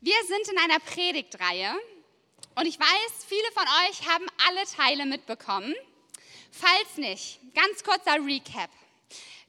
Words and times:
Wir 0.00 0.14
sind 0.28 0.46
in 0.46 0.58
einer 0.58 0.78
Predigtreihe 0.78 1.74
und 2.54 2.66
ich 2.66 2.78
weiß, 2.78 3.24
viele 3.26 3.50
von 3.52 3.64
euch 3.64 4.08
haben 4.08 4.26
alle 4.46 4.64
Teile 4.64 5.06
mitbekommen. 5.06 5.74
Falls 6.52 6.98
nicht, 6.98 7.40
ganz 7.52 7.82
kurzer 7.82 8.24
Recap. 8.24 8.70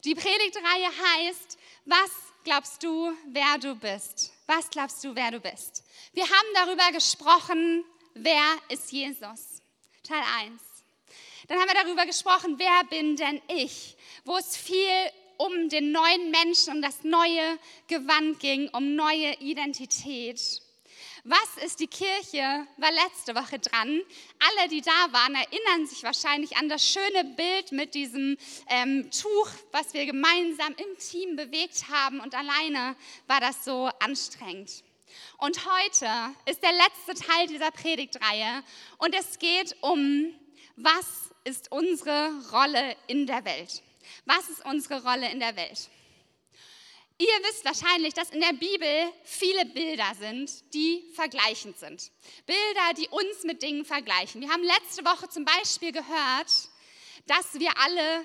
Die 0.05 0.15
Predigtreihe 0.15 0.87
heißt, 0.87 1.59
was 1.85 2.09
glaubst 2.43 2.81
du, 2.81 3.15
wer 3.27 3.59
du 3.59 3.75
bist? 3.75 4.33
Was 4.47 4.67
glaubst 4.71 5.03
du, 5.03 5.13
wer 5.13 5.29
du 5.29 5.39
bist? 5.39 5.83
Wir 6.13 6.23
haben 6.23 6.47
darüber 6.55 6.91
gesprochen, 6.93 7.85
wer 8.15 8.57
ist 8.69 8.91
Jesus? 8.91 9.61
Teil 10.01 10.23
1. 10.39 10.61
Dann 11.47 11.59
haben 11.59 11.67
wir 11.67 11.83
darüber 11.83 12.07
gesprochen, 12.07 12.57
wer 12.57 12.83
bin 12.89 13.15
denn 13.15 13.39
ich? 13.49 13.95
Wo 14.25 14.35
es 14.37 14.57
viel 14.57 15.11
um 15.39 15.69
den 15.69 15.93
neuen 15.93 16.31
Menschen, 16.31 16.73
um 16.75 16.81
das 16.81 17.03
neue 17.03 17.57
Gewand 17.87 18.39
ging, 18.39 18.69
um 18.73 18.95
neue 18.95 19.33
Identität. 19.39 20.61
Was 21.23 21.63
ist 21.63 21.79
die 21.79 21.87
Kirche? 21.87 22.67
War 22.77 22.91
letzte 22.91 23.35
Woche 23.35 23.57
dran. 23.57 24.01
Alle, 24.39 24.69
die 24.69 24.81
da 24.81 25.11
waren, 25.11 25.35
erinnern 25.35 25.87
sich 25.87 26.03
wahrscheinlich 26.03 26.57
an 26.57 26.67
das 26.67 26.85
schöne 26.85 27.23
Bild 27.35 27.71
mit 27.71 27.93
diesem 27.93 28.37
ähm, 28.67 29.09
Tuch, 29.11 29.49
was 29.71 29.93
wir 29.93 30.05
gemeinsam 30.05 30.75
im 30.75 30.97
Team 30.97 31.37
bewegt 31.37 31.85
haben. 31.89 32.19
Und 32.19 32.35
alleine 32.35 32.97
war 33.27 33.39
das 33.39 33.63
so 33.63 33.89
anstrengend. 33.99 34.83
Und 35.37 35.65
heute 35.65 36.35
ist 36.45 36.61
der 36.61 36.73
letzte 36.73 37.25
Teil 37.25 37.47
dieser 37.47 37.71
Predigtreihe 37.71 38.61
und 38.97 39.15
es 39.15 39.39
geht 39.39 39.75
um, 39.81 40.33
was 40.75 41.31
ist 41.45 41.71
unsere 41.71 42.31
Rolle 42.51 42.95
in 43.07 43.25
der 43.25 43.45
Welt? 43.45 43.81
Was 44.29 44.47
ist 44.47 44.63
unsere 44.63 45.01
Rolle 45.01 45.31
in 45.31 45.39
der 45.39 45.55
Welt? 45.55 45.89
Ihr 47.17 47.27
wisst 47.41 47.65
wahrscheinlich, 47.65 48.13
dass 48.13 48.29
in 48.29 48.39
der 48.41 48.53
Bibel 48.53 49.11
viele 49.23 49.65
Bilder 49.65 50.11
sind, 50.19 50.71
die 50.71 51.03
vergleichend 51.15 51.79
sind. 51.79 52.11
Bilder, 52.45 52.93
die 52.95 53.07
uns 53.07 53.43
mit 53.43 53.63
Dingen 53.63 53.85
vergleichen. 53.85 54.39
Wir 54.41 54.51
haben 54.51 54.61
letzte 54.61 55.03
Woche 55.03 55.27
zum 55.29 55.45
Beispiel 55.45 55.91
gehört, 55.91 56.51
dass 57.25 57.55
wir 57.55 57.75
alle 57.79 58.23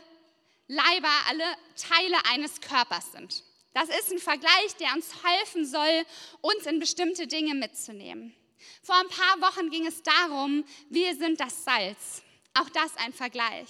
Leiber, 0.69 1.09
alle 1.27 1.57
Teile 1.75 2.19
eines 2.31 2.61
Körpers 2.61 3.13
sind. 3.13 3.43
Das 3.73 3.89
ist 3.89 4.13
ein 4.13 4.19
Vergleich, 4.19 4.77
der 4.79 4.93
uns 4.93 5.11
helfen 5.25 5.65
soll, 5.65 6.05
uns 6.43 6.67
in 6.67 6.81
bestimmte 6.81 7.27
Dinge 7.27 7.55
mitzunehmen. 7.55 8.37
Vor 8.83 8.97
ein 8.97 9.09
paar 9.09 9.41
Wochen 9.41 9.71
ging 9.71 9.87
es 9.87 10.03
darum, 10.03 10.67
wir 10.91 11.17
sind 11.17 11.41
das 11.41 11.65
Salz. 11.65 12.23
Auch 12.55 12.69
das 12.71 12.97
ein 12.97 13.13
Vergleich. 13.13 13.69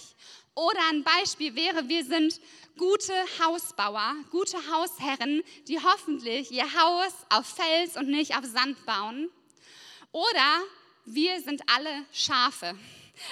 Oder 0.54 0.80
ein 0.90 1.02
Beispiel 1.02 1.54
wäre, 1.56 1.88
wir 1.88 2.04
sind 2.04 2.40
gute 2.78 3.14
Hausbauer, 3.40 4.14
gute 4.30 4.58
Hausherren, 4.70 5.42
die 5.66 5.80
hoffentlich 5.80 6.50
ihr 6.52 6.72
Haus 6.74 7.12
auf 7.30 7.46
Fels 7.46 7.96
und 7.96 8.08
nicht 8.08 8.36
auf 8.36 8.44
Sand 8.44 8.84
bauen. 8.86 9.30
Oder 10.12 10.62
wir 11.06 11.40
sind 11.40 11.62
alle 11.74 12.04
Schafe. 12.12 12.78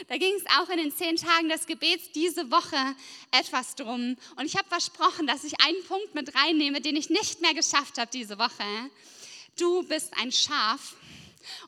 Da 0.08 0.16
ging 0.16 0.34
es 0.36 0.46
auch 0.58 0.68
in 0.68 0.78
den 0.78 0.94
zehn 0.94 1.16
Tagen 1.16 1.48
des 1.48 1.66
Gebets 1.66 2.12
diese 2.12 2.50
Woche 2.50 2.76
etwas 3.30 3.74
drum. 3.74 4.16
Und 4.36 4.46
ich 4.46 4.56
habe 4.56 4.68
versprochen, 4.68 5.26
dass 5.26 5.44
ich 5.44 5.60
einen 5.60 5.84
Punkt 5.86 6.14
mit 6.14 6.34
reinnehme, 6.34 6.80
den 6.80 6.96
ich 6.96 7.10
nicht 7.10 7.40
mehr 7.40 7.54
geschafft 7.54 7.98
habe 7.98 8.10
diese 8.12 8.38
Woche. 8.38 8.64
Du 9.58 9.82
bist 9.82 10.12
ein 10.18 10.32
Schaf. 10.32 10.94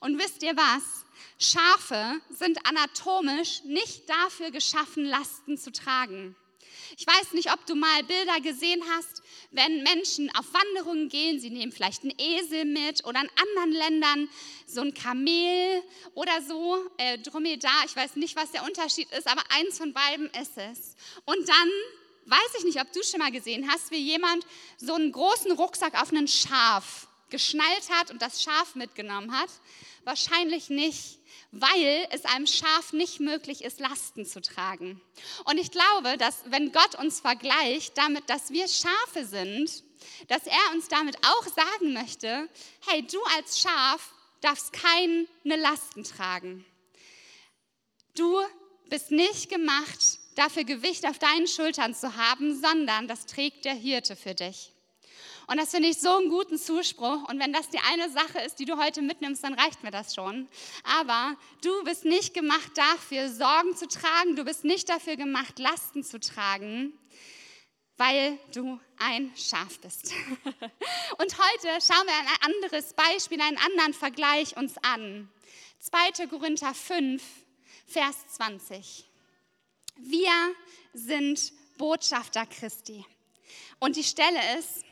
Und 0.00 0.18
wisst 0.18 0.42
ihr 0.42 0.56
was? 0.56 1.03
Schafe 1.44 2.20
sind 2.30 2.58
anatomisch 2.66 3.62
nicht 3.64 4.08
dafür 4.08 4.50
geschaffen, 4.50 5.04
Lasten 5.04 5.58
zu 5.58 5.70
tragen. 5.72 6.36
Ich 6.96 7.06
weiß 7.06 7.32
nicht, 7.32 7.52
ob 7.52 7.66
du 7.66 7.74
mal 7.74 8.04
Bilder 8.04 8.40
gesehen 8.40 8.82
hast, 8.94 9.22
wenn 9.50 9.82
Menschen 9.82 10.30
auf 10.36 10.46
Wanderungen 10.52 11.08
gehen, 11.08 11.40
sie 11.40 11.50
nehmen 11.50 11.72
vielleicht 11.72 12.02
einen 12.02 12.14
Esel 12.18 12.64
mit 12.64 13.04
oder 13.04 13.20
in 13.20 13.30
anderen 13.36 13.72
Ländern 13.72 14.28
so 14.66 14.80
ein 14.80 14.94
Kamel 14.94 15.82
oder 16.14 16.40
so, 16.42 16.78
äh, 16.98 17.18
Dromedar, 17.18 17.84
ich 17.86 17.96
weiß 17.96 18.16
nicht, 18.16 18.36
was 18.36 18.52
der 18.52 18.64
Unterschied 18.64 19.10
ist, 19.12 19.26
aber 19.26 19.42
eins 19.50 19.78
von 19.78 19.92
beiden 19.92 20.26
ist 20.40 20.56
es. 20.56 20.96
Und 21.24 21.48
dann 21.48 21.70
weiß 22.26 22.58
ich 22.58 22.64
nicht, 22.64 22.80
ob 22.80 22.92
du 22.92 23.02
schon 23.02 23.20
mal 23.20 23.32
gesehen 23.32 23.68
hast, 23.70 23.90
wie 23.90 23.98
jemand 23.98 24.44
so 24.76 24.94
einen 24.94 25.12
großen 25.12 25.52
Rucksack 25.52 26.00
auf 26.00 26.10
einen 26.10 26.28
Schaf 26.28 27.08
geschnallt 27.30 27.90
hat 27.90 28.10
und 28.10 28.22
das 28.22 28.42
Schaf 28.42 28.74
mitgenommen 28.74 29.36
hat. 29.36 29.50
Wahrscheinlich 30.04 30.68
nicht 30.68 31.18
weil 31.60 32.06
es 32.10 32.24
einem 32.24 32.46
Schaf 32.46 32.92
nicht 32.92 33.20
möglich 33.20 33.62
ist, 33.62 33.80
Lasten 33.80 34.26
zu 34.26 34.40
tragen. 34.40 35.00
Und 35.44 35.58
ich 35.58 35.70
glaube, 35.70 36.16
dass 36.18 36.42
wenn 36.46 36.72
Gott 36.72 36.96
uns 36.96 37.20
vergleicht 37.20 37.96
damit, 37.96 38.28
dass 38.28 38.50
wir 38.50 38.66
Schafe 38.68 39.24
sind, 39.24 39.84
dass 40.28 40.46
er 40.46 40.74
uns 40.74 40.88
damit 40.88 41.16
auch 41.18 41.46
sagen 41.46 41.92
möchte, 41.92 42.48
hey, 42.88 43.06
du 43.06 43.18
als 43.36 43.60
Schaf 43.60 44.12
darfst 44.40 44.72
keine 44.72 45.26
Lasten 45.44 46.04
tragen. 46.04 46.64
Du 48.14 48.40
bist 48.90 49.10
nicht 49.10 49.48
gemacht, 49.48 50.18
dafür 50.34 50.64
Gewicht 50.64 51.06
auf 51.06 51.18
deinen 51.18 51.46
Schultern 51.46 51.94
zu 51.94 52.16
haben, 52.16 52.60
sondern 52.60 53.08
das 53.08 53.26
trägt 53.26 53.64
der 53.64 53.74
Hirte 53.74 54.16
für 54.16 54.34
dich. 54.34 54.73
Und 55.46 55.58
das 55.58 55.70
finde 55.70 55.88
ich 55.88 55.98
so 55.98 56.16
einen 56.16 56.30
guten 56.30 56.58
Zuspruch. 56.58 57.28
Und 57.28 57.38
wenn 57.38 57.52
das 57.52 57.68
die 57.68 57.78
eine 57.78 58.10
Sache 58.10 58.40
ist, 58.40 58.58
die 58.58 58.64
du 58.64 58.78
heute 58.78 59.02
mitnimmst, 59.02 59.44
dann 59.44 59.54
reicht 59.54 59.82
mir 59.82 59.90
das 59.90 60.14
schon. 60.14 60.48
Aber 60.98 61.36
du 61.62 61.84
bist 61.84 62.04
nicht 62.04 62.34
gemacht 62.34 62.72
dafür, 62.74 63.28
Sorgen 63.28 63.76
zu 63.76 63.86
tragen. 63.86 64.36
Du 64.36 64.44
bist 64.44 64.64
nicht 64.64 64.88
dafür 64.88 65.16
gemacht, 65.16 65.58
Lasten 65.58 66.02
zu 66.02 66.18
tragen, 66.18 66.98
weil 67.96 68.38
du 68.52 68.80
ein 68.98 69.32
Schaf 69.36 69.78
bist. 69.80 70.12
Und 71.18 71.38
heute 71.38 71.80
schauen 71.80 72.06
wir 72.06 72.14
ein 72.14 72.52
anderes 72.54 72.94
Beispiel, 72.94 73.40
einen 73.40 73.58
anderen 73.58 73.92
Vergleich 73.92 74.56
uns 74.56 74.78
an. 74.78 75.30
2. 75.80 76.26
Korinther 76.28 76.72
5, 76.72 77.22
Vers 77.86 78.26
20. 78.36 79.04
Wir 79.96 80.32
sind 80.94 81.52
Botschafter 81.76 82.46
Christi. 82.46 83.04
Und 83.78 83.96
die 83.96 84.04
Stelle 84.04 84.58
ist, 84.58 84.84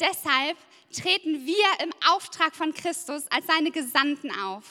Deshalb 0.00 0.56
treten 0.92 1.46
wir 1.46 1.84
im 1.84 1.92
Auftrag 2.10 2.54
von 2.54 2.74
Christus 2.74 3.24
als 3.30 3.46
seine 3.46 3.70
Gesandten 3.70 4.30
auf. 4.30 4.64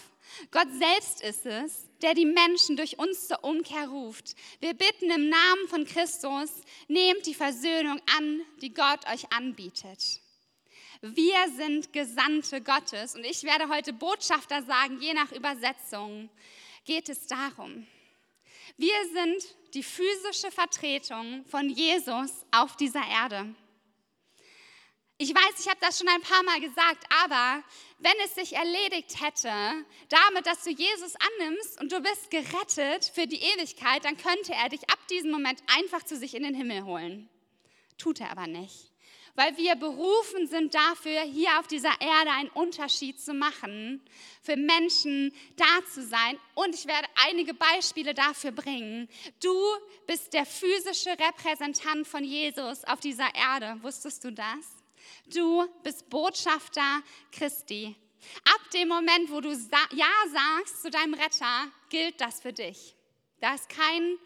Gott 0.51 0.67
selbst 0.77 1.21
ist 1.21 1.45
es, 1.45 1.87
der 2.01 2.13
die 2.13 2.25
Menschen 2.25 2.75
durch 2.75 2.97
uns 2.97 3.27
zur 3.27 3.43
Umkehr 3.43 3.87
ruft. 3.87 4.35
Wir 4.59 4.73
bitten 4.73 5.11
im 5.11 5.29
Namen 5.29 5.67
von 5.69 5.85
Christus, 5.85 6.49
nehmt 6.87 7.25
die 7.25 7.33
Versöhnung 7.35 8.01
an, 8.17 8.41
die 8.61 8.73
Gott 8.73 9.07
euch 9.11 9.31
anbietet. 9.31 10.21
Wir 11.01 11.49
sind 11.57 11.91
Gesandte 11.91 12.61
Gottes 12.61 13.15
und 13.15 13.25
ich 13.25 13.43
werde 13.43 13.67
heute 13.67 13.93
Botschafter 13.93 14.63
sagen, 14.63 15.01
je 15.01 15.13
nach 15.13 15.31
Übersetzung 15.31 16.29
geht 16.85 17.09
es 17.09 17.27
darum. 17.27 17.85
Wir 18.77 18.95
sind 19.13 19.43
die 19.73 19.83
physische 19.83 20.49
Vertretung 20.49 21.45
von 21.45 21.69
Jesus 21.69 22.31
auf 22.51 22.75
dieser 22.77 23.05
Erde. 23.05 23.53
Ich 25.19 25.29
weiß, 25.29 25.59
ich 25.59 25.68
habe 25.68 25.79
das 25.79 26.00
schon 26.00 26.07
ein 26.09 26.22
paar 26.22 26.44
Mal 26.44 26.59
gesagt, 26.59 27.06
aber 27.24 27.63
wenn 28.00 28.13
es 28.25 28.34
sich 28.34 28.53
erledigt 28.53 29.22
hätte, 29.22 29.51
damit, 30.09 30.46
dass 30.46 30.63
du 30.63 30.72
Jesus 30.72 31.13
annimmst 31.16 31.79
und 31.79 31.91
du 31.91 32.01
bist 32.01 32.31
gerettet 32.31 33.12
für 33.13 33.28
die 33.28 33.41
Ewigkeit, 33.41 34.03
dann 34.06 34.18
könnte 34.18 34.53
er 34.53 34.69
dich 34.69 34.90
ab 34.90 35.00
diesem 35.09 35.31
Moment 35.31 35.62
einfach 35.78 36.03
zu 36.03 36.18
sich 36.18 36.34
in 36.34 36.44
den 36.44 36.56
Himmel 36.56 36.84
holen. 36.84 37.29
Tut 37.97 38.22
er 38.22 38.31
aber 38.31 38.47
nicht. 38.47 38.91
Weil 39.35 39.56
wir 39.57 39.75
berufen 39.75 40.47
sind 40.47 40.75
dafür, 40.75 41.22
hier 41.22 41.59
auf 41.59 41.68
dieser 41.68 41.94
Erde 42.01 42.31
einen 42.31 42.50
Unterschied 42.50 43.19
zu 43.19 43.34
machen, 43.34 44.03
für 44.41 44.57
Menschen 44.57 45.34
da 45.56 45.85
zu 45.91 46.03
sein. 46.03 46.40
Und 46.53 46.75
ich 46.75 46.85
werde 46.85 47.07
einige 47.28 47.53
Beispiele 47.53 48.13
dafür 48.13 48.51
bringen. 48.51 49.09
Du 49.41 49.56
bist 50.06 50.34
der 50.34 50.45
physische 50.45 51.12
Repräsentant 51.12 52.07
von 52.07 52.24
Jesus 52.24 52.84
auf 52.84 53.00
dieser 53.00 53.34
Erde. 53.34 53.81
Wusstest 53.81 54.24
du 54.24 54.31
das? 54.31 54.82
Du 55.27 55.67
bist 55.83 56.09
Botschafter 56.09 57.01
Christi. 57.31 57.95
Ab 58.45 58.71
dem 58.71 58.88
Moment, 58.88 59.29
wo 59.29 59.41
du 59.41 59.51
Ja 59.51 60.07
sagst 60.31 60.81
zu 60.81 60.89
deinem 60.89 61.13
Retter, 61.13 61.67
gilt 61.89 62.19
das 62.21 62.41
für 62.41 62.53
dich. 62.53 62.95
Da 63.41 63.53
ist 63.53 63.69
kein 63.69 64.17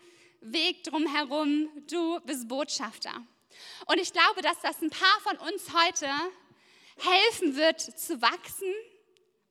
Weg 0.41 0.83
drumherum. 0.83 1.69
Du 1.89 2.19
bist 2.21 2.47
Botschafter. 2.47 3.25
Und 3.87 3.99
ich 3.99 4.13
glaube, 4.13 4.41
dass 4.41 4.59
das 4.61 4.81
ein 4.81 4.89
paar 4.89 5.19
von 5.21 5.37
uns 5.37 5.73
heute 5.73 6.09
helfen 6.97 7.55
wird 7.55 7.81
zu 7.81 8.21
wachsen 8.21 8.73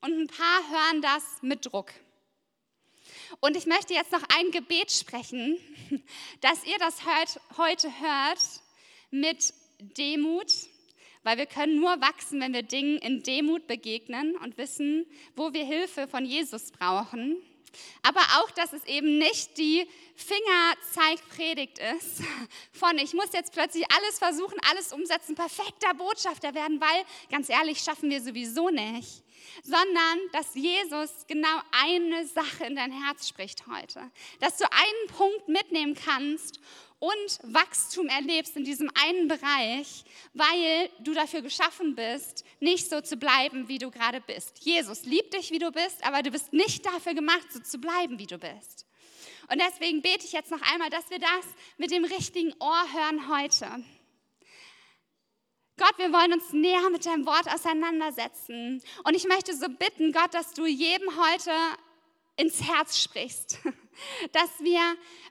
und 0.02 0.12
ein 0.12 0.26
paar 0.28 0.70
hören 0.70 1.02
das 1.02 1.22
mit 1.42 1.66
Druck. 1.66 1.92
Und 3.40 3.56
ich 3.56 3.66
möchte 3.66 3.94
jetzt 3.94 4.12
noch 4.12 4.22
ein 4.36 4.50
Gebet 4.50 4.92
sprechen, 4.92 5.58
dass 6.40 6.64
ihr 6.64 6.78
das 6.78 7.04
heute 7.56 7.88
hört 8.00 8.40
mit 9.10 9.52
Demut 9.80 10.52
weil 11.26 11.38
wir 11.38 11.46
können 11.46 11.80
nur 11.80 12.00
wachsen, 12.00 12.40
wenn 12.40 12.54
wir 12.54 12.62
Dingen 12.62 12.98
in 12.98 13.20
Demut 13.24 13.66
begegnen 13.66 14.36
und 14.36 14.56
wissen, 14.58 15.04
wo 15.34 15.52
wir 15.52 15.64
Hilfe 15.64 16.06
von 16.06 16.24
Jesus 16.24 16.70
brauchen. 16.70 17.36
Aber 18.04 18.20
auch, 18.38 18.50
dass 18.52 18.72
es 18.72 18.84
eben 18.84 19.18
nicht 19.18 19.58
die 19.58 19.88
Fingerzeigpredigt 20.14 21.80
ist, 21.96 22.22
von 22.72 22.96
ich 22.98 23.12
muss 23.12 23.32
jetzt 23.32 23.52
plötzlich 23.52 23.84
alles 23.90 24.20
versuchen, 24.20 24.56
alles 24.70 24.92
umsetzen, 24.92 25.34
perfekter 25.34 25.94
Botschafter 25.94 26.54
werden, 26.54 26.80
weil 26.80 27.04
ganz 27.28 27.48
ehrlich 27.48 27.80
schaffen 27.80 28.08
wir 28.08 28.22
sowieso 28.22 28.70
nicht, 28.70 29.24
sondern 29.64 30.20
dass 30.30 30.54
Jesus 30.54 31.10
genau 31.26 31.60
eine 31.72 32.24
Sache 32.28 32.66
in 32.66 32.76
dein 32.76 32.92
Herz 32.92 33.26
spricht 33.28 33.66
heute, 33.66 34.12
dass 34.38 34.58
du 34.58 34.64
einen 34.70 35.16
Punkt 35.16 35.48
mitnehmen 35.48 35.96
kannst 35.96 36.60
und 36.98 37.38
Wachstum 37.42 38.08
erlebst 38.08 38.56
in 38.56 38.64
diesem 38.64 38.90
einen 38.94 39.28
Bereich, 39.28 40.04
weil 40.32 40.90
du 41.00 41.12
dafür 41.12 41.42
geschaffen 41.42 41.94
bist, 41.94 42.44
nicht 42.60 42.88
so 42.88 43.00
zu 43.00 43.16
bleiben, 43.16 43.68
wie 43.68 43.78
du 43.78 43.90
gerade 43.90 44.20
bist. 44.20 44.58
Jesus 44.60 45.04
liebt 45.04 45.34
dich, 45.34 45.50
wie 45.50 45.58
du 45.58 45.70
bist, 45.70 46.04
aber 46.06 46.22
du 46.22 46.30
bist 46.30 46.52
nicht 46.52 46.86
dafür 46.86 47.14
gemacht, 47.14 47.52
so 47.52 47.60
zu 47.60 47.78
bleiben, 47.78 48.18
wie 48.18 48.26
du 48.26 48.38
bist. 48.38 48.86
Und 49.48 49.60
deswegen 49.60 50.02
bete 50.02 50.24
ich 50.24 50.32
jetzt 50.32 50.50
noch 50.50 50.62
einmal, 50.72 50.90
dass 50.90 51.08
wir 51.10 51.18
das 51.18 51.46
mit 51.76 51.90
dem 51.90 52.04
richtigen 52.04 52.52
Ohr 52.58 52.84
hören 52.92 53.28
heute. 53.28 53.84
Gott, 55.78 55.98
wir 55.98 56.10
wollen 56.10 56.32
uns 56.32 56.52
näher 56.52 56.88
mit 56.90 57.04
deinem 57.04 57.26
Wort 57.26 57.46
auseinandersetzen. 57.52 58.82
Und 59.04 59.14
ich 59.14 59.26
möchte 59.26 59.54
so 59.54 59.68
bitten, 59.68 60.10
Gott, 60.12 60.32
dass 60.32 60.54
du 60.54 60.64
jedem 60.64 61.08
heute 61.22 61.52
ins 62.36 62.62
Herz 62.62 63.02
sprichst. 63.02 63.58
Dass 64.32 64.50
wir 64.60 64.80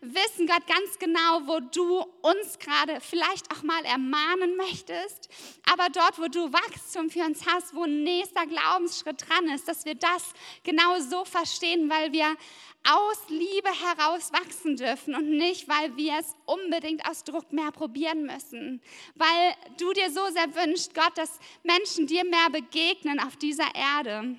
wissen, 0.01 0.47
Gott, 0.47 0.65
ganz 0.67 0.99
genau, 0.99 1.41
wo 1.45 1.59
du 1.59 1.99
uns 2.21 2.59
gerade 2.59 2.99
vielleicht 3.01 3.51
auch 3.51 3.63
mal 3.63 3.83
ermahnen 3.85 4.55
möchtest, 4.57 5.29
aber 5.71 5.89
dort, 5.89 6.19
wo 6.19 6.27
du 6.27 6.51
Wachstum 6.51 7.09
für 7.09 7.23
uns 7.23 7.45
hast, 7.45 7.75
wo 7.75 7.83
ein 7.83 8.03
nächster 8.03 8.45
Glaubensschritt 8.45 9.27
dran 9.27 9.49
ist, 9.49 9.67
dass 9.67 9.85
wir 9.85 9.95
das 9.95 10.33
genau 10.63 10.99
so 10.99 11.25
verstehen, 11.25 11.89
weil 11.89 12.11
wir 12.11 12.35
aus 12.87 13.29
Liebe 13.29 13.69
heraus 13.69 14.31
wachsen 14.31 14.75
dürfen 14.75 15.15
und 15.15 15.29
nicht, 15.29 15.67
weil 15.67 15.95
wir 15.97 16.19
es 16.19 16.35
unbedingt 16.45 17.07
aus 17.09 17.23
Druck 17.23 17.51
mehr 17.51 17.71
probieren 17.71 18.25
müssen. 18.25 18.81
Weil 19.15 19.55
du 19.77 19.91
dir 19.93 20.11
so 20.11 20.21
sehr 20.27 20.53
wünschst, 20.55 20.93
Gott, 20.93 21.17
dass 21.17 21.39
Menschen 21.63 22.05
dir 22.05 22.23
mehr 22.23 22.49
begegnen 22.51 23.19
auf 23.19 23.35
dieser 23.37 23.73
Erde 23.73 24.35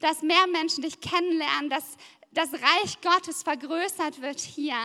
dass 0.00 0.22
mehr 0.22 0.46
Menschen 0.48 0.82
dich 0.82 1.00
kennenlernen, 1.00 1.70
dass 1.70 1.96
das 2.34 2.52
Reich 2.52 3.00
Gottes 3.00 3.42
vergrößert 3.42 4.20
wird 4.20 4.40
hier. 4.40 4.76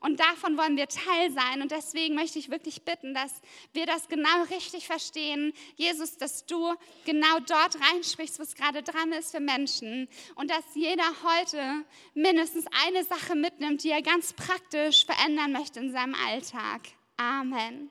Und 0.00 0.20
davon 0.20 0.56
wollen 0.56 0.76
wir 0.76 0.88
Teil 0.88 1.30
sein. 1.32 1.60
Und 1.60 1.70
deswegen 1.70 2.14
möchte 2.14 2.38
ich 2.38 2.50
wirklich 2.50 2.82
bitten, 2.82 3.14
dass 3.14 3.32
wir 3.72 3.86
das 3.86 4.08
genau 4.08 4.42
richtig 4.50 4.86
verstehen. 4.86 5.52
Jesus, 5.76 6.16
dass 6.16 6.46
du 6.46 6.74
genau 7.04 7.38
dort 7.46 7.76
reinsprichst, 7.80 8.38
wo 8.38 8.42
es 8.44 8.54
gerade 8.54 8.82
dran 8.82 9.12
ist 9.12 9.32
für 9.32 9.40
Menschen. 9.40 10.08
Und 10.36 10.50
dass 10.50 10.64
jeder 10.74 11.04
heute 11.24 11.84
mindestens 12.14 12.66
eine 12.86 13.04
Sache 13.04 13.34
mitnimmt, 13.34 13.82
die 13.82 13.90
er 13.90 14.02
ganz 14.02 14.32
praktisch 14.32 15.04
verändern 15.04 15.52
möchte 15.52 15.80
in 15.80 15.92
seinem 15.92 16.14
Alltag. 16.14 16.80
Amen. 17.16 17.90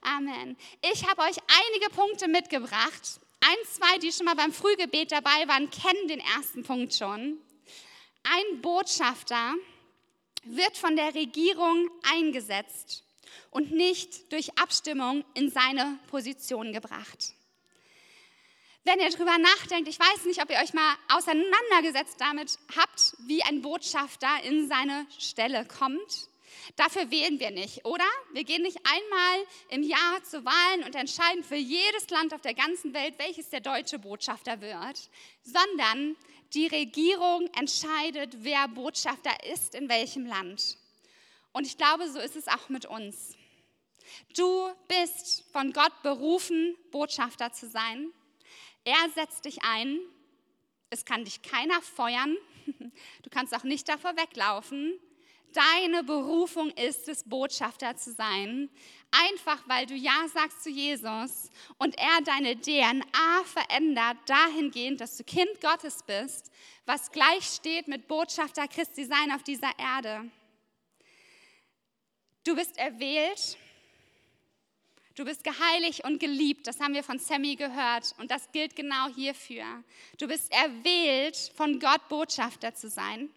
Amen. 0.00 0.56
Ich 0.92 1.06
habe 1.08 1.22
euch 1.22 1.36
einige 1.48 1.94
Punkte 1.94 2.28
mitgebracht 2.28 3.20
ein, 3.40 3.56
zwei, 3.70 3.98
die 3.98 4.10
schon 4.12 4.26
mal 4.26 4.34
beim 4.34 4.52
Frühgebet 4.52 5.12
dabei 5.12 5.46
waren, 5.46 5.70
kennen 5.70 6.08
den 6.08 6.20
ersten 6.20 6.64
Punkt 6.64 6.94
schon. 6.94 7.38
Ein 8.28 8.60
Botschafter 8.60 9.54
wird 10.42 10.76
von 10.76 10.96
der 10.96 11.14
Regierung 11.14 11.88
eingesetzt 12.02 13.04
und 13.50 13.70
nicht 13.70 14.32
durch 14.32 14.58
Abstimmung 14.58 15.24
in 15.34 15.48
seine 15.48 16.00
Position 16.08 16.72
gebracht. 16.72 17.34
Wenn 18.82 18.98
ihr 18.98 19.10
darüber 19.10 19.38
nachdenkt, 19.38 19.88
ich 19.88 20.00
weiß 20.00 20.24
nicht, 20.24 20.42
ob 20.42 20.50
ihr 20.50 20.58
euch 20.58 20.74
mal 20.74 20.96
auseinandergesetzt 21.08 22.16
damit 22.18 22.58
habt, 22.76 23.14
wie 23.26 23.44
ein 23.44 23.62
Botschafter 23.62 24.42
in 24.42 24.66
seine 24.66 25.06
Stelle 25.18 25.64
kommt. 25.64 26.28
Dafür 26.76 27.10
wählen 27.10 27.40
wir 27.40 27.50
nicht, 27.50 27.84
oder? 27.84 28.04
Wir 28.32 28.44
gehen 28.44 28.62
nicht 28.62 28.78
einmal 28.84 29.46
im 29.68 29.82
Jahr 29.82 30.22
zu 30.24 30.44
Wahlen 30.44 30.84
und 30.84 30.94
entscheiden 30.94 31.42
für 31.44 31.56
jedes 31.56 32.10
Land 32.10 32.34
auf 32.34 32.40
der 32.40 32.54
ganzen 32.54 32.94
Welt, 32.94 33.14
welches 33.18 33.50
der 33.50 33.60
deutsche 33.60 33.98
Botschafter 33.98 34.60
wird, 34.60 35.10
sondern 35.42 36.16
die 36.54 36.66
Regierung 36.66 37.48
entscheidet, 37.58 38.44
wer 38.44 38.68
Botschafter 38.68 39.32
ist 39.52 39.74
in 39.74 39.88
welchem 39.88 40.26
Land. 40.26 40.78
Und 41.52 41.66
ich 41.66 41.76
glaube, 41.76 42.10
so 42.10 42.18
ist 42.18 42.36
es 42.36 42.48
auch 42.48 42.68
mit 42.68 42.86
uns. 42.86 43.34
Du 44.36 44.70
bist 44.88 45.44
von 45.52 45.72
Gott 45.72 46.02
berufen, 46.02 46.76
Botschafter 46.90 47.52
zu 47.52 47.68
sein. 47.68 48.12
Er 48.84 49.10
setzt 49.14 49.44
dich 49.44 49.62
ein. 49.62 49.98
Es 50.90 51.04
kann 51.04 51.24
dich 51.24 51.42
keiner 51.42 51.80
feuern. 51.82 52.36
Du 53.22 53.30
kannst 53.30 53.54
auch 53.54 53.64
nicht 53.64 53.88
davor 53.88 54.16
weglaufen. 54.16 54.98
Deine 55.56 56.04
Berufung 56.04 56.70
ist 56.72 57.08
es, 57.08 57.24
Botschafter 57.24 57.96
zu 57.96 58.12
sein. 58.12 58.68
Einfach 59.10 59.66
weil 59.66 59.86
du 59.86 59.94
Ja 59.94 60.28
sagst 60.28 60.62
zu 60.62 60.68
Jesus 60.68 61.50
und 61.78 61.96
er 61.96 62.20
deine 62.24 62.60
DNA 62.60 63.44
verändert 63.44 64.18
dahingehend, 64.26 65.00
dass 65.00 65.16
du 65.16 65.24
Kind 65.24 65.58
Gottes 65.62 66.02
bist, 66.02 66.50
was 66.84 67.10
gleich 67.10 67.44
steht 67.44 67.88
mit 67.88 68.06
Botschafter 68.06 68.68
Christi 68.68 69.06
sein 69.06 69.32
auf 69.32 69.44
dieser 69.44 69.70
Erde. 69.78 70.30
Du 72.44 72.54
bist 72.54 72.76
erwählt, 72.76 73.56
du 75.14 75.24
bist 75.24 75.42
geheiligt 75.42 76.04
und 76.04 76.20
geliebt, 76.20 76.66
das 76.66 76.80
haben 76.80 76.92
wir 76.92 77.02
von 77.02 77.18
Sammy 77.18 77.56
gehört 77.56 78.14
und 78.18 78.30
das 78.30 78.52
gilt 78.52 78.76
genau 78.76 79.08
hierfür. 79.14 79.64
Du 80.18 80.28
bist 80.28 80.52
erwählt, 80.52 81.50
von 81.56 81.80
Gott 81.80 82.06
Botschafter 82.10 82.74
zu 82.74 82.90
sein. 82.90 83.30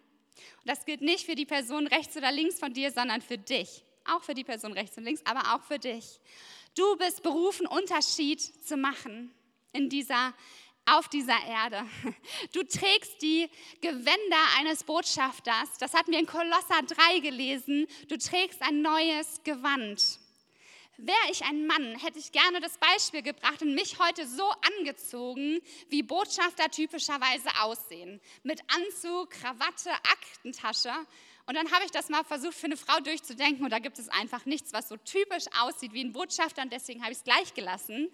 Und 0.62 0.68
das 0.68 0.84
gilt 0.84 1.00
nicht 1.00 1.24
für 1.24 1.34
die 1.34 1.46
Person 1.46 1.86
rechts 1.86 2.16
oder 2.16 2.30
links 2.30 2.58
von 2.58 2.72
dir, 2.72 2.90
sondern 2.90 3.22
für 3.22 3.38
dich. 3.38 3.84
Auch 4.04 4.22
für 4.22 4.34
die 4.34 4.44
Person 4.44 4.72
rechts 4.72 4.96
und 4.98 5.04
links, 5.04 5.22
aber 5.24 5.54
auch 5.54 5.62
für 5.62 5.78
dich. 5.78 6.20
Du 6.76 6.96
bist 6.96 7.22
berufen, 7.22 7.66
Unterschied 7.66 8.40
zu 8.40 8.76
machen 8.76 9.32
in 9.72 9.88
dieser, 9.88 10.34
auf 10.86 11.08
dieser 11.08 11.38
Erde. 11.46 11.84
Du 12.52 12.62
trägst 12.62 13.22
die 13.22 13.48
Gewänder 13.80 14.44
eines 14.58 14.84
Botschafters. 14.84 15.78
Das 15.78 15.94
hatten 15.94 16.12
wir 16.12 16.18
in 16.18 16.26
Kolosser 16.26 16.82
3 16.86 17.20
gelesen. 17.20 17.86
Du 18.08 18.16
trägst 18.18 18.60
ein 18.62 18.82
neues 18.82 19.42
Gewand. 19.44 20.20
Wäre 21.02 21.30
ich 21.30 21.42
ein 21.44 21.66
Mann, 21.66 21.98
hätte 21.98 22.18
ich 22.18 22.30
gerne 22.30 22.60
das 22.60 22.76
Beispiel 22.76 23.22
gebracht 23.22 23.62
und 23.62 23.74
mich 23.74 23.98
heute 23.98 24.26
so 24.26 24.52
angezogen, 24.78 25.58
wie 25.88 26.02
Botschafter 26.02 26.70
typischerweise 26.70 27.48
aussehen. 27.62 28.20
Mit 28.42 28.60
Anzug, 28.68 29.30
Krawatte, 29.30 29.90
Aktentasche. 29.90 30.92
Und 31.46 31.54
dann 31.54 31.72
habe 31.72 31.86
ich 31.86 31.90
das 31.90 32.10
mal 32.10 32.22
versucht 32.22 32.52
für 32.52 32.66
eine 32.66 32.76
Frau 32.76 33.00
durchzudenken 33.00 33.64
und 33.64 33.70
da 33.70 33.78
gibt 33.78 33.98
es 33.98 34.10
einfach 34.10 34.44
nichts, 34.44 34.74
was 34.74 34.90
so 34.90 34.96
typisch 34.98 35.46
aussieht 35.58 35.94
wie 35.94 36.04
ein 36.04 36.12
Botschafter 36.12 36.60
und 36.60 36.70
deswegen 36.70 37.00
habe 37.00 37.12
ich 37.12 37.18
es 37.18 37.24
gleich 37.24 37.54
gelassen. 37.54 38.10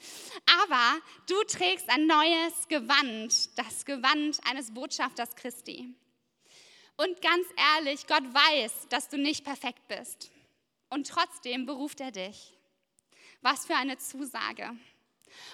Aber 0.63 1.01
du 1.29 1.35
trägst 1.49 1.91
ein 1.91 2.07
neues 2.07 2.69
Gewand, 2.69 3.59
das 3.59 3.85
Gewand 3.85 4.39
eines 4.49 4.73
Botschafters 4.73 5.35
Christi. 5.35 5.93
Und 6.97 7.21
ganz 7.21 7.47
ehrlich, 7.75 8.07
Gott 8.07 8.23
weiß, 8.23 8.87
dass 8.91 9.09
du 9.09 9.19
nicht 9.19 9.45
perfekt 9.45 9.89
bist. 9.89 10.31
Und 10.89 11.09
trotzdem 11.09 11.67
beruft 11.67 12.01
er 12.01 12.13
dich. 12.13 12.56
Was 13.47 13.65
für 13.65 13.77
eine 13.77 13.97
Zusage. 13.97 14.77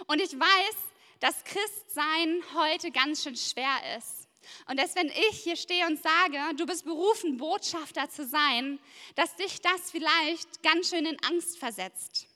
Und 0.07 0.19
ich 0.19 0.33
weiß, 0.33 0.77
dass 1.21 1.45
Christsein 1.45 2.43
heute 2.55 2.91
ganz 2.91 3.23
schön 3.23 3.37
schwer 3.37 3.99
ist. 3.99 4.29
Und 4.67 4.81
dass 4.81 4.97
wenn 4.97 5.09
ich 5.09 5.43
hier 5.43 5.57
stehe 5.57 5.87
und 5.87 6.03
sage, 6.03 6.39
du 6.57 6.65
bist 6.65 6.87
berufen, 6.87 7.37
Botschafter 7.37 8.09
zu 8.09 8.25
sein, 8.27 8.79
dass 9.15 9.37
dich 9.37 9.61
das 9.61 9.91
vielleicht 9.91 10.63
ganz 10.63 10.89
schön 10.89 11.05
in 11.05 11.23
Angst 11.25 11.59
versetzt. 11.59 12.29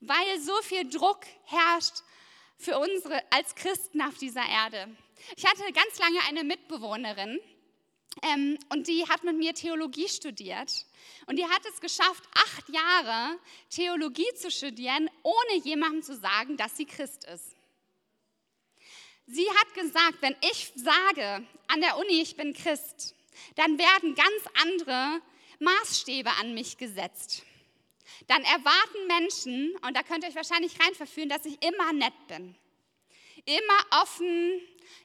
Weil 0.00 0.38
so 0.38 0.60
viel 0.60 0.86
Druck 0.86 1.24
herrscht 1.44 2.02
für 2.58 2.78
unsere 2.78 3.22
als 3.32 3.54
Christen 3.54 4.02
auf 4.02 4.18
dieser 4.18 4.46
Erde. 4.46 4.94
Ich 5.36 5.46
hatte 5.46 5.62
ganz 5.72 5.98
lange 6.00 6.20
eine 6.28 6.44
Mitbewohnerin, 6.44 7.40
ähm, 8.20 8.58
und 8.68 8.88
die 8.88 9.08
hat 9.08 9.24
mit 9.24 9.36
mir 9.36 9.54
Theologie 9.54 10.08
studiert. 10.08 10.86
Und 11.26 11.36
die 11.36 11.44
hat 11.44 11.62
es 11.72 11.80
geschafft, 11.80 12.22
acht 12.34 12.68
Jahre 12.68 13.38
Theologie 13.70 14.32
zu 14.36 14.50
studieren, 14.50 15.08
ohne 15.22 15.60
jemandem 15.62 16.02
zu 16.02 16.16
sagen, 16.16 16.56
dass 16.56 16.76
sie 16.76 16.84
Christ 16.84 17.24
ist. 17.24 17.56
Sie 19.26 19.48
hat 19.48 19.74
gesagt, 19.74 20.18
wenn 20.20 20.36
ich 20.50 20.72
sage 20.74 21.46
an 21.68 21.80
der 21.80 21.96
Uni, 21.96 22.20
ich 22.20 22.36
bin 22.36 22.52
Christ, 22.52 23.14
dann 23.54 23.78
werden 23.78 24.14
ganz 24.14 24.62
andere 24.62 25.22
Maßstäbe 25.60 26.30
an 26.40 26.54
mich 26.54 26.76
gesetzt. 26.76 27.44
Dann 28.26 28.42
erwarten 28.42 29.06
Menschen, 29.06 29.74
und 29.86 29.96
da 29.96 30.02
könnt 30.02 30.24
ihr 30.24 30.30
euch 30.30 30.36
wahrscheinlich 30.36 30.78
reinverführen, 30.80 31.28
dass 31.28 31.44
ich 31.44 31.62
immer 31.62 31.92
nett 31.92 32.14
bin, 32.28 32.54
immer 33.44 34.02
offen, 34.02 34.60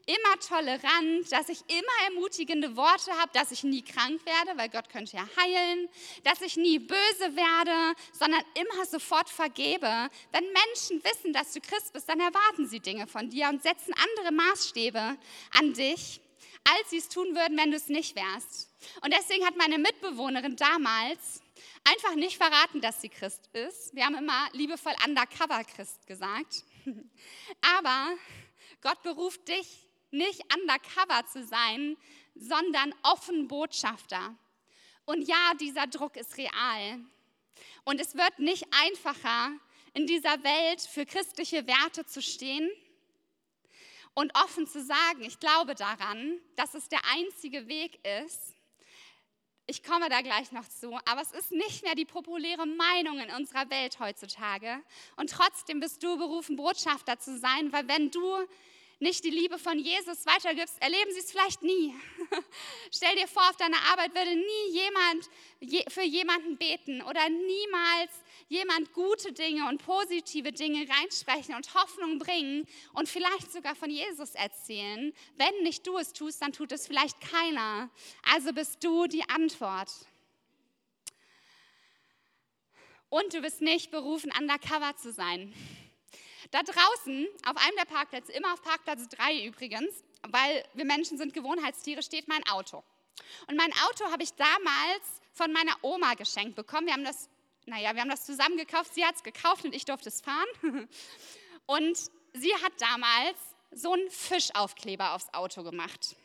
immer 0.06 0.40
tolerant, 0.40 1.32
dass 1.32 1.50
ich 1.50 1.60
immer 1.68 2.14
ermutigende 2.14 2.76
Worte 2.76 3.12
habe, 3.12 3.32
dass 3.34 3.52
ich 3.52 3.64
nie 3.64 3.82
krank 3.82 4.22
werde, 4.26 4.58
weil 4.58 4.70
Gott 4.70 4.90
könnte 4.90 5.18
ja 5.18 5.28
heilen, 5.38 5.90
dass 6.24 6.42
ich 6.42 6.58
nie 6.58 6.80
böse 6.80 7.36
werde, 7.36 7.98
sondern 8.14 8.42
immer 8.54 8.86
sofort 8.86 9.30
vergebe. 9.30 10.10
Wenn 10.32 10.46
Menschen 10.46 11.04
wissen, 11.04 11.34
dass 11.34 11.54
du 11.54 11.62
Christ 11.62 11.94
bist, 11.94 12.08
dann 12.10 12.20
erwarten 12.20 12.68
sie 12.68 12.80
Dinge 12.80 13.08
von 13.08 13.30
dir 13.30 13.50
und 13.50 13.64
setzen 13.64 13.94
andere 13.94 14.32
Maßstäbe 14.32 15.18
an 15.54 15.74
dich 15.74 16.22
als 16.68 16.90
sie 16.90 16.98
es 16.98 17.10
tun 17.10 17.36
würden, 17.36 17.58
wenn 17.58 17.72
du 17.72 17.78
es 17.78 17.88
nicht 17.88 18.16
wärst. 18.16 18.70
Und 19.02 19.14
deswegen 19.14 19.46
hat 19.46 19.56
meine 19.56 19.78
Mitbewohnerin 19.78 20.56
damals 20.56 21.42
einfach 21.84 22.16
nicht 22.16 22.38
verraten, 22.38 22.82
dass 22.82 23.02
sie 23.02 23.10
Christ 23.10 23.50
ist. 23.54 23.96
Wir 23.96 24.06
haben 24.06 24.16
immer 24.16 24.50
liebevoll 24.54 24.94
Undercover 25.06 25.64
Christ 25.64 26.06
gesagt. 26.06 26.64
Aber 27.78 28.16
Gott 28.82 29.02
beruft 29.04 29.48
dich 29.48 29.90
nicht 30.12 30.42
undercover 30.54 31.26
zu 31.28 31.44
sein, 31.44 31.98
sondern 32.36 32.94
offen 33.04 33.48
Botschafter. 33.48 34.36
Und 35.06 35.28
ja, 35.28 35.54
dieser 35.60 35.88
Druck 35.88 36.18
ist 36.18 36.38
real. 36.38 37.00
Und 37.84 38.00
es 38.00 38.16
wird 38.16 38.40
nicht 38.40 38.66
einfacher, 38.72 39.52
in 39.94 40.06
dieser 40.06 40.44
Welt 40.44 40.82
für 40.82 41.06
christliche 41.06 41.66
Werte 41.66 42.06
zu 42.06 42.22
stehen 42.22 42.70
und 44.14 44.36
offen 44.36 44.68
zu 44.68 44.84
sagen, 44.84 45.24
ich 45.24 45.40
glaube 45.40 45.76
daran, 45.76 46.40
dass 46.56 46.74
es 46.74 46.90
der 46.90 47.00
einzige 47.16 47.68
Weg 47.68 48.00
ist. 48.24 48.56
Ich 49.66 49.84
komme 49.84 50.08
da 50.10 50.22
gleich 50.22 50.52
noch 50.52 50.68
zu, 50.68 50.96
aber 51.06 51.22
es 51.22 51.32
ist 51.32 51.52
nicht 51.52 51.84
mehr 51.84 51.96
die 51.96 52.06
populäre 52.06 52.66
Meinung 52.66 53.20
in 53.20 53.32
unserer 53.32 53.70
Welt 53.70 54.00
heutzutage. 54.00 54.82
Und 55.16 55.30
trotzdem 55.30 55.80
bist 55.80 56.04
du 56.04 56.18
berufen, 56.18 56.56
Botschafter 56.56 57.20
zu 57.20 57.38
sein, 57.38 57.72
weil 57.74 57.88
wenn 57.88 58.12
du 58.12 58.48
nicht 59.00 59.24
die 59.24 59.30
Liebe 59.30 59.60
von 59.60 59.78
Jesus 59.78 60.26
weitergibst, 60.26 60.82
erleben 60.82 61.12
sie 61.12 61.20
es 61.20 61.32
vielleicht 61.32 61.62
nie. 61.62 61.94
Stell 62.92 63.16
dir 63.16 63.28
vor, 63.28 63.48
auf 63.50 63.58
deiner 63.58 63.82
Arbeit 63.92 64.16
würde 64.16 64.36
nie 64.36 64.72
jemand 64.72 65.30
für 65.90 66.04
jemanden 66.04 66.58
beten 66.58 67.04
oder 67.04 67.30
niemals 67.30 68.12
jemand 68.50 68.94
gute 68.94 69.34
Dinge 69.34 69.68
und 69.68 69.84
positive 69.84 70.52
Dinge 70.52 70.88
reinsprechen 70.90 71.54
und 71.56 71.74
Hoffnung 71.76 72.18
bringen 72.18 72.66
und 72.94 73.08
vielleicht 73.08 73.52
sogar 73.52 73.76
von 73.76 73.90
Jesus 73.90 74.34
erzählen. 74.34 75.14
Wenn 75.36 75.64
nicht 75.64 75.86
du 75.86 75.98
es 75.98 76.14
tust, 76.14 76.42
dann 76.42 76.54
tut 76.54 76.72
es 76.72 76.88
vielleicht 76.88 77.20
keiner. 77.22 77.92
Also 78.34 78.52
bist 78.52 78.84
du 78.84 79.06
die 79.06 79.28
Antwort. 79.30 79.92
Und 83.10 83.34
du 83.34 83.42
bist 83.42 83.62
nicht 83.62 83.92
berufen, 83.92 84.32
undercover 84.38 84.96
zu 84.98 85.14
sein. 85.14 85.54
Da 86.52 86.64
draußen, 86.64 87.28
auf 87.46 87.58
einem 87.58 87.76
der 87.78 87.86
Parkplätze, 87.86 88.32
immer 88.32 88.54
auf 88.54 88.62
Parkplatz 88.62 89.08
3 89.10 89.46
übrigens, 89.46 90.04
weil 90.30 90.64
wir 90.74 90.86
Menschen 90.86 91.18
sind 91.18 91.34
Gewohnheitstiere, 91.34 92.02
steht 92.02 92.28
mein 92.28 92.46
Auto. 92.48 92.84
Und 93.48 93.58
mein 93.58 93.72
Auto 93.88 94.06
habe 94.12 94.24
ich 94.24 94.34
damals 94.34 95.22
von 95.34 95.52
meiner 95.52 95.76
Oma 95.82 96.14
geschenkt 96.14 96.56
bekommen. 96.56 96.88
Wir 96.88 96.94
haben 96.94 97.04
das, 97.04 97.30
naja, 97.66 97.94
wir 97.94 98.02
haben 98.02 98.10
das 98.10 98.26
zusammen 98.26 98.58
gekauft. 98.58 98.94
Sie 98.94 99.06
hat 99.06 99.16
es 99.16 99.24
gekauft 99.24 99.66
und 99.66 99.74
ich 99.74 99.86
durfte 99.86 100.10
es 100.10 100.22
fahren. 100.22 100.48
Und 101.70 101.98
sie 102.32 102.54
hat 102.64 102.72
damals 102.80 103.38
so 103.72 103.92
einen 103.92 104.10
Fischaufkleber 104.10 105.14
aufs 105.14 105.34
Auto 105.34 105.64
gemacht. 105.64 106.16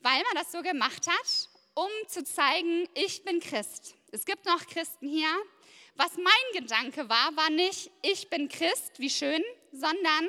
Weil 0.00 0.22
man 0.22 0.36
das 0.36 0.52
so 0.52 0.62
gemacht 0.62 1.06
hat, 1.06 1.48
um 1.74 1.90
zu 2.08 2.24
zeigen, 2.24 2.88
ich 2.94 3.24
bin 3.24 3.40
Christ. 3.40 3.94
Es 4.12 4.24
gibt 4.24 4.46
noch 4.46 4.66
Christen 4.66 5.06
hier, 5.06 5.28
was 5.96 6.16
mein 6.16 6.62
Gedanke 6.62 7.08
war, 7.08 7.36
war 7.36 7.50
nicht, 7.50 7.90
ich 8.02 8.28
bin 8.28 8.48
Christ, 8.48 8.98
wie 8.98 9.10
schön, 9.10 9.42
sondern 9.72 10.28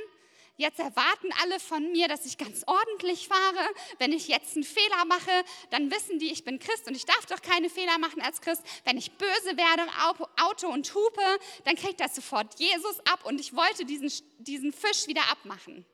jetzt 0.58 0.80
erwarten 0.80 1.30
alle 1.42 1.60
von 1.60 1.92
mir, 1.92 2.08
dass 2.08 2.26
ich 2.26 2.38
ganz 2.38 2.64
ordentlich 2.66 3.28
fahre. 3.28 3.70
Wenn 4.00 4.12
ich 4.12 4.28
jetzt 4.28 4.56
einen 4.56 4.64
Fehler 4.64 5.06
mache, 5.06 5.44
dann 5.70 5.92
wissen 5.92 6.20
die, 6.20 6.32
ich 6.32 6.44
bin 6.44 6.60
Christ 6.60 6.88
und 6.88 6.96
ich 6.96 7.06
darf 7.06 7.26
doch 7.28 7.42
keine 7.42 7.70
Fehler 7.70 7.98
machen 8.00 8.22
als 8.22 8.42
Christ. 8.42 8.64
Wenn 8.84 8.98
ich 8.98 9.12
böse 9.12 9.58
werde 9.58 9.84
im 9.84 10.26
Auto 10.44 10.68
und 10.68 10.94
hupe, 10.94 11.40
dann 11.66 11.76
kriegt 11.76 12.00
das 12.00 12.16
sofort 12.16 12.60
Jesus 12.60 13.00
ab 13.12 13.26
und 13.26 13.40
ich 13.40 13.56
wollte 13.56 13.86
diesen, 13.86 14.12
diesen 14.40 14.74
Fisch 14.74 15.08
wieder 15.08 15.30
abmachen. 15.32 15.86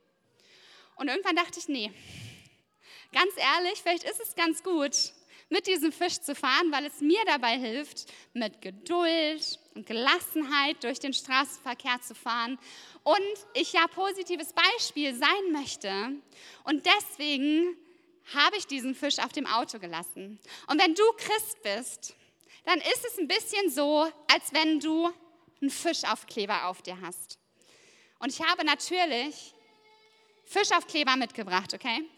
Und 0.96 1.08
irgendwann 1.08 1.36
dachte 1.36 1.58
ich, 1.58 1.68
nee, 1.68 1.92
ganz 3.12 3.32
ehrlich, 3.36 3.80
vielleicht 3.82 4.04
ist 4.04 4.20
es 4.20 4.34
ganz 4.34 4.62
gut, 4.62 5.12
mit 5.48 5.66
diesem 5.66 5.92
Fisch 5.92 6.20
zu 6.20 6.34
fahren, 6.34 6.72
weil 6.72 6.86
es 6.86 7.00
mir 7.00 7.22
dabei 7.26 7.58
hilft, 7.58 8.06
mit 8.32 8.60
Geduld 8.60 9.58
und 9.74 9.86
Gelassenheit 9.86 10.82
durch 10.82 10.98
den 10.98 11.12
Straßenverkehr 11.12 12.00
zu 12.00 12.14
fahren 12.14 12.58
und 13.02 13.34
ich 13.54 13.72
ja 13.72 13.86
positives 13.88 14.52
Beispiel 14.52 15.14
sein 15.14 15.52
möchte. 15.52 16.12
Und 16.64 16.86
deswegen 16.86 17.76
habe 18.34 18.56
ich 18.56 18.66
diesen 18.66 18.94
Fisch 18.94 19.18
auf 19.18 19.32
dem 19.32 19.46
Auto 19.46 19.78
gelassen. 19.78 20.38
Und 20.68 20.80
wenn 20.80 20.94
du 20.94 21.02
Christ 21.18 21.62
bist, 21.62 22.14
dann 22.64 22.78
ist 22.78 23.04
es 23.06 23.18
ein 23.18 23.28
bisschen 23.28 23.70
so, 23.70 24.10
als 24.32 24.52
wenn 24.52 24.80
du 24.80 25.10
einen 25.60 25.70
Fischaufkleber 25.70 26.66
auf 26.66 26.82
dir 26.82 26.98
hast. 27.02 27.38
Und 28.18 28.30
ich 28.30 28.40
habe 28.40 28.64
natürlich 28.64 29.54
Fischaufkleber 30.46 31.16
mitgebracht, 31.16 31.74
okay? 31.74 32.08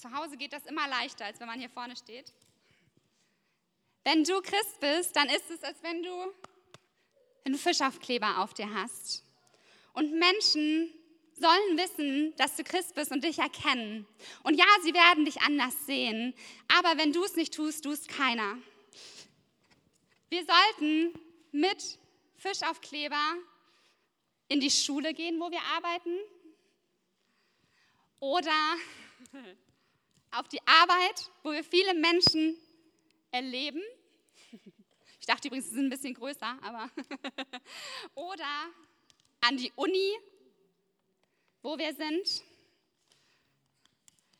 Zu 0.00 0.10
Hause 0.12 0.38
geht 0.38 0.54
das 0.54 0.64
immer 0.64 0.88
leichter, 0.88 1.26
als 1.26 1.38
wenn 1.40 1.46
man 1.46 1.60
hier 1.60 1.68
vorne 1.68 1.94
steht. 1.94 2.32
Wenn 4.02 4.24
du 4.24 4.40
Christ 4.40 4.80
bist, 4.80 5.14
dann 5.14 5.28
ist 5.28 5.50
es, 5.50 5.62
als 5.62 5.82
wenn 5.82 6.02
du 6.02 6.32
einen 7.44 7.56
Fischaufkleber 7.56 8.38
auf 8.38 8.54
dir 8.54 8.72
hast. 8.72 9.22
Und 9.92 10.18
Menschen 10.18 10.90
sollen 11.38 11.76
wissen, 11.76 12.34
dass 12.36 12.56
du 12.56 12.64
Christ 12.64 12.94
bist 12.94 13.12
und 13.12 13.24
dich 13.24 13.40
erkennen. 13.40 14.06
Und 14.42 14.54
ja, 14.54 14.64
sie 14.82 14.94
werden 14.94 15.26
dich 15.26 15.42
anders 15.42 15.74
sehen, 15.84 16.32
aber 16.68 16.96
wenn 16.96 17.12
du 17.12 17.22
es 17.22 17.36
nicht 17.36 17.52
tust, 17.52 17.84
tust 17.84 18.08
keiner. 18.08 18.56
Wir 20.30 20.46
sollten 20.46 21.12
mit 21.52 21.98
Fischaufkleber 22.36 23.34
in 24.48 24.60
die 24.60 24.70
Schule 24.70 25.12
gehen, 25.12 25.38
wo 25.38 25.50
wir 25.50 25.62
arbeiten. 25.76 26.16
Oder 28.18 28.76
auf 30.32 30.48
die 30.48 30.60
Arbeit, 30.66 31.30
wo 31.42 31.52
wir 31.52 31.64
viele 31.64 31.94
Menschen 31.94 32.56
erleben. 33.30 33.82
Ich 35.22 35.26
dachte 35.26 35.48
übrigens, 35.48 35.68
sie 35.68 35.74
sind 35.74 35.84
ein 35.84 35.90
bisschen 35.90 36.14
größer, 36.14 36.58
aber. 36.62 36.90
Oder 38.14 38.70
an 39.42 39.58
die 39.58 39.70
Uni, 39.76 40.18
wo 41.60 41.76
wir 41.76 41.94
sind. 41.94 42.42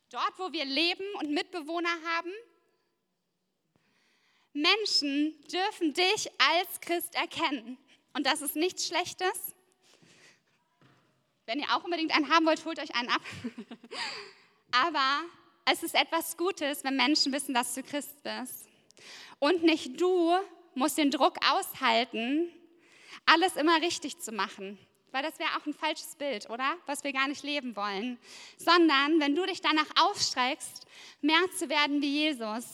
Dort, 0.09 0.39
wo 0.39 0.51
wir 0.51 0.65
leben 0.65 1.05
und 1.19 1.31
Mitbewohner 1.33 1.91
haben. 2.17 2.33
Menschen 4.55 5.39
dürfen 5.49 5.93
dich 5.93 6.31
als 6.39 6.81
Christ 6.81 7.15
erkennen. 7.15 7.77
Und 8.15 8.25
das 8.25 8.41
ist 8.41 8.57
nichts 8.57 8.87
Schlechtes. 8.87 9.55
Wenn 11.47 11.61
ihr 11.61 11.69
auch 11.75 11.85
unbedingt 11.85 12.15
einen 12.17 12.29
haben 12.31 12.47
wollt, 12.47 12.65
holt 12.65 12.79
euch 12.79 12.95
einen 12.95 13.11
ab. 13.11 13.23
Aber 14.73 15.25
es 15.65 15.83
ist 15.83 15.95
etwas 15.95 16.37
Gutes, 16.37 16.85
wenn 16.85 16.97
Menschen 16.97 17.33
wissen, 17.33 17.55
dass 17.55 17.75
du 17.75 17.83
Christ 17.83 18.23
bist. 18.23 18.69
Und 19.39 19.63
nicht 19.63 20.01
du 20.01 20.35
musst 20.75 20.99
den 20.99 21.11
Druck 21.11 21.37
aushalten, 21.51 22.51
alles 23.27 23.57
immer 23.57 23.81
richtig 23.81 24.19
zu 24.19 24.33
machen. 24.33 24.79
Weil 25.13 25.23
das 25.23 25.39
wäre 25.39 25.51
auch 25.57 25.67
ein 25.67 25.75
falsches 25.75 26.15
Bild, 26.17 26.49
oder? 26.51 26.77
Was 26.87 27.03
wir 27.03 27.13
gar 27.13 27.27
nicht 27.27 27.43
leben 27.43 27.75
wollen. 27.75 28.19
Sondern 28.57 29.19
wenn 29.19 29.35
du 29.35 29.45
dich 29.45 29.61
danach 29.61 29.89
aufstreckst, 30.01 30.87
mehr 31.21 31.51
zu 31.57 31.69
werden 31.69 32.01
wie 32.01 32.29
Jesus. 32.29 32.65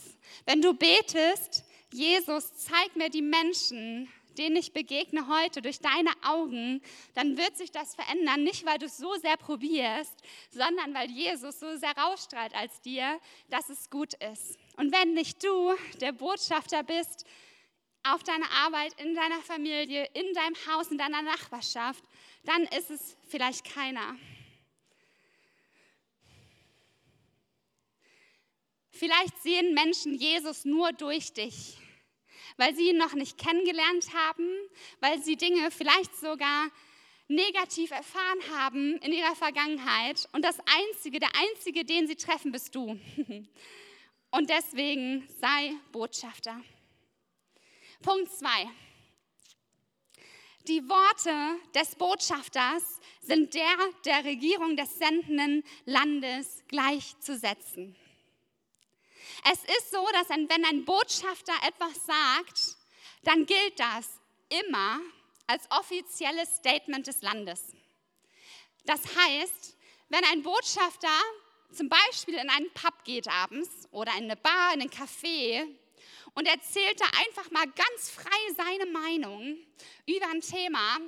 Wenn 0.44 0.60
du 0.60 0.74
betest, 0.74 1.64
Jesus, 1.92 2.52
zeig 2.56 2.94
mir 2.94 3.08
die 3.08 3.22
Menschen, 3.22 4.12
denen 4.38 4.56
ich 4.56 4.72
begegne 4.72 5.26
heute 5.28 5.62
durch 5.62 5.80
deine 5.80 6.10
Augen, 6.22 6.82
dann 7.14 7.36
wird 7.36 7.56
sich 7.56 7.70
das 7.70 7.94
verändern. 7.94 8.42
Nicht, 8.44 8.66
weil 8.66 8.78
du 8.78 8.86
es 8.86 8.96
so 8.96 9.14
sehr 9.16 9.36
probierst, 9.36 10.14
sondern 10.50 10.94
weil 10.94 11.10
Jesus 11.10 11.60
so 11.60 11.76
sehr 11.76 11.96
rausstrahlt 11.96 12.54
als 12.54 12.80
dir, 12.80 13.20
dass 13.48 13.68
es 13.68 13.90
gut 13.90 14.14
ist. 14.14 14.58
Und 14.76 14.92
wenn 14.92 15.14
nicht 15.14 15.42
du 15.42 15.74
der 16.00 16.12
Botschafter 16.12 16.82
bist, 16.82 17.24
auf 18.12 18.22
deiner 18.22 18.50
Arbeit, 18.64 18.92
in 19.00 19.14
deiner 19.14 19.40
Familie, 19.40 20.08
in 20.14 20.32
deinem 20.32 20.54
Haus, 20.68 20.92
in 20.92 20.98
deiner 20.98 21.22
Nachbarschaft, 21.22 22.04
dann 22.44 22.62
ist 22.64 22.90
es 22.90 23.16
vielleicht 23.26 23.64
keiner. 23.64 24.16
Vielleicht 28.90 29.42
sehen 29.42 29.74
Menschen 29.74 30.14
Jesus 30.14 30.64
nur 30.64 30.92
durch 30.92 31.32
dich 31.32 31.78
weil 32.56 32.74
sie 32.74 32.90
ihn 32.90 32.96
noch 32.96 33.14
nicht 33.14 33.38
kennengelernt 33.38 34.12
haben, 34.14 34.48
weil 35.00 35.22
sie 35.22 35.36
Dinge 35.36 35.70
vielleicht 35.70 36.16
sogar 36.16 36.70
negativ 37.28 37.90
erfahren 37.90 38.38
haben 38.52 38.96
in 38.98 39.12
ihrer 39.12 39.34
Vergangenheit. 39.34 40.28
Und 40.32 40.44
das 40.44 40.58
Einzige, 40.60 41.18
der 41.18 41.30
Einzige, 41.34 41.84
den 41.84 42.06
sie 42.06 42.16
treffen, 42.16 42.52
bist 42.52 42.74
du. 42.74 42.98
Und 44.30 44.50
deswegen 44.50 45.26
sei 45.40 45.72
Botschafter. 45.92 46.60
Punkt 48.02 48.30
2. 48.30 48.48
Die 50.68 50.88
Worte 50.88 51.60
des 51.74 51.94
Botschafters 51.94 53.00
sind 53.20 53.54
der 53.54 53.76
der 54.04 54.24
Regierung 54.24 54.76
des 54.76 54.98
sendenden 54.98 55.62
Landes 55.84 56.64
gleichzusetzen. 56.66 57.96
Es 59.50 59.60
ist 59.76 59.90
so, 59.90 60.06
dass 60.12 60.28
wenn 60.28 60.64
ein 60.64 60.84
Botschafter 60.84 61.54
etwas 61.66 62.04
sagt, 62.04 62.76
dann 63.22 63.46
gilt 63.46 63.78
das 63.78 64.20
immer 64.48 65.00
als 65.46 65.70
offizielles 65.70 66.56
Statement 66.56 67.06
des 67.06 67.22
Landes. 67.22 67.74
Das 68.84 69.02
heißt, 69.16 69.76
wenn 70.08 70.24
ein 70.24 70.42
Botschafter 70.42 71.08
zum 71.72 71.88
Beispiel 71.88 72.34
in 72.34 72.48
einen 72.48 72.70
Pub 72.72 73.04
geht 73.04 73.28
abends 73.28 73.88
oder 73.90 74.12
in 74.12 74.24
eine 74.24 74.36
Bar, 74.36 74.74
in 74.74 74.80
einen 74.80 74.90
Café 74.90 75.66
und 76.34 76.46
erzählt 76.46 77.00
da 77.00 77.06
einfach 77.26 77.50
mal 77.50 77.66
ganz 77.66 78.10
frei 78.10 78.54
seine 78.56 78.86
Meinung 78.86 79.58
über 80.06 80.28
ein 80.28 80.40
Thema, 80.40 80.98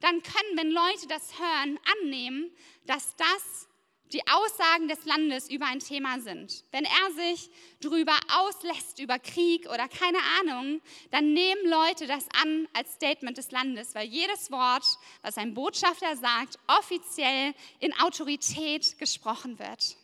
dann 0.00 0.22
können, 0.22 0.56
wenn 0.56 0.70
Leute 0.70 1.06
das 1.08 1.38
hören, 1.38 1.78
annehmen, 2.00 2.50
dass 2.86 3.14
das 3.16 3.67
die 4.12 4.26
Aussagen 4.26 4.88
des 4.88 5.04
Landes 5.04 5.50
über 5.50 5.66
ein 5.66 5.80
Thema 5.80 6.20
sind. 6.20 6.64
Wenn 6.70 6.84
er 6.84 7.12
sich 7.12 7.50
darüber 7.80 8.18
auslässt, 8.28 8.98
über 8.98 9.18
Krieg 9.18 9.66
oder 9.66 9.88
keine 9.88 10.18
Ahnung, 10.40 10.80
dann 11.10 11.32
nehmen 11.32 11.68
Leute 11.68 12.06
das 12.06 12.26
an 12.40 12.68
als 12.72 12.94
Statement 12.94 13.36
des 13.36 13.50
Landes, 13.50 13.94
weil 13.94 14.06
jedes 14.06 14.50
Wort, 14.50 14.84
was 15.22 15.36
ein 15.36 15.54
Botschafter 15.54 16.16
sagt, 16.16 16.58
offiziell 16.66 17.54
in 17.80 17.92
Autorität 18.00 18.98
gesprochen 18.98 19.58
wird. 19.58 19.96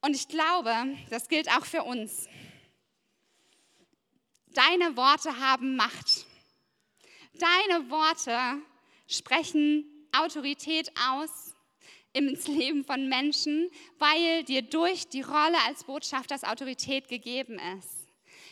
Und 0.00 0.14
ich 0.14 0.28
glaube, 0.28 0.72
das 1.10 1.28
gilt 1.28 1.50
auch 1.50 1.64
für 1.64 1.82
uns. 1.82 2.28
Deine 4.48 4.96
Worte 4.96 5.38
haben 5.38 5.76
Macht. 5.76 6.26
Deine 7.34 7.90
Worte 7.90 8.62
sprechen 9.06 9.84
Autorität 10.12 10.90
aus 11.10 11.54
ins 12.12 12.46
Leben 12.46 12.84
von 12.84 13.08
Menschen, 13.08 13.70
weil 13.98 14.44
dir 14.44 14.62
durch 14.62 15.08
die 15.08 15.22
Rolle 15.22 15.58
als 15.66 15.84
Botschafters 15.84 16.44
Autorität 16.44 17.08
gegeben 17.08 17.58
ist. 17.78 18.06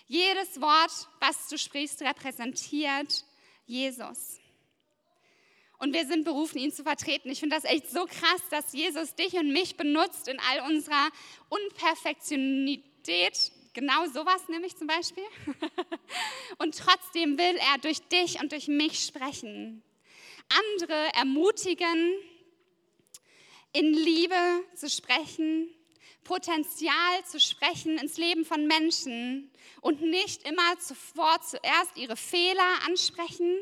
Jedes 0.07 0.61
Wort, 0.61 1.09
was 1.21 1.49
du 1.49 1.59
sprichst, 1.59 2.03
repräsentiert 2.03 3.25
Jesus. 3.67 4.39
Und 5.79 5.93
wir 5.93 6.07
sind 6.07 6.25
berufen, 6.25 6.59
ihn 6.59 6.73
zu 6.73 6.85
vertreten. 6.85 7.29
Ich 7.29 7.41
finde 7.41 7.57
das 7.57 7.65
echt 7.65 7.91
so 7.91 8.07
krass, 8.07 8.43
dass 8.51 8.73
Jesus 8.73 9.15
dich 9.15 9.35
und 9.35 9.53
mich 9.53 9.77
benutzt 9.77 10.29
in 10.29 10.39
all 10.41 10.71
unserer 10.71 11.09
Unperfektionität. 11.49 13.53
Genau 13.75 14.07
sowas 14.07 14.49
nämlich 14.49 14.77
zum 14.77 14.87
Beispiel. 14.87 15.25
Und 16.59 16.79
trotzdem 16.79 17.37
will 17.37 17.57
er 17.57 17.79
durch 17.83 18.01
dich 18.09 18.41
und 18.41 18.53
durch 18.53 18.69
mich 18.69 19.05
sprechen. 19.05 19.83
Andere 20.49 21.13
ermutigen, 21.15 22.15
in 23.77 23.93
Liebe 23.93 24.65
zu 24.75 24.89
sprechen, 24.89 25.69
Potenzial 26.25 27.25
zu 27.27 27.39
sprechen 27.39 27.99
ins 27.99 28.17
Leben 28.17 28.47
von 28.47 28.67
Menschen 28.67 29.51
und 29.83 30.01
nicht 30.01 30.49
immer 30.49 30.79
zuvor 30.79 31.43
zuerst 31.43 31.95
ihre 31.97 32.17
Fehler 32.17 32.87
ansprechen, 32.87 33.61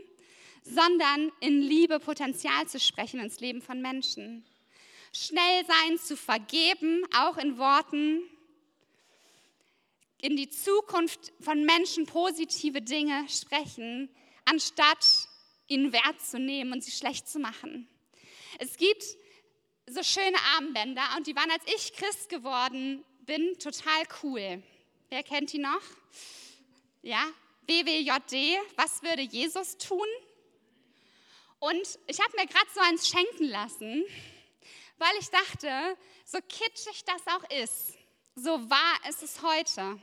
sondern 0.63 1.33
in 1.41 1.61
Liebe 1.61 1.99
Potenzial 1.99 2.69
zu 2.69 2.79
sprechen 2.79 3.19
ins 3.19 3.41
Leben 3.41 3.61
von 3.61 3.83
Menschen. 3.83 4.47
Schnell 5.13 5.67
sein 5.67 5.99
zu 5.99 6.17
vergeben, 6.17 7.05
auch 7.19 7.37
in 7.37 7.59
Worten, 7.59 8.23
in 10.23 10.37
die 10.37 10.49
Zukunft 10.49 11.33
von 11.41 11.65
Menschen 11.65 12.07
positive 12.07 12.83
Dinge 12.83 13.27
sprechen, 13.29 14.09
anstatt 14.45 15.27
ihnen 15.67 15.93
Wert 15.93 16.21
zu 16.21 16.39
nehmen 16.39 16.73
und 16.73 16.85
sie 16.85 16.93
schlecht 16.93 17.29
zu 17.29 17.41
machen. 17.41 17.89
Es 18.61 18.77
gibt 18.77 19.05
so 19.87 20.03
schöne 20.03 20.37
Armbänder 20.57 21.03
und 21.17 21.27
die 21.27 21.37
waren, 21.37 21.51
als 21.51 21.65
ich 21.67 21.93
Christ 21.93 22.29
geworden 22.29 23.05
bin, 23.27 23.59
total 23.59 24.03
cool. 24.23 24.63
Wer 25.11 25.23
kennt 25.23 25.53
die 25.53 25.59
noch? 25.59 25.83
Ja, 27.03 27.25
WWJD, 27.67 28.59
was 28.77 29.03
würde 29.03 29.23
Jesus 29.23 29.77
tun? 29.77 30.07
Und 31.59 31.99
ich 32.07 32.21
habe 32.21 32.37
mir 32.37 32.47
gerade 32.47 32.67
so 32.75 32.81
eins 32.81 33.09
schenken 33.09 33.45
lassen, 33.45 34.05
weil 34.99 35.13
ich 35.19 35.29
dachte, 35.31 35.97
so 36.25 36.39
kitschig 36.49 37.05
das 37.05 37.27
auch 37.27 37.51
ist, 37.63 37.95
so 38.35 38.69
wahr 38.69 39.09
ist 39.09 39.23
es 39.23 39.43
heute. 39.43 40.01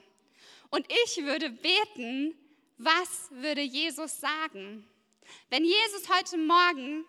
Und 0.69 0.85
ich 1.05 1.17
würde 1.23 1.49
beten, 1.49 2.35
was 2.77 3.29
würde 3.31 3.61
Jesus 3.61 4.19
sagen? 4.19 4.87
Wenn 5.49 5.65
Jesus 5.65 6.09
heute 6.09 6.37
Morgen 6.37 7.05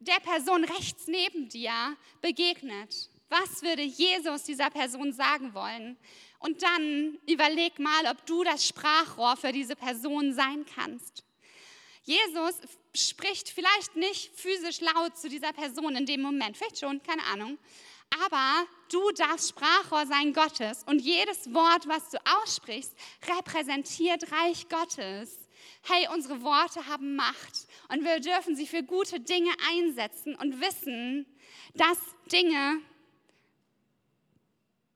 der 0.00 0.20
Person 0.20 0.64
rechts 0.64 1.06
neben 1.06 1.48
dir 1.48 1.96
begegnet, 2.20 3.10
was 3.28 3.62
würde 3.62 3.82
Jesus 3.82 4.44
dieser 4.44 4.70
Person 4.70 5.12
sagen 5.12 5.52
wollen? 5.54 5.98
Und 6.38 6.62
dann 6.62 7.18
überleg 7.28 7.78
mal, 7.78 8.06
ob 8.10 8.24
du 8.26 8.44
das 8.44 8.66
Sprachrohr 8.66 9.36
für 9.36 9.52
diese 9.52 9.76
Person 9.76 10.32
sein 10.32 10.64
kannst. 10.74 11.24
Jesus 12.04 12.54
spricht 12.94 13.50
vielleicht 13.50 13.96
nicht 13.96 14.34
physisch 14.34 14.80
laut 14.80 15.18
zu 15.18 15.28
dieser 15.28 15.52
Person 15.52 15.94
in 15.96 16.06
dem 16.06 16.22
Moment, 16.22 16.56
vielleicht 16.56 16.78
schon, 16.78 17.02
keine 17.02 17.22
Ahnung, 17.24 17.58
aber 18.24 18.66
du 18.90 19.10
darfst 19.10 19.50
Sprachrohr 19.50 20.06
sein 20.06 20.32
Gottes 20.32 20.84
und 20.84 21.00
jedes 21.00 21.52
Wort, 21.52 21.86
was 21.86 22.10
du 22.10 22.18
aussprichst, 22.42 22.94
repräsentiert 23.26 24.32
Reich 24.32 24.68
Gottes 24.68 25.47
hey, 25.82 26.08
unsere 26.14 26.42
Worte 26.42 26.86
haben 26.86 27.16
Macht 27.16 27.66
und 27.88 28.04
wir 28.04 28.20
dürfen 28.20 28.56
sie 28.56 28.66
für 28.66 28.82
gute 28.82 29.20
Dinge 29.20 29.50
einsetzen 29.70 30.34
und 30.34 30.60
wissen, 30.60 31.26
dass 31.74 31.98
Dinge 32.32 32.80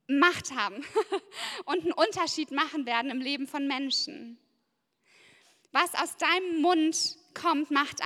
Macht 0.06 0.52
haben 0.52 0.84
und 1.64 1.82
einen 1.82 1.92
Unterschied 1.92 2.50
machen 2.50 2.86
werden 2.86 3.10
im 3.10 3.20
Leben 3.20 3.46
von 3.46 3.66
Menschen. 3.66 4.38
Was 5.70 5.94
aus 5.94 6.16
deinem 6.16 6.60
Mund 6.60 7.16
kommt, 7.34 7.70
macht 7.70 8.00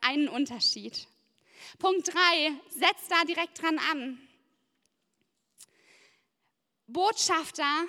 einen 0.00 0.28
Unterschied. 0.28 1.06
Punkt 1.78 2.12
3, 2.12 2.52
setz 2.70 3.08
da 3.08 3.24
direkt 3.24 3.60
dran 3.60 3.78
an. 3.90 4.18
Botschafter 6.86 7.84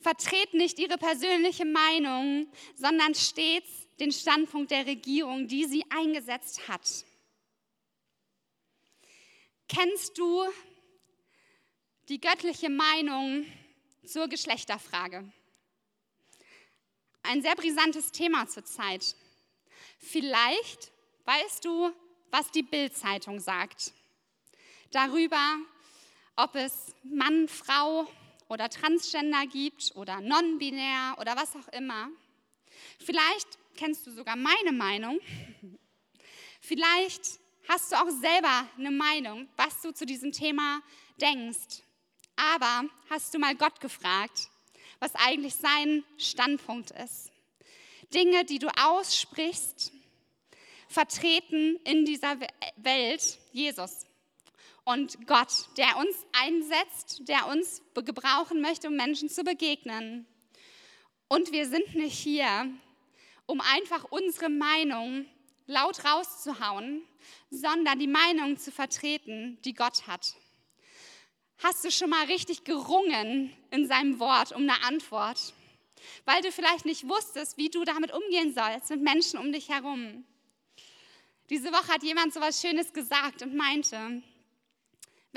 vertreten 0.00 0.58
nicht 0.58 0.78
ihre 0.78 0.98
persönliche 0.98 1.64
Meinung, 1.64 2.50
sondern 2.74 3.14
stets 3.14 3.68
den 3.98 4.12
Standpunkt 4.12 4.70
der 4.70 4.86
Regierung, 4.86 5.48
die 5.48 5.64
sie 5.64 5.84
eingesetzt 5.90 6.68
hat. 6.68 7.04
Kennst 9.68 10.16
du 10.16 10.44
die 12.08 12.20
göttliche 12.20 12.70
Meinung 12.70 13.44
zur 14.06 14.28
Geschlechterfrage? 14.28 15.30
Ein 17.22 17.42
sehr 17.42 17.56
brisantes 17.56 18.12
Thema 18.12 18.46
zurzeit. 18.48 19.14
Vielleicht 19.98 20.92
weißt 21.24 21.64
du, 21.64 21.92
was 22.30 22.50
die 22.50 22.62
Bild-Zeitung 22.62 23.40
sagt. 23.40 23.92
Darüber, 24.90 25.58
ob 26.36 26.54
es 26.54 26.94
Mann, 27.02 27.48
Frau, 27.48 28.06
oder 28.48 28.68
Transgender 28.68 29.46
gibt 29.46 29.94
oder 29.94 30.20
non-binär 30.20 31.16
oder 31.20 31.36
was 31.36 31.54
auch 31.54 31.68
immer. 31.72 32.08
Vielleicht 32.98 33.58
kennst 33.76 34.06
du 34.06 34.10
sogar 34.10 34.36
meine 34.36 34.72
Meinung. 34.72 35.20
Vielleicht 36.60 37.38
hast 37.68 37.92
du 37.92 37.96
auch 37.96 38.10
selber 38.10 38.68
eine 38.76 38.90
Meinung, 38.90 39.48
was 39.56 39.80
du 39.82 39.92
zu 39.92 40.06
diesem 40.06 40.32
Thema 40.32 40.82
denkst. 41.20 41.82
Aber 42.36 42.84
hast 43.10 43.34
du 43.34 43.38
mal 43.38 43.54
Gott 43.54 43.80
gefragt, 43.80 44.48
was 45.00 45.14
eigentlich 45.14 45.54
sein 45.54 46.04
Standpunkt 46.16 46.90
ist? 46.92 47.30
Dinge, 48.14 48.44
die 48.44 48.58
du 48.58 48.68
aussprichst, 48.80 49.92
vertreten 50.88 51.78
in 51.84 52.04
dieser 52.04 52.38
Welt 52.76 53.38
Jesus 53.52 54.07
und 54.88 55.26
Gott, 55.26 55.66
der 55.76 55.98
uns 55.98 56.16
einsetzt, 56.32 57.28
der 57.28 57.46
uns 57.48 57.82
gebrauchen 57.94 58.62
möchte, 58.62 58.88
um 58.88 58.96
Menschen 58.96 59.28
zu 59.28 59.44
begegnen. 59.44 60.26
Und 61.28 61.52
wir 61.52 61.68
sind 61.68 61.94
nicht 61.94 62.18
hier, 62.18 62.72
um 63.44 63.60
einfach 63.60 64.04
unsere 64.04 64.48
Meinung 64.48 65.26
laut 65.66 66.06
rauszuhauen, 66.06 67.02
sondern 67.50 67.98
die 67.98 68.06
Meinung 68.06 68.56
zu 68.56 68.72
vertreten, 68.72 69.58
die 69.62 69.74
Gott 69.74 70.06
hat. 70.06 70.36
Hast 71.58 71.84
du 71.84 71.90
schon 71.90 72.08
mal 72.08 72.24
richtig 72.24 72.64
gerungen 72.64 73.52
in 73.70 73.86
seinem 73.86 74.18
Wort 74.18 74.52
um 74.52 74.62
eine 74.62 74.82
Antwort? 74.84 75.52
Weil 76.24 76.40
du 76.40 76.50
vielleicht 76.50 76.86
nicht 76.86 77.06
wusstest, 77.06 77.58
wie 77.58 77.68
du 77.68 77.84
damit 77.84 78.14
umgehen 78.14 78.54
sollst 78.54 78.88
mit 78.88 79.02
Menschen 79.02 79.38
um 79.38 79.52
dich 79.52 79.68
herum. 79.68 80.24
Diese 81.50 81.72
Woche 81.72 81.88
hat 81.88 82.02
jemand 82.02 82.32
so 82.32 82.40
was 82.40 82.62
Schönes 82.62 82.94
gesagt 82.94 83.42
und 83.42 83.54
meinte, 83.54 84.22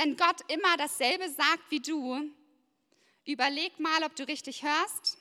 wenn 0.02 0.18
Gott 0.18 0.42
immer 0.48 0.78
dasselbe 0.78 1.30
sagt 1.30 1.70
wie 1.70 1.80
du, 1.80 2.20
überleg 3.24 3.80
mal, 3.80 4.04
ob 4.04 4.16
du 4.16 4.28
richtig 4.28 4.64
hörst 4.64 5.20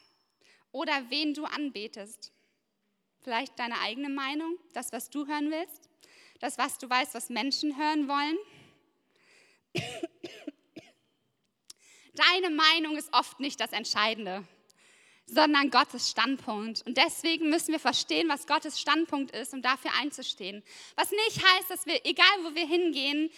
oder 0.73 1.11
wen 1.11 1.35
du 1.35 1.45
anbetest. 1.45 2.33
Vielleicht 3.23 3.59
deine 3.59 3.79
eigene 3.81 4.09
Meinung, 4.09 4.57
das, 4.73 4.91
was 4.91 5.11
du 5.11 5.27
hören 5.27 5.51
willst, 5.51 5.91
das, 6.39 6.57
was 6.57 6.79
du 6.79 6.89
weißt, 6.89 7.13
was 7.13 7.29
Menschen 7.29 7.77
hören 7.77 8.09
wollen. 8.09 8.39
Deine 12.15 12.49
Meinung 12.49 12.97
ist 12.97 13.13
oft 13.13 13.39
nicht 13.39 13.61
das 13.61 13.73
Entscheidende, 13.73 14.47
sondern 15.27 15.71
Gottes 15.71 16.09
Standpunkt. 16.11 16.87
Und 16.87 16.97
deswegen 16.97 17.51
müssen 17.51 17.73
wir 17.73 17.81
verstehen, 17.81 18.31
was 18.31 18.47
Gottes 18.47 18.81
Standpunkt 18.81 19.33
ist, 19.33 19.53
um 19.53 19.61
dafür 19.61 19.91
einzustehen. 20.01 20.65
Was 20.97 21.11
nicht 21.11 21.45
heißt, 21.45 21.71
dass 21.71 21.85
wir, 21.85 22.01
egal 22.07 22.27
wo 22.45 22.55
wir 22.55 22.67
hingehen, 22.67 23.31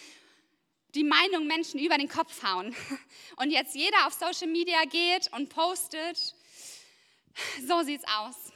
die 0.95 1.03
Meinung 1.03 1.47
Menschen 1.47 1.79
über 1.79 1.97
den 1.97 2.07
Kopf 2.07 2.43
hauen. 2.43 2.75
Und 3.37 3.51
jetzt 3.51 3.75
jeder 3.75 4.07
auf 4.07 4.13
Social 4.13 4.47
Media 4.47 4.83
geht 4.85 5.31
und 5.33 5.49
postet, 5.49 6.35
so 7.67 7.81
sieht's 7.81 8.05
aus. 8.19 8.51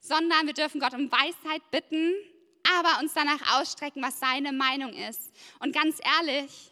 Sondern 0.00 0.46
wir 0.46 0.54
dürfen 0.54 0.80
Gott 0.80 0.94
um 0.94 1.10
Weisheit 1.10 1.62
bitten, 1.70 2.14
aber 2.78 3.00
uns 3.00 3.14
danach 3.14 3.60
ausstrecken, 3.60 4.02
was 4.02 4.20
seine 4.20 4.52
Meinung 4.52 4.92
ist. 4.92 5.32
Und 5.60 5.74
ganz 5.74 6.00
ehrlich, 6.18 6.70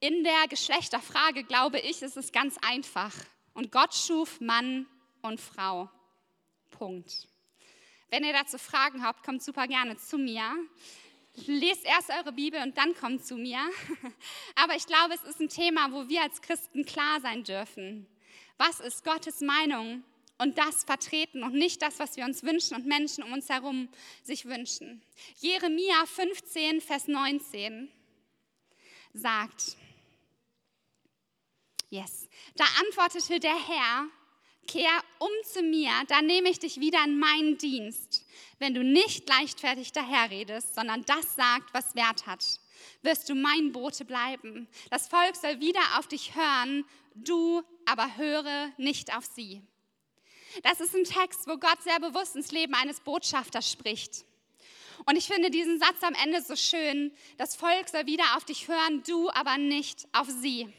in 0.00 0.24
der 0.24 0.48
Geschlechterfrage 0.48 1.44
glaube 1.44 1.78
ich, 1.78 2.02
ist 2.02 2.16
es 2.16 2.32
ganz 2.32 2.56
einfach. 2.58 3.12
Und 3.54 3.72
Gott 3.72 3.94
schuf 3.94 4.40
Mann 4.40 4.86
und 5.22 5.40
Frau. 5.40 5.88
Punkt. 6.70 7.28
Wenn 8.10 8.24
ihr 8.24 8.32
dazu 8.32 8.58
Fragen 8.58 9.04
habt, 9.04 9.24
kommt 9.24 9.42
super 9.42 9.66
gerne 9.66 9.96
zu 9.96 10.16
mir. 10.16 10.56
Lest 11.46 11.84
erst 11.84 12.10
eure 12.10 12.32
Bibel 12.32 12.60
und 12.62 12.76
dann 12.76 12.94
kommt 12.94 13.24
zu 13.24 13.36
mir. 13.36 13.58
Aber 14.54 14.74
ich 14.76 14.86
glaube, 14.86 15.14
es 15.14 15.22
ist 15.22 15.40
ein 15.40 15.48
Thema, 15.48 15.92
wo 15.92 16.08
wir 16.08 16.22
als 16.22 16.42
Christen 16.42 16.84
klar 16.84 17.20
sein 17.20 17.44
dürfen. 17.44 18.06
Was 18.56 18.80
ist 18.80 19.04
Gottes 19.04 19.40
Meinung? 19.40 20.02
Und 20.38 20.56
das 20.56 20.84
vertreten 20.84 21.42
und 21.42 21.54
nicht 21.54 21.82
das, 21.82 21.98
was 21.98 22.16
wir 22.16 22.24
uns 22.24 22.44
wünschen 22.44 22.76
und 22.76 22.86
Menschen 22.86 23.24
um 23.24 23.32
uns 23.32 23.48
herum 23.48 23.88
sich 24.22 24.44
wünschen. 24.44 25.02
Jeremia 25.38 26.06
15, 26.06 26.80
Vers 26.80 27.08
19 27.08 27.88
sagt, 29.12 29.76
yes, 31.90 32.28
da 32.54 32.64
antwortete 32.80 33.40
der 33.40 33.56
Herr, 33.66 34.06
kehr 34.68 35.02
um 35.18 35.30
zu 35.44 35.62
mir, 35.62 35.90
dann 36.06 36.26
nehme 36.26 36.50
ich 36.50 36.60
dich 36.60 36.78
wieder 36.78 37.02
in 37.04 37.18
meinen 37.18 37.58
Dienst. 37.58 38.24
Wenn 38.58 38.74
du 38.74 38.82
nicht 38.82 39.28
leichtfertig 39.28 39.92
daherredest, 39.92 40.74
sondern 40.74 41.04
das 41.04 41.36
sagt, 41.36 41.72
was 41.72 41.94
Wert 41.94 42.26
hat, 42.26 42.44
wirst 43.02 43.28
du 43.28 43.34
mein 43.34 43.72
Bote 43.72 44.04
bleiben. 44.04 44.68
Das 44.90 45.08
Volk 45.08 45.36
soll 45.36 45.60
wieder 45.60 45.80
auf 45.98 46.08
dich 46.08 46.34
hören, 46.34 46.84
du 47.14 47.62
aber 47.86 48.16
höre 48.16 48.70
nicht 48.76 49.16
auf 49.16 49.24
sie. 49.24 49.62
Das 50.62 50.80
ist 50.80 50.94
ein 50.94 51.04
Text, 51.04 51.46
wo 51.46 51.56
Gott 51.56 51.82
sehr 51.82 52.00
bewusst 52.00 52.34
ins 52.34 52.50
Leben 52.50 52.74
eines 52.74 53.00
Botschafters 53.00 53.70
spricht. 53.70 54.24
Und 55.06 55.16
ich 55.16 55.26
finde 55.26 55.50
diesen 55.50 55.78
Satz 55.78 56.02
am 56.02 56.14
Ende 56.14 56.42
so 56.42 56.56
schön, 56.56 57.12
das 57.36 57.54
Volk 57.54 57.88
soll 57.88 58.06
wieder 58.06 58.36
auf 58.36 58.44
dich 58.44 58.66
hören, 58.66 59.02
du 59.06 59.30
aber 59.30 59.56
nicht 59.56 60.08
auf 60.12 60.28
sie 60.28 60.72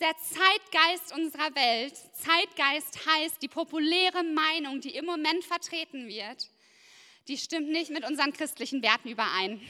der 0.00 0.16
Zeitgeist 0.16 1.14
unserer 1.14 1.54
Welt, 1.54 1.94
Zeitgeist 2.14 3.06
heißt 3.06 3.42
die 3.42 3.48
populäre 3.48 4.24
Meinung, 4.24 4.80
die 4.80 4.94
im 4.94 5.04
Moment 5.04 5.44
vertreten 5.44 6.08
wird, 6.08 6.50
die 7.28 7.38
stimmt 7.38 7.68
nicht 7.68 7.90
mit 7.90 8.04
unseren 8.04 8.32
christlichen 8.32 8.82
Werten 8.82 9.08
überein. 9.08 9.60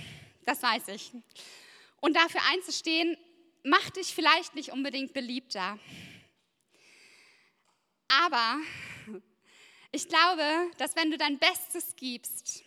Das 0.45 0.63
weiß 0.63 0.89
ich. 0.89 1.13
Und 2.01 2.17
dafür 2.17 2.41
einzustehen, 2.51 3.17
macht 3.63 3.97
dich 3.97 4.15
vielleicht 4.15 4.55
nicht 4.55 4.73
unbedingt 4.73 5.13
beliebter. 5.13 5.79
Aber 8.09 8.59
ich 9.93 10.09
glaube, 10.09 10.71
dass 10.79 10.97
wenn 10.97 11.11
du 11.11 11.19
dein 11.19 11.39
Bestes 11.39 11.95
gibst, 11.97 12.65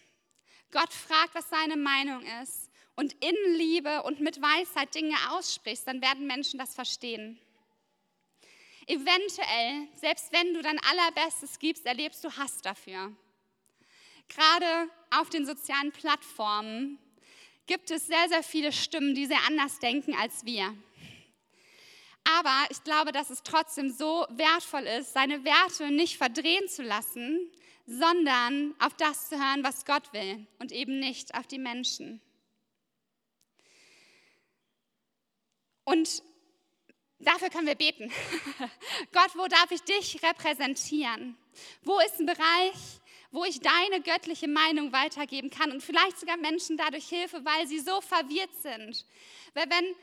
Gott 0.72 0.94
fragt, 0.94 1.36
was 1.36 1.50
seine 1.50 1.78
Meinung 1.78 2.24
ist 2.41 2.70
und 2.96 3.13
in 3.24 3.36
Liebe 3.56 4.04
und 4.04 4.20
mit 4.20 4.41
Weisheit 4.41 4.94
Dinge 4.94 5.15
aussprichst, 5.32 5.88
dann 5.88 6.02
werden 6.02 6.28
Menschen 6.28 6.60
das 6.60 6.74
verstehen. 6.74 7.39
Eventuell, 8.88 9.88
selbst 9.95 10.32
wenn 10.32 10.54
du 10.54 10.62
dein 10.62 10.80
Allerbestes 10.80 11.58
gibst, 11.58 11.86
erlebst 11.86 12.24
du 12.24 12.32
Hass 12.38 12.62
dafür. 12.62 13.12
Gerade 14.28 14.89
auf 15.10 15.30
den 15.30 15.45
sozialen 15.45 15.91
Plattformen 15.91 17.00
gibt 17.67 17.89
es 17.89 18.06
sehr, 18.06 18.30
sehr 18.30 18.43
viele 18.43 18.71
Stimmen, 18.71 19.15
die 19.15 19.26
sehr 19.26 19.43
anders 19.48 19.80
denken 19.80 20.15
als 20.15 20.45
wir. 20.45 20.76
Aber 22.38 22.65
ich 22.69 22.84
glaube, 22.84 23.12
dass 23.12 23.30
es 23.30 23.43
trotzdem 23.43 23.91
so 23.91 24.26
wertvoll 24.30 24.84
ist, 24.84 25.13
seine 25.13 25.43
Werte 25.43 25.91
nicht 25.91 26.17
verdrehen 26.17 26.67
zu 26.67 26.84
lassen, 26.84 27.52
sondern 27.88 28.74
auf 28.80 28.95
das 28.95 29.30
zu 29.30 29.38
hören, 29.38 29.63
was 29.63 29.86
Gott 29.86 30.12
will 30.13 30.45
und 30.60 30.71
eben 30.71 31.00
nicht 31.00 31.36
auf 31.36 31.45
die 31.45 31.60
Menschen. 31.60 32.19
Und 35.84 36.24
Dafür 37.26 37.50
können 37.50 37.66
wir 37.66 37.76
beten. 37.76 38.12
Gott, 39.12 39.32
wo 39.36 39.48
darf 39.48 39.72
ich 39.72 39.82
dich 39.82 40.22
repräsentieren? 40.22 41.36
Wo 41.82 42.00
ist 42.00 42.20
ein 42.20 42.28
Bereich, 42.28 42.76
wo 43.32 43.44
ich 43.46 43.60
deine 43.60 44.02
göttliche 44.02 44.48
Meinung 44.48 44.94
weitergeben 44.94 45.50
kann 45.50 45.72
und 45.72 45.82
vielleicht 45.82 46.20
sogar 46.20 46.38
Menschen 46.38 46.78
dadurch 46.78 47.10
Hilfe, 47.10 47.44
weil 47.44 47.68
sie 47.68 47.80
so 47.80 48.00
verwirrt 48.00 48.54
sind? 48.62 49.06
Weil 49.56 49.70
wenn 49.72 49.96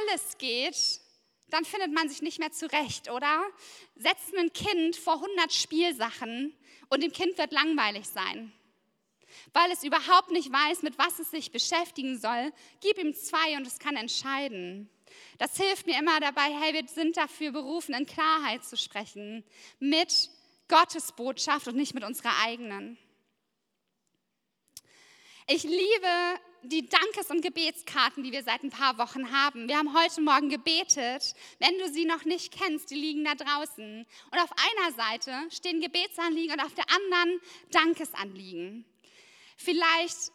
alles 0.00 0.36
geht, 0.36 1.00
dann 1.48 1.64
findet 1.64 1.92
man 1.92 2.10
sich 2.10 2.20
nicht 2.20 2.38
mehr 2.38 2.52
zurecht, 2.52 3.10
oder? 3.10 3.42
Setzen 3.94 4.36
ein 4.38 4.52
Kind 4.52 4.96
vor 4.96 5.14
100 5.14 5.52
Spielsachen 5.52 6.54
und 6.90 7.02
dem 7.02 7.12
Kind 7.12 7.38
wird 7.38 7.52
langweilig 7.52 8.06
sein. 8.06 8.52
Weil 9.54 9.70
es 9.70 9.82
überhaupt 9.82 10.30
nicht 10.30 10.52
weiß, 10.52 10.82
mit 10.82 10.98
was 10.98 11.18
es 11.20 11.30
sich 11.30 11.52
beschäftigen 11.52 12.18
soll, 12.18 12.52
gib 12.82 12.98
ihm 12.98 13.14
zwei 13.14 13.56
und 13.56 13.66
es 13.66 13.78
kann 13.78 13.96
entscheiden. 13.96 14.90
Das 15.38 15.56
hilft 15.56 15.86
mir 15.86 15.98
immer 15.98 16.18
dabei, 16.20 16.52
hey, 16.60 16.74
wir 16.74 16.88
sind 16.88 17.16
dafür 17.16 17.52
berufen, 17.52 17.94
in 17.94 18.06
Klarheit 18.06 18.64
zu 18.64 18.76
sprechen, 18.76 19.44
mit 19.78 20.30
Gottes 20.68 21.12
Botschaft 21.12 21.68
und 21.68 21.76
nicht 21.76 21.94
mit 21.94 22.04
unserer 22.04 22.32
eigenen. 22.44 22.98
Ich 25.48 25.62
liebe 25.62 26.40
die 26.62 26.88
Dankes- 26.88 27.30
und 27.30 27.42
Gebetskarten, 27.42 28.24
die 28.24 28.32
wir 28.32 28.42
seit 28.42 28.64
ein 28.64 28.70
paar 28.70 28.98
Wochen 28.98 29.30
haben. 29.30 29.68
Wir 29.68 29.78
haben 29.78 29.96
heute 29.96 30.20
Morgen 30.20 30.48
gebetet. 30.48 31.34
Wenn 31.60 31.78
du 31.78 31.88
sie 31.92 32.04
noch 32.04 32.24
nicht 32.24 32.52
kennst, 32.52 32.90
die 32.90 32.96
liegen 32.96 33.24
da 33.24 33.34
draußen. 33.34 34.06
Und 34.30 34.38
auf 34.38 34.50
einer 34.50 34.92
Seite 34.96 35.32
stehen 35.50 35.80
Gebetsanliegen 35.80 36.52
und 36.52 36.64
auf 36.64 36.74
der 36.74 36.86
anderen 36.90 37.40
Dankesanliegen. 37.70 38.84
Vielleicht 39.56 40.32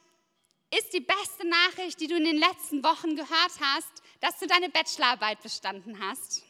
ist 0.77 0.93
die 0.93 1.01
beste 1.01 1.47
Nachricht, 1.47 1.99
die 1.99 2.07
du 2.07 2.15
in 2.15 2.23
den 2.23 2.37
letzten 2.37 2.83
Wochen 2.83 3.15
gehört 3.15 3.59
hast, 3.59 4.00
dass 4.21 4.39
du 4.39 4.47
deine 4.47 4.69
Bachelorarbeit 4.69 5.41
bestanden 5.41 5.99
hast. 5.99 6.43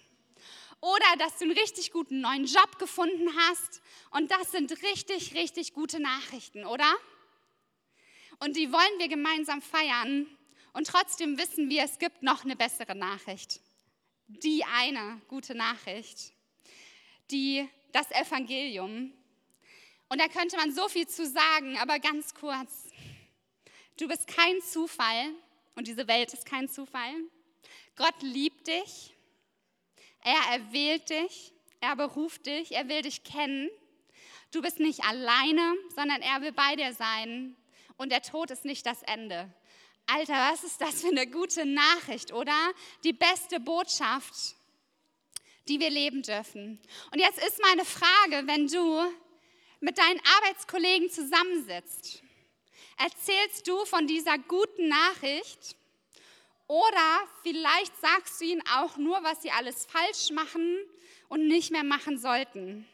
Oder 0.81 1.05
dass 1.17 1.37
du 1.37 1.45
einen 1.45 1.57
richtig 1.57 1.91
guten 1.91 2.21
neuen 2.21 2.45
Job 2.45 2.77
gefunden 2.79 3.29
hast. 3.37 3.81
Und 4.11 4.29
das 4.29 4.51
sind 4.51 4.71
richtig, 4.83 5.33
richtig 5.35 5.73
gute 5.73 5.99
Nachrichten, 5.99 6.65
oder? 6.65 6.91
Und 8.39 8.57
die 8.57 8.71
wollen 8.71 8.99
wir 8.99 9.07
gemeinsam 9.07 9.61
feiern. 9.61 10.27
Und 10.73 10.87
trotzdem 10.87 11.37
wissen 11.37 11.69
wir, 11.69 11.83
es 11.83 11.99
gibt 11.99 12.23
noch 12.23 12.43
eine 12.43 12.55
bessere 12.55 12.95
Nachricht. 12.95 13.61
Die 14.27 14.63
eine 14.65 15.21
gute 15.27 15.55
Nachricht. 15.55 16.33
Die, 17.29 17.67
das 17.91 18.09
Evangelium. 18.11 19.13
Und 20.09 20.19
da 20.19 20.27
könnte 20.27 20.57
man 20.57 20.73
so 20.73 20.89
viel 20.89 21.07
zu 21.07 21.25
sagen, 21.25 21.77
aber 21.77 21.99
ganz 21.99 22.33
kurz. 22.33 22.89
Du 23.97 24.07
bist 24.07 24.27
kein 24.27 24.61
Zufall 24.61 25.29
und 25.75 25.87
diese 25.87 26.07
Welt 26.07 26.33
ist 26.33 26.45
kein 26.45 26.67
Zufall. 26.67 27.13
Gott 28.01 28.23
liebt 28.23 28.65
dich, 28.65 29.15
er 30.21 30.53
erwählt 30.53 31.11
dich, 31.11 31.53
er 31.81 31.95
beruft 31.95 32.47
dich, 32.47 32.71
er 32.71 32.89
will 32.89 33.03
dich 33.03 33.23
kennen. 33.23 33.69
Du 34.51 34.63
bist 34.63 34.79
nicht 34.79 35.03
alleine, 35.03 35.75
sondern 35.95 36.19
er 36.23 36.41
will 36.41 36.51
bei 36.51 36.75
dir 36.75 36.95
sein 36.95 37.55
und 37.97 38.11
der 38.11 38.23
Tod 38.23 38.49
ist 38.49 38.65
nicht 38.65 38.87
das 38.87 39.03
Ende. 39.03 39.53
Alter, 40.07 40.33
was 40.33 40.63
ist 40.63 40.81
das 40.81 41.01
für 41.01 41.09
eine 41.09 41.27
gute 41.27 41.63
Nachricht, 41.63 42.33
oder? 42.33 42.73
Die 43.03 43.13
beste 43.13 43.59
Botschaft, 43.59 44.55
die 45.67 45.79
wir 45.79 45.91
leben 45.91 46.23
dürfen. 46.23 46.81
Und 47.11 47.19
jetzt 47.19 47.37
ist 47.37 47.61
meine 47.61 47.85
Frage, 47.85 48.47
wenn 48.47 48.65
du 48.65 49.13
mit 49.79 49.99
deinen 49.99 50.21
Arbeitskollegen 50.37 51.07
zusammensitzt, 51.11 52.23
erzählst 52.97 53.67
du 53.67 53.85
von 53.85 54.07
dieser 54.07 54.39
guten 54.39 54.87
Nachricht 54.87 55.75
oder 56.71 57.27
vielleicht 57.43 57.99
sagst 57.99 58.39
du 58.39 58.45
ihnen 58.45 58.63
auch 58.77 58.95
nur, 58.95 59.21
was 59.23 59.41
sie 59.41 59.51
alles 59.51 59.85
falsch 59.85 60.31
machen 60.31 60.77
und 61.27 61.45
nicht 61.45 61.69
mehr 61.69 61.83
machen 61.83 62.17
sollten. 62.17 62.87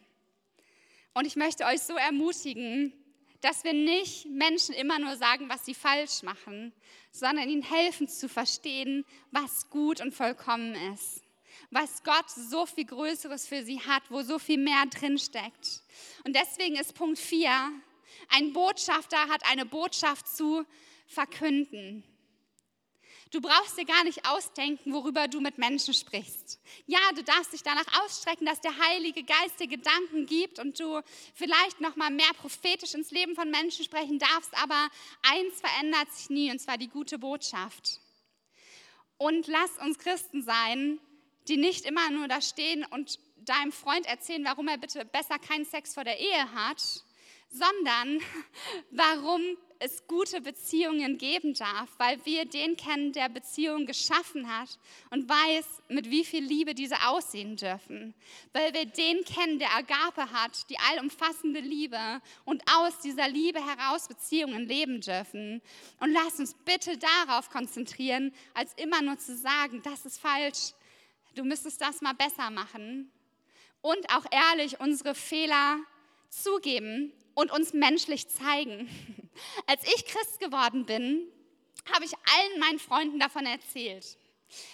Und 1.13 1.28
ich 1.28 1.36
möchte 1.36 1.63
euch 1.63 1.84
so 1.84 1.94
ermutigen, 1.94 2.92
dass 3.42 3.63
wir 3.63 3.74
nicht 3.74 4.26
Menschen 4.26 4.74
immer 4.74 4.98
nur 4.98 5.16
sagen, 5.16 5.48
was 5.48 5.63
sie 5.63 5.76
falsch 5.76 6.24
machen, 6.24 6.74
sondern 7.12 7.50
ihnen 7.50 7.62
helfen 7.62 8.08
zu 8.08 8.28
verstehen, 8.28 9.06
was 9.30 9.70
gut 9.70 10.02
und 10.02 10.12
vollkommen 10.12 10.74
ist. 10.96 11.22
Was 11.70 12.04
Gott 12.04 12.32
so 12.32 12.66
viel 12.66 12.86
Größeres 12.86 13.46
für 13.46 13.62
sie 13.62 13.80
hat, 13.82 14.02
wo 14.10 14.24
so 14.24 14.40
viel 14.40 14.58
mehr 14.58 14.86
drinsteckt. 14.90 15.84
Und 16.24 16.36
deswegen 16.36 16.78
ist 16.78 16.96
Punkt 16.96 17.20
4, 17.20 17.52
ein 18.30 18.54
Botschafter 18.54 19.28
hat 19.28 19.48
eine 19.52 19.68
Botschaft 19.68 20.28
zu 20.36 20.66
verkünden. 21.06 22.04
Du 23.32 23.42
brauchst 23.42 23.78
dir 23.78 23.86
gar 23.86 24.04
nicht 24.04 24.26
ausdenken, 24.28 24.94
worüber 24.94 25.28
du 25.28 25.42
mit 25.42 25.58
Menschen 25.58 25.94
sprichst. 25.94 26.60
Ja, 26.86 27.00
du 27.16 27.24
darfst 27.24 27.52
dich 27.52 27.63
danach 27.63 28.04
ausstrecken, 28.04 28.46
dass 28.46 28.62
der 28.62 28.78
Heilige 28.78 29.24
Geist 29.24 29.60
dir 29.60 29.68
Gedanken 29.68 30.26
gibt 30.26 30.60
und 30.60 30.80
du 30.80 31.02
vielleicht 31.34 31.82
noch 31.82 31.96
mal 31.96 32.10
mehr 32.10 32.32
prophetisch 32.40 32.94
ins 32.94 33.12
Leben 33.12 33.36
von 33.36 33.50
Menschen 33.52 33.84
sprechen 33.84 34.20
darfst, 34.20 34.54
aber 34.62 34.90
eins 35.24 35.60
verändert 35.60 36.12
sich 36.13 36.30
nie 36.30 36.52
und 36.52 36.60
zwar 36.60 36.78
die 36.78 36.88
gute 36.88 37.20
Botschaft. 37.20 38.00
Und 39.18 39.48
lass 39.48 39.78
uns 39.80 39.98
Christen 39.98 40.44
sein, 40.44 41.00
die 41.48 41.58
nicht 41.58 41.86
immer 41.86 42.10
nur 42.12 42.28
da 42.28 42.42
stehen 42.42 42.86
und 42.86 43.20
deinem 43.38 43.72
Freund 43.72 44.06
erzählen, 44.06 44.46
warum 44.46 44.68
er 44.68 44.78
bitte 44.78 45.06
besser 45.06 45.40
keinen 45.40 45.66
Sex 45.66 45.94
vor 45.94 46.04
der 46.04 46.20
Ehe 46.20 46.54
hat, 46.54 46.82
sondern 47.50 48.22
warum 48.92 49.42
es 49.80 50.08
gute 50.08 50.42
Beziehungen 50.42 51.18
geben 51.18 51.54
darf, 51.54 51.90
weil 51.98 52.24
wir 52.26 52.46
den 52.46 52.76
kennen, 52.78 53.13
der 53.13 53.30
Beziehungen 53.30 53.86
geschaffen 53.86 54.48
hat 54.48 54.80
und 55.12 55.30
weiß, 55.30 55.84
mit 55.90 56.10
wie 56.10 56.26
viel 56.26 56.44
Liebe 56.44 56.74
diese 56.74 56.96
aussehen 57.08 57.56
dürfen. 57.56 58.13
Weil 58.54 58.74
wir 58.74 58.86
den 58.86 59.24
kennen, 59.24 59.60
der 59.60 59.76
Agape 59.76 60.32
hat, 60.32 60.70
die 60.70 60.80
allumfassende 60.80 61.60
Liebe 61.60 62.22
und 62.46 62.63
aus 62.72 63.00
dieser 63.00 63.28
Liebe 63.28 63.60
heraus 63.60 64.08
Beziehungen 64.08 64.68
leben 64.68 65.02
dürfen. 65.02 65.62
Und 66.00 66.12
lass 66.12 66.40
uns 66.40 66.56
bitte 66.66 66.98
darauf 66.98 67.50
konzentrieren, 67.50 68.34
als 68.54 68.74
immer 68.76 69.02
nur 69.02 69.18
zu 69.18 69.36
sagen, 69.36 69.82
das 69.84 70.06
ist 70.06 70.20
falsch, 70.20 70.74
du 71.36 71.44
müsstest 71.44 71.82
das 71.82 72.02
mal 72.02 72.13
besser 72.13 72.50
machen. 72.50 73.12
Und 73.82 74.10
auch 74.10 74.26
ehrlich 74.32 74.80
unsere 74.80 75.13
Fehler 75.13 75.78
zugeben 76.30 77.13
und 77.36 77.52
uns 77.52 77.74
menschlich 77.74 78.28
zeigen. 78.28 78.90
Als 79.65 79.84
ich 79.84 80.06
Christ 80.06 80.39
geworden 80.39 80.86
bin, 80.86 81.28
habe 81.93 82.06
ich 82.06 82.13
allen 82.13 82.60
meinen 82.60 82.80
Freunden 82.80 83.19
davon 83.19 83.45
erzählt. 83.45 84.17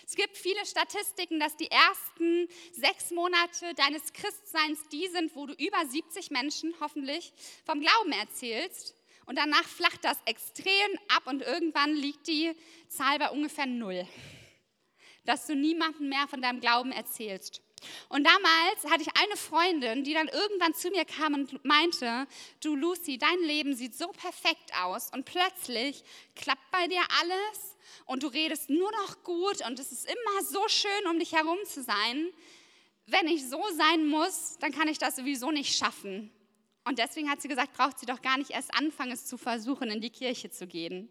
Es 0.05 0.15
gibt 0.15 0.37
viele 0.37 0.65
Statistiken, 0.65 1.39
dass 1.39 1.57
die 1.57 1.69
ersten 1.69 2.47
sechs 2.71 3.11
Monate 3.11 3.73
deines 3.75 4.13
Christseins 4.13 4.79
die 4.91 5.07
sind, 5.07 5.35
wo 5.35 5.47
du 5.47 5.53
über 5.53 5.83
70 5.85 6.31
Menschen 6.31 6.73
hoffentlich 6.79 7.33
vom 7.65 7.79
Glauben 7.79 8.11
erzählst. 8.11 8.95
Und 9.25 9.37
danach 9.37 9.63
flacht 9.63 10.03
das 10.03 10.17
extrem 10.25 10.99
ab 11.07 11.27
und 11.27 11.41
irgendwann 11.41 11.95
liegt 11.95 12.27
die 12.27 12.51
Zahl 12.89 13.19
bei 13.19 13.29
ungefähr 13.29 13.65
null. 13.65 14.07
Dass 15.25 15.47
du 15.47 15.55
niemandem 15.55 16.09
mehr 16.09 16.27
von 16.27 16.41
deinem 16.41 16.59
Glauben 16.59 16.91
erzählst. 16.91 17.61
Und 18.09 18.25
damals 18.25 18.91
hatte 18.91 19.03
ich 19.03 19.21
eine 19.21 19.37
Freundin, 19.37 20.03
die 20.03 20.13
dann 20.13 20.27
irgendwann 20.27 20.73
zu 20.73 20.89
mir 20.89 21.05
kam 21.05 21.33
und 21.33 21.63
meinte, 21.65 22.27
du 22.61 22.75
Lucy, 22.75 23.17
dein 23.17 23.39
Leben 23.39 23.75
sieht 23.75 23.95
so 23.95 24.07
perfekt 24.09 24.71
aus 24.81 25.09
und 25.13 25.25
plötzlich 25.25 26.03
klappt 26.35 26.71
bei 26.71 26.87
dir 26.87 27.01
alles 27.21 27.77
und 28.05 28.23
du 28.23 28.27
redest 28.27 28.69
nur 28.69 28.91
noch 28.91 29.23
gut 29.23 29.65
und 29.65 29.79
es 29.79 29.91
ist 29.91 30.05
immer 30.05 30.43
so 30.43 30.67
schön, 30.67 31.07
um 31.09 31.19
dich 31.19 31.33
herum 31.33 31.59
zu 31.65 31.83
sein. 31.83 32.29
Wenn 33.05 33.27
ich 33.27 33.47
so 33.49 33.61
sein 33.75 34.07
muss, 34.07 34.57
dann 34.59 34.71
kann 34.71 34.87
ich 34.87 34.97
das 34.97 35.15
sowieso 35.15 35.51
nicht 35.51 35.77
schaffen. 35.77 36.31
Und 36.85 36.99
deswegen 36.99 37.29
hat 37.29 37.41
sie 37.41 37.47
gesagt, 37.47 37.73
braucht 37.73 37.99
sie 37.99 38.05
doch 38.05 38.21
gar 38.21 38.37
nicht 38.37 38.51
erst 38.51 38.73
anfangen, 38.73 39.11
es 39.11 39.25
zu 39.25 39.37
versuchen, 39.37 39.89
in 39.89 40.01
die 40.01 40.09
Kirche 40.09 40.49
zu 40.51 40.67
gehen. 40.67 41.09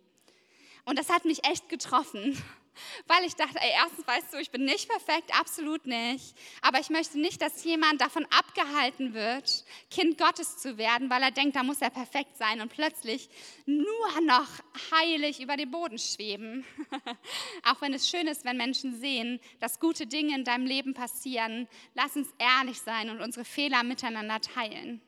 Und 0.85 0.99
das 0.99 1.09
hat 1.09 1.25
mich 1.25 1.45
echt 1.45 1.69
getroffen. 1.69 2.37
Weil 3.07 3.25
ich 3.25 3.35
dachte, 3.35 3.59
ey, 3.61 3.71
erstens 3.75 4.07
weißt 4.07 4.33
du, 4.33 4.39
ich 4.39 4.51
bin 4.51 4.65
nicht 4.65 4.89
perfekt, 4.89 5.31
absolut 5.39 5.87
nicht. 5.87 6.35
Aber 6.61 6.81
ich 6.81 6.91
möchte 6.91 7.19
nicht, 7.19 7.41
dass 7.43 7.65
jemand 7.65 8.01
davon 8.01 8.27
abgehalten 8.27 9.15
wird, 9.15 9.65
Kind 9.91 10.19
Gottes 10.19 10.59
zu 10.59 10.79
werden, 10.79 11.11
weil 11.11 11.23
er 11.23 11.31
denkt, 11.31 11.57
da 11.57 11.63
muss 11.63 11.81
er 11.81 11.91
perfekt 11.91 12.37
sein 12.37 12.61
und 12.61 12.73
plötzlich 12.73 13.29
nur 13.67 14.21
noch 14.23 14.49
heilig 14.91 15.41
über 15.41 15.57
den 15.57 15.71
Boden 15.71 15.99
schweben. 15.99 16.65
Auch 17.65 17.81
wenn 17.81 17.95
es 17.95 18.09
schön 18.09 18.27
ist, 18.27 18.45
wenn 18.45 18.57
Menschen 18.57 18.99
sehen, 18.99 19.41
dass 19.61 19.81
gute 19.81 20.07
Dinge 20.07 20.35
in 20.35 20.45
deinem 20.45 20.67
Leben 20.67 20.95
passieren, 20.95 21.69
lass 21.95 22.17
uns 22.17 22.29
ehrlich 22.39 22.81
sein 22.81 23.11
und 23.11 23.21
unsere 23.21 23.45
Fehler 23.45 23.83
miteinander 23.83 24.41
teilen. 24.41 25.01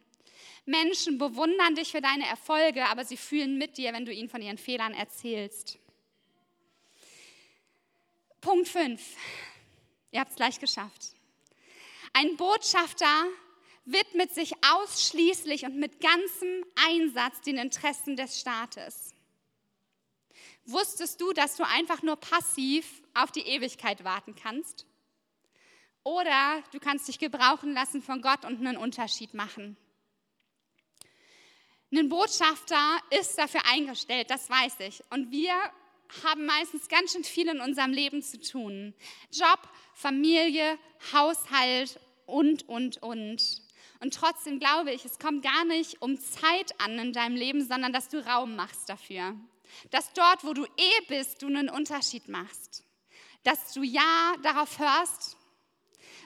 Menschen 0.66 1.18
bewundern 1.18 1.74
dich 1.74 1.90
für 1.90 2.00
deine 2.00 2.27
Erfolge, 2.27 2.87
aber 2.87 3.05
sie 3.05 3.18
fühlen 3.18 3.59
mit 3.59 3.77
dir, 3.77 3.92
wenn 3.92 4.07
du 4.07 4.12
ihnen 4.12 4.29
von 4.29 4.40
ihren 4.40 4.59
Fehlern 4.59 4.94
erzählst. 4.94 5.79
Punkt 8.44 8.68
5. 8.68 9.00
Ihr 10.11 10.20
habt 10.20 10.33
es 10.33 10.37
gleich 10.37 10.61
geschafft. 10.61 11.14
Ein 12.12 12.37
Botschafter 12.37 13.24
widmet 13.87 14.35
sich 14.35 14.52
ausschließlich 14.62 15.64
und 15.64 15.76
mit 15.76 15.98
ganzem 15.98 16.62
Einsatz 16.87 17.40
den 17.40 17.57
Interessen 17.57 18.16
des 18.16 18.38
Staates. 18.38 19.14
Wusstest 20.66 21.22
du, 21.22 21.33
dass 21.33 21.57
du 21.57 21.66
einfach 21.66 22.02
nur 22.02 22.16
passiv 22.16 23.02
auf 23.14 23.33
die 23.33 23.46
Ewigkeit 23.46 24.04
warten 24.04 24.35
kannst? 24.35 24.85
Oder 26.02 26.62
du 26.70 26.80
kannst 26.80 27.09
dich 27.09 27.18
gebrauchen 27.18 27.72
lassen 27.72 28.02
von 28.02 28.20
Gott 28.20 28.44
und 28.44 28.59
einen 28.59 28.76
Unterschied 28.76 29.33
machen. 29.33 29.78
Ein 31.90 32.11
Botschafter 32.11 32.98
ist 33.09 33.38
dafür 33.38 33.62
eingestellt, 33.66 34.28
das 34.28 34.50
weiß 34.50 34.80
ich. 34.80 35.02
Und 35.11 35.30
wir 35.30 35.54
haben 36.23 36.47
meistens 36.47 36.88
ganz 36.88 37.12
schön 37.12 37.25
viel 37.25 37.49
in 37.49 37.61
unserem 37.61 37.93
Leben 37.93 38.23
zu 38.23 38.40
tun. 38.40 38.95
Job, 39.33 39.61
Familie, 39.95 40.79
Haushalt 41.12 42.01
und, 42.27 42.69
und, 42.69 43.03
und. 43.03 43.62
Und 44.01 44.14
trotzdem 44.14 44.59
glaube 44.59 44.93
ich, 44.93 45.05
es 45.05 45.19
kommt 45.19 45.43
gar 45.43 45.64
nicht 45.64 46.03
um 46.03 46.19
Zeit 46.21 46.79
an 46.81 46.99
in 46.99 47.12
deinem 47.12 47.37
Leben, 47.37 47.64
sondern 47.64 47.93
dass 47.93 48.09
du 48.09 48.25
Raum 48.25 48.57
machst 48.57 48.88
dafür. 48.88 49.35
Dass 49.90 50.12
dort, 50.12 50.45
wo 50.45 50.53
du 50.53 50.64
eh 50.64 51.01
bist, 51.09 51.43
du 51.43 51.47
einen 51.47 51.69
Unterschied 51.69 52.29
machst. 52.29 52.85
Dass 53.45 53.73
du 53.73 53.83
ja 53.83 54.35
darauf 54.43 54.79
hörst, 54.79 55.37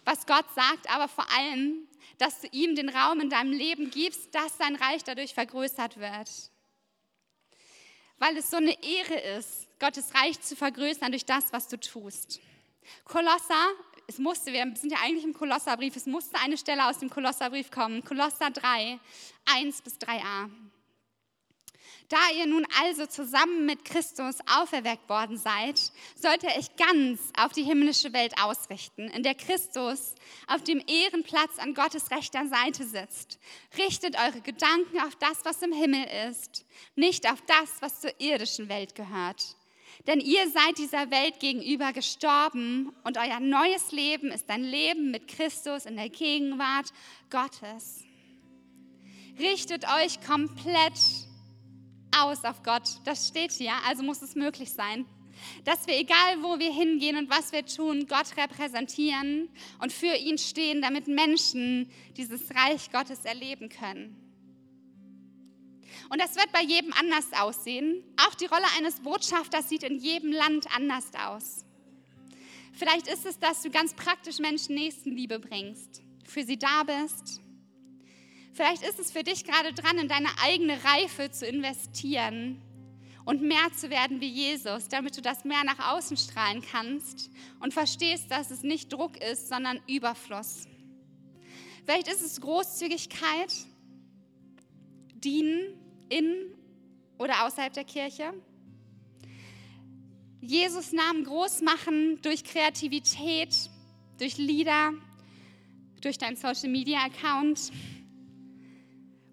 was 0.04 0.26
Gott 0.26 0.46
sagt, 0.54 0.90
aber 0.90 1.08
vor 1.08 1.26
allem, 1.36 1.88
dass 2.18 2.40
du 2.40 2.48
ihm 2.48 2.74
den 2.74 2.88
Raum 2.88 3.20
in 3.20 3.30
deinem 3.30 3.52
Leben 3.52 3.90
gibst, 3.90 4.34
dass 4.34 4.58
sein 4.58 4.76
Reich 4.76 5.04
dadurch 5.04 5.34
vergrößert 5.34 5.98
wird. 5.98 6.28
Weil 8.18 8.36
es 8.36 8.50
so 8.50 8.56
eine 8.56 8.76
Ehre 8.82 9.18
ist, 9.38 9.68
Gottes 9.78 10.14
Reich 10.14 10.40
zu 10.40 10.56
vergrößern 10.56 11.12
durch 11.12 11.24
das, 11.24 11.52
was 11.52 11.68
du 11.68 11.78
tust. 11.78 12.40
Kolosser, 13.04 13.68
es 14.06 14.18
musste, 14.18 14.52
wir 14.52 14.64
sind 14.74 14.90
ja 14.90 14.98
eigentlich 15.04 15.24
im 15.24 15.34
Kolosserbrief, 15.34 15.94
es 15.94 16.06
musste 16.06 16.38
eine 16.40 16.56
Stelle 16.56 16.86
aus 16.86 16.98
dem 16.98 17.10
Kolosserbrief 17.10 17.70
kommen. 17.70 18.04
Kolosser 18.04 18.50
3, 18.50 18.98
1 19.44 19.82
bis 19.82 19.98
3a. 19.98 20.50
Da 22.08 22.16
ihr 22.38 22.46
nun 22.46 22.66
also 22.82 23.04
zusammen 23.04 23.66
mit 23.66 23.84
Christus 23.84 24.36
auferweckt 24.58 25.10
worden 25.10 25.36
seid, 25.36 25.78
sollt 26.16 26.42
ihr 26.42 26.56
euch 26.56 26.74
ganz 26.76 27.20
auf 27.38 27.52
die 27.52 27.64
himmlische 27.64 28.14
Welt 28.14 28.32
ausrichten, 28.40 29.08
in 29.08 29.22
der 29.22 29.34
Christus 29.34 30.14
auf 30.46 30.64
dem 30.64 30.82
Ehrenplatz 30.86 31.58
an 31.58 31.74
Gottes 31.74 32.10
rechter 32.10 32.46
Seite 32.46 32.84
sitzt. 32.86 33.38
Richtet 33.76 34.16
eure 34.18 34.40
Gedanken 34.40 35.00
auf 35.00 35.16
das, 35.16 35.44
was 35.44 35.60
im 35.60 35.72
Himmel 35.72 36.06
ist, 36.30 36.64
nicht 36.96 37.30
auf 37.30 37.42
das, 37.42 37.82
was 37.82 38.00
zur 38.00 38.18
irdischen 38.18 38.70
Welt 38.70 38.94
gehört. 38.94 39.56
Denn 40.06 40.20
ihr 40.20 40.48
seid 40.48 40.78
dieser 40.78 41.10
Welt 41.10 41.40
gegenüber 41.40 41.92
gestorben 41.92 42.90
und 43.04 43.18
euer 43.18 43.40
neues 43.40 43.92
Leben 43.92 44.30
ist 44.30 44.48
ein 44.48 44.64
Leben 44.64 45.10
mit 45.10 45.28
Christus 45.28 45.84
in 45.84 45.96
der 45.96 46.08
Gegenwart 46.08 46.90
Gottes. 47.28 48.04
Richtet 49.38 49.84
euch 49.84 50.20
komplett 50.22 51.27
aus 52.16 52.44
auf 52.44 52.62
Gott. 52.62 52.88
Das 53.04 53.28
steht 53.28 53.52
hier, 53.52 53.72
also 53.86 54.02
muss 54.02 54.22
es 54.22 54.34
möglich 54.34 54.72
sein. 54.72 55.06
Dass 55.64 55.86
wir, 55.86 55.96
egal 55.96 56.42
wo 56.42 56.58
wir 56.58 56.72
hingehen 56.72 57.16
und 57.16 57.30
was 57.30 57.52
wir 57.52 57.64
tun, 57.64 58.06
Gott 58.08 58.36
repräsentieren 58.36 59.48
und 59.80 59.92
für 59.92 60.14
ihn 60.14 60.36
stehen, 60.36 60.82
damit 60.82 61.06
Menschen 61.06 61.88
dieses 62.16 62.54
Reich 62.54 62.90
Gottes 62.90 63.24
erleben 63.24 63.68
können. 63.68 64.16
Und 66.10 66.20
das 66.20 66.36
wird 66.36 66.50
bei 66.52 66.62
jedem 66.62 66.92
anders 66.94 67.26
aussehen. 67.38 68.02
Auch 68.26 68.34
die 68.34 68.46
Rolle 68.46 68.64
eines 68.78 69.00
Botschafters 69.00 69.68
sieht 69.68 69.82
in 69.82 69.98
jedem 69.98 70.32
Land 70.32 70.66
anders 70.74 71.10
aus. 71.26 71.64
Vielleicht 72.72 73.08
ist 73.08 73.26
es, 73.26 73.38
dass 73.38 73.62
du 73.62 73.70
ganz 73.70 73.94
praktisch 73.94 74.38
Menschen 74.38 74.74
Nächstenliebe 74.74 75.38
bringst, 75.38 76.02
für 76.24 76.44
sie 76.44 76.58
da 76.58 76.84
bist. 76.84 77.40
Vielleicht 78.58 78.82
ist 78.82 78.98
es 78.98 79.12
für 79.12 79.22
dich 79.22 79.44
gerade 79.44 79.72
dran, 79.72 79.98
in 79.98 80.08
deine 80.08 80.30
eigene 80.42 80.82
Reife 80.82 81.30
zu 81.30 81.46
investieren 81.46 82.60
und 83.24 83.40
mehr 83.40 83.72
zu 83.76 83.88
werden 83.88 84.20
wie 84.20 84.26
Jesus, 84.26 84.88
damit 84.88 85.16
du 85.16 85.22
das 85.22 85.44
mehr 85.44 85.62
nach 85.62 85.94
außen 85.94 86.16
strahlen 86.16 86.60
kannst 86.60 87.30
und 87.60 87.72
verstehst, 87.72 88.32
dass 88.32 88.50
es 88.50 88.64
nicht 88.64 88.92
Druck 88.92 89.16
ist, 89.22 89.48
sondern 89.48 89.78
Überfluss. 89.86 90.66
Vielleicht 91.84 92.08
ist 92.08 92.20
es 92.20 92.40
Großzügigkeit, 92.40 93.54
Dienen, 95.14 95.78
in 96.08 96.52
oder 97.16 97.46
außerhalb 97.46 97.72
der 97.72 97.84
Kirche. 97.84 98.34
Jesus 100.40 100.90
Namen 100.90 101.22
groß 101.22 101.62
machen 101.62 102.20
durch 102.22 102.42
Kreativität, 102.42 103.54
durch 104.18 104.36
Lieder, 104.36 104.94
durch 106.00 106.18
deinen 106.18 106.34
Social 106.34 106.70
Media 106.70 106.98
Account. 107.04 107.70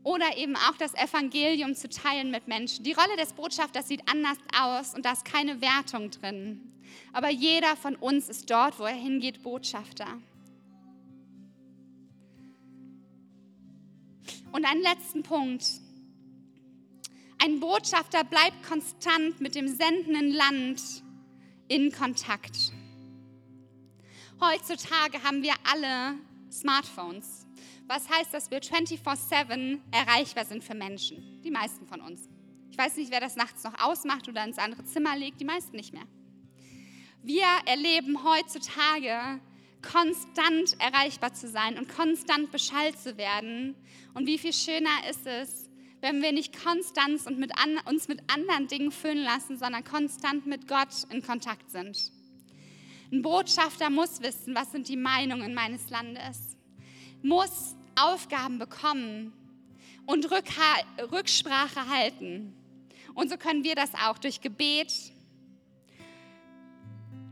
Oder 0.05 0.37
eben 0.37 0.55
auch 0.55 0.77
das 0.77 0.93
Evangelium 0.93 1.73
zu 1.73 1.89
teilen 1.89 2.29
mit 2.29 2.47
Menschen. 2.47 2.83
Die 2.85 2.93
Rolle 2.93 3.17
des 3.17 3.33
Botschafters 3.33 3.87
sieht 3.87 4.07
anders 4.07 4.37
aus 4.57 4.93
und 4.93 5.03
da 5.03 5.13
ist 5.13 5.25
keine 5.25 5.61
Wertung 5.61 6.11
drin. 6.11 6.71
Aber 7.11 7.31
jeder 7.31 7.75
von 7.75 7.95
uns 7.95 8.29
ist 8.29 8.49
dort, 8.51 8.79
wo 8.79 8.83
er 8.83 8.93
hingeht, 8.93 9.41
Botschafter. 9.41 10.07
Und 14.51 14.63
einen 14.63 14.83
letzten 14.83 15.23
Punkt. 15.23 15.65
Ein 17.43 17.59
Botschafter 17.59 18.23
bleibt 18.23 18.61
konstant 18.63 19.41
mit 19.41 19.55
dem 19.55 19.67
sendenden 19.67 20.31
Land 20.31 20.81
in 21.67 21.91
Kontakt. 21.91 22.71
Heutzutage 24.39 25.23
haben 25.23 25.41
wir 25.41 25.55
alle 25.63 26.19
Smartphones. 26.51 27.44
Was 27.87 28.09
heißt, 28.09 28.33
dass 28.33 28.49
wir 28.49 28.61
24/7 28.61 29.79
erreichbar 29.91 30.45
sind 30.45 30.63
für 30.63 30.73
Menschen? 30.73 31.41
Die 31.43 31.51
meisten 31.51 31.85
von 31.85 32.01
uns. 32.01 32.27
Ich 32.71 32.77
weiß 32.77 32.97
nicht, 32.97 33.11
wer 33.11 33.19
das 33.19 33.35
nachts 33.35 33.63
noch 33.63 33.79
ausmacht 33.79 34.27
oder 34.27 34.43
ins 34.43 34.57
andere 34.57 34.83
Zimmer 34.85 35.15
legt, 35.15 35.39
die 35.39 35.45
meisten 35.45 35.75
nicht 35.75 35.93
mehr. 35.93 36.07
Wir 37.21 37.45
erleben 37.65 38.23
heutzutage 38.23 39.39
konstant 39.83 40.75
erreichbar 40.79 41.33
zu 41.35 41.47
sein 41.47 41.77
und 41.77 41.87
konstant 41.87 42.51
Bescheid 42.51 42.97
zu 42.97 43.17
werden. 43.17 43.75
Und 44.15 44.25
wie 44.25 44.39
viel 44.39 44.53
schöner 44.53 45.07
ist 45.09 45.27
es, 45.27 45.69
wenn 46.01 46.23
wir 46.23 46.31
nicht 46.31 46.59
konstant 46.63 47.25
und 47.27 47.37
mit 47.37 47.51
an, 47.55 47.77
uns 47.85 48.07
mit 48.07 48.19
anderen 48.31 48.67
Dingen 48.67 48.91
füllen 48.91 49.23
lassen, 49.23 49.59
sondern 49.59 49.83
konstant 49.83 50.47
mit 50.47 50.67
Gott 50.67 51.05
in 51.11 51.21
Kontakt 51.21 51.69
sind. 51.69 52.11
Ein 53.11 53.21
Botschafter 53.21 53.91
muss 53.91 54.21
wissen, 54.21 54.55
was 54.55 54.71
sind 54.71 54.89
die 54.89 54.97
Meinungen 54.97 55.53
meines 55.53 55.91
Landes 55.91 56.54
muss 57.25 57.75
Aufgaben 57.95 58.59
bekommen 58.59 59.33
und 60.05 60.29
Rücksprache 60.31 61.89
halten. 61.89 62.53
Und 63.15 63.31
so 63.31 63.37
können 63.37 63.63
wir 63.63 63.73
das 63.73 63.95
auch 63.95 64.19
durch 64.19 64.41
Gebet, 64.41 64.93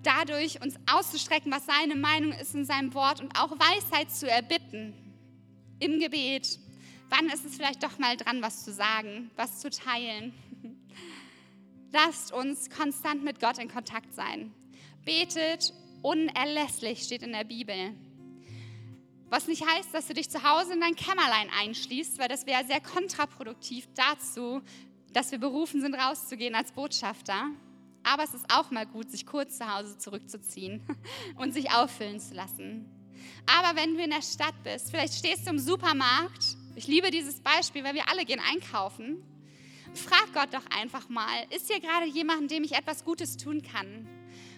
dadurch 0.01 0.62
uns 0.62 0.75
auszustrecken, 0.91 1.51
was 1.51 1.67
seine 1.67 1.95
Meinung 1.95 2.32
ist 2.34 2.56
in 2.56 2.65
seinem 2.65 2.93
Wort 2.95 3.21
und 3.21 3.39
auch 3.39 3.51
Weisheit 3.51 4.12
zu 4.12 4.29
erbitten 4.29 4.95
im 5.79 5.99
Gebet. 5.99 6.60
Wann 7.10 7.27
ist 7.27 7.45
es 7.45 7.56
vielleicht 7.56 7.84
doch 7.84 7.99
mal 7.99 8.17
dran, 8.17 8.41
was 8.41 8.65
zu 8.65 8.73
sagen, 8.73 9.29
was 9.36 9.60
zu 9.60 9.69
teilen? 9.69 10.34
Lasst 11.91 12.34
uns 12.34 12.71
konstant 12.71 13.23
mit 13.23 13.39
Gott 13.39 13.60
in 13.60 13.69
Kontakt 13.69 14.15
sein. 14.15 14.51
Betet 15.06 15.71
unerlässlich, 16.01 17.03
steht 17.03 17.21
in 17.21 17.34
der 17.34 17.43
Bibel. 17.43 17.93
Was 19.33 19.47
nicht 19.47 19.65
heißt, 19.65 19.91
dass 19.95 20.05
du 20.05 20.13
dich 20.13 20.29
zu 20.29 20.43
Hause 20.43 20.73
in 20.73 20.79
dein 20.79 20.95
Kämmerlein 20.95 21.49
einschließt, 21.59 22.19
weil 22.19 22.27
das 22.27 22.45
wäre 22.45 22.63
sehr 22.65 22.79
kontraproduktiv 22.79 23.87
dazu, 23.95 24.61
dass 25.11 25.31
wir 25.31 25.39
berufen 25.39 25.81
sind, 25.81 25.95
rauszugehen 25.95 26.53
als 26.53 26.71
Botschafter. 26.71 27.47
Aber 28.03 28.25
es 28.25 28.35
ist 28.35 28.45
auch 28.53 28.69
mal 28.69 28.85
gut, 28.85 29.09
sich 29.09 29.25
kurz 29.25 29.57
zu 29.57 29.73
Hause 29.73 29.97
zurückzuziehen 29.97 30.85
und 31.37 31.51
sich 31.51 31.71
auffüllen 31.71 32.19
zu 32.19 32.35
lassen. 32.35 32.85
Aber 33.47 33.75
wenn 33.75 33.97
du 33.97 34.03
in 34.03 34.11
der 34.11 34.21
Stadt 34.21 34.53
bist, 34.63 34.91
vielleicht 34.91 35.15
stehst 35.15 35.47
du 35.47 35.49
im 35.49 35.57
Supermarkt, 35.57 36.55
ich 36.75 36.85
liebe 36.85 37.09
dieses 37.09 37.41
Beispiel, 37.41 37.83
weil 37.83 37.95
wir 37.95 38.07
alle 38.09 38.25
gehen 38.25 38.39
einkaufen, 38.51 39.23
frag 39.95 40.31
Gott 40.35 40.53
doch 40.53 40.79
einfach 40.79 41.09
mal, 41.09 41.43
ist 41.49 41.71
hier 41.71 41.79
gerade 41.79 42.05
jemand, 42.05 42.51
dem 42.51 42.63
ich 42.63 42.73
etwas 42.73 43.03
Gutes 43.03 43.35
tun 43.37 43.63
kann? 43.63 44.07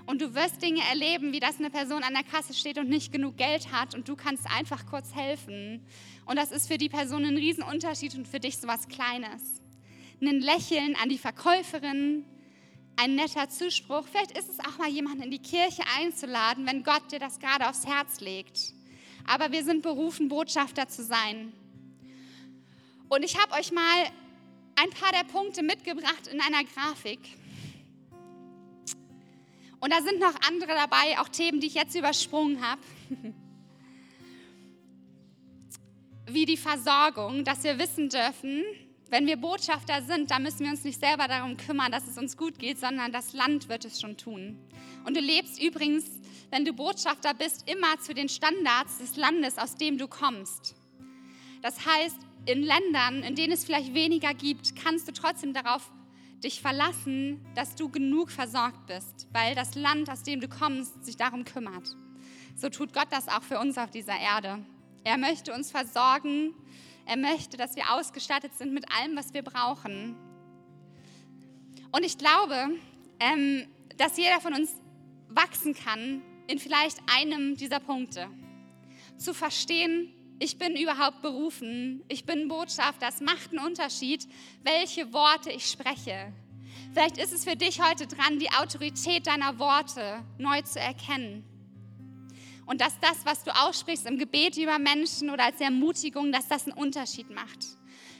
Und 0.05 0.21
du 0.21 0.35
wirst 0.35 0.61
Dinge 0.61 0.81
erleben, 0.81 1.33
wie 1.33 1.39
dass 1.39 1.57
eine 1.57 1.71
Person 1.71 2.03
an 2.03 2.13
der 2.13 2.23
Kasse 2.23 2.53
steht 2.53 2.77
und 2.77 2.89
nicht 2.89 3.11
genug 3.11 3.37
Geld 3.37 3.71
hat 3.71 3.95
und 3.95 4.07
du 4.07 4.15
kannst 4.15 4.45
einfach 4.55 4.85
kurz 4.85 5.15
helfen. 5.15 5.85
Und 6.25 6.37
das 6.37 6.51
ist 6.51 6.67
für 6.67 6.77
die 6.77 6.89
Person 6.89 7.25
ein 7.25 7.37
Riesenunterschied 7.37 8.15
und 8.15 8.27
für 8.27 8.39
dich 8.39 8.57
so 8.57 8.67
was 8.67 8.87
Kleines. 8.87 9.61
Ein 10.21 10.41
Lächeln 10.41 10.95
an 11.01 11.09
die 11.09 11.17
Verkäuferin, 11.17 12.23
ein 12.97 13.15
netter 13.15 13.49
Zuspruch. 13.49 14.05
Vielleicht 14.07 14.37
ist 14.37 14.49
es 14.49 14.59
auch 14.59 14.77
mal 14.77 14.89
jemanden 14.89 15.23
in 15.23 15.31
die 15.31 15.39
Kirche 15.39 15.81
einzuladen, 15.99 16.65
wenn 16.67 16.83
Gott 16.83 17.11
dir 17.11 17.19
das 17.19 17.39
gerade 17.39 17.67
aufs 17.67 17.85
Herz 17.85 18.21
legt. 18.21 18.73
Aber 19.25 19.51
wir 19.51 19.63
sind 19.63 19.81
berufen, 19.81 20.29
Botschafter 20.29 20.87
zu 20.87 21.03
sein. 21.03 21.51
Und 23.09 23.23
ich 23.23 23.39
habe 23.39 23.53
euch 23.53 23.71
mal 23.71 24.05
ein 24.75 24.89
paar 24.91 25.11
der 25.11 25.23
Punkte 25.31 25.63
mitgebracht 25.63 26.27
in 26.31 26.41
einer 26.41 26.63
Grafik. 26.63 27.19
Und 29.85 29.93
da 29.93 30.01
sind 30.01 30.19
noch 30.19 30.33
andere 30.47 30.71
dabei, 30.71 31.19
auch 31.19 31.29
Themen, 31.29 31.59
die 31.59 31.67
ich 31.67 31.75
jetzt 31.75 31.93
übersprungen 31.93 32.59
habe. 32.67 32.81
Wie 36.25 36.47
die 36.47 36.57
Versorgung, 36.57 37.43
dass 37.43 37.63
wir 37.63 37.77
wissen 37.77 38.09
dürfen, 38.09 38.63
wenn 39.11 39.27
wir 39.27 39.37
Botschafter 39.37 40.01
sind, 40.01 40.31
dann 40.31 40.41
müssen 40.41 40.61
wir 40.61 40.71
uns 40.71 40.83
nicht 40.83 40.99
selber 40.99 41.27
darum 41.27 41.55
kümmern, 41.55 41.91
dass 41.91 42.07
es 42.07 42.17
uns 42.17 42.35
gut 42.35 42.57
geht, 42.57 42.79
sondern 42.79 43.11
das 43.11 43.33
Land 43.33 43.69
wird 43.69 43.85
es 43.85 44.01
schon 44.01 44.17
tun. 44.17 44.57
Und 45.05 45.15
du 45.15 45.21
lebst 45.21 45.61
übrigens, 45.61 46.05
wenn 46.49 46.65
du 46.65 46.73
Botschafter 46.73 47.35
bist, 47.35 47.69
immer 47.69 47.99
zu 47.99 48.15
den 48.15 48.27
Standards 48.27 48.97
des 48.97 49.15
Landes, 49.17 49.59
aus 49.59 49.75
dem 49.75 49.99
du 49.99 50.07
kommst. 50.07 50.73
Das 51.61 51.85
heißt, 51.85 52.17
in 52.47 52.63
Ländern, 52.63 53.21
in 53.21 53.35
denen 53.35 53.53
es 53.53 53.65
vielleicht 53.65 53.93
weniger 53.93 54.33
gibt, 54.33 54.75
kannst 54.75 55.07
du 55.07 55.13
trotzdem 55.13 55.53
darauf 55.53 55.91
dich 56.45 56.61
verlassen, 56.61 57.43
dass 57.55 57.75
du 57.75 57.89
genug 57.89 58.31
versorgt 58.31 58.85
bist, 58.85 59.27
weil 59.33 59.55
das 59.55 59.75
Land, 59.75 60.09
aus 60.09 60.23
dem 60.23 60.39
du 60.39 60.47
kommst, 60.47 61.03
sich 61.03 61.17
darum 61.17 61.43
kümmert. 61.43 61.97
So 62.55 62.69
tut 62.69 62.93
Gott 62.93 63.07
das 63.09 63.27
auch 63.27 63.43
für 63.43 63.59
uns 63.59 63.77
auf 63.77 63.89
dieser 63.89 64.17
Erde. 64.17 64.63
Er 65.03 65.17
möchte 65.17 65.53
uns 65.53 65.71
versorgen. 65.71 66.53
Er 67.05 67.17
möchte, 67.17 67.57
dass 67.57 67.75
wir 67.75 67.91
ausgestattet 67.91 68.53
sind 68.55 68.73
mit 68.73 68.85
allem, 68.91 69.15
was 69.15 69.33
wir 69.33 69.43
brauchen. 69.43 70.15
Und 71.91 72.03
ich 72.03 72.17
glaube, 72.17 72.69
ähm, 73.19 73.67
dass 73.97 74.17
jeder 74.17 74.39
von 74.39 74.53
uns 74.53 74.71
wachsen 75.29 75.73
kann 75.73 76.21
in 76.47 76.59
vielleicht 76.59 76.99
einem 77.15 77.55
dieser 77.55 77.79
Punkte. 77.79 78.27
Zu 79.17 79.33
verstehen, 79.33 80.13
ich 80.39 80.57
bin 80.57 80.75
überhaupt 80.75 81.21
berufen, 81.21 82.03
ich 82.07 82.25
bin 82.25 82.47
Botschafter, 82.47 83.05
das 83.07 83.21
macht 83.21 83.51
einen 83.51 83.65
Unterschied, 83.65 84.27
welche 84.63 85.13
Worte 85.13 85.51
ich 85.51 85.67
spreche. 85.67 86.33
Vielleicht 86.93 87.17
ist 87.17 87.33
es 87.33 87.45
für 87.45 87.55
dich 87.55 87.81
heute 87.81 88.07
dran, 88.07 88.39
die 88.39 88.51
Autorität 88.51 89.27
deiner 89.27 89.59
Worte 89.59 90.23
neu 90.37 90.61
zu 90.61 90.79
erkennen. 90.79 91.43
Und 92.65 92.81
dass 92.81 92.99
das, 92.99 93.25
was 93.25 93.43
du 93.43 93.51
aussprichst 93.51 94.07
im 94.07 94.17
Gebet 94.17 94.57
über 94.57 94.79
Menschen 94.79 95.29
oder 95.29 95.45
als 95.45 95.61
Ermutigung, 95.61 96.31
dass 96.31 96.47
das 96.47 96.65
einen 96.65 96.77
Unterschied 96.77 97.29
macht. 97.29 97.59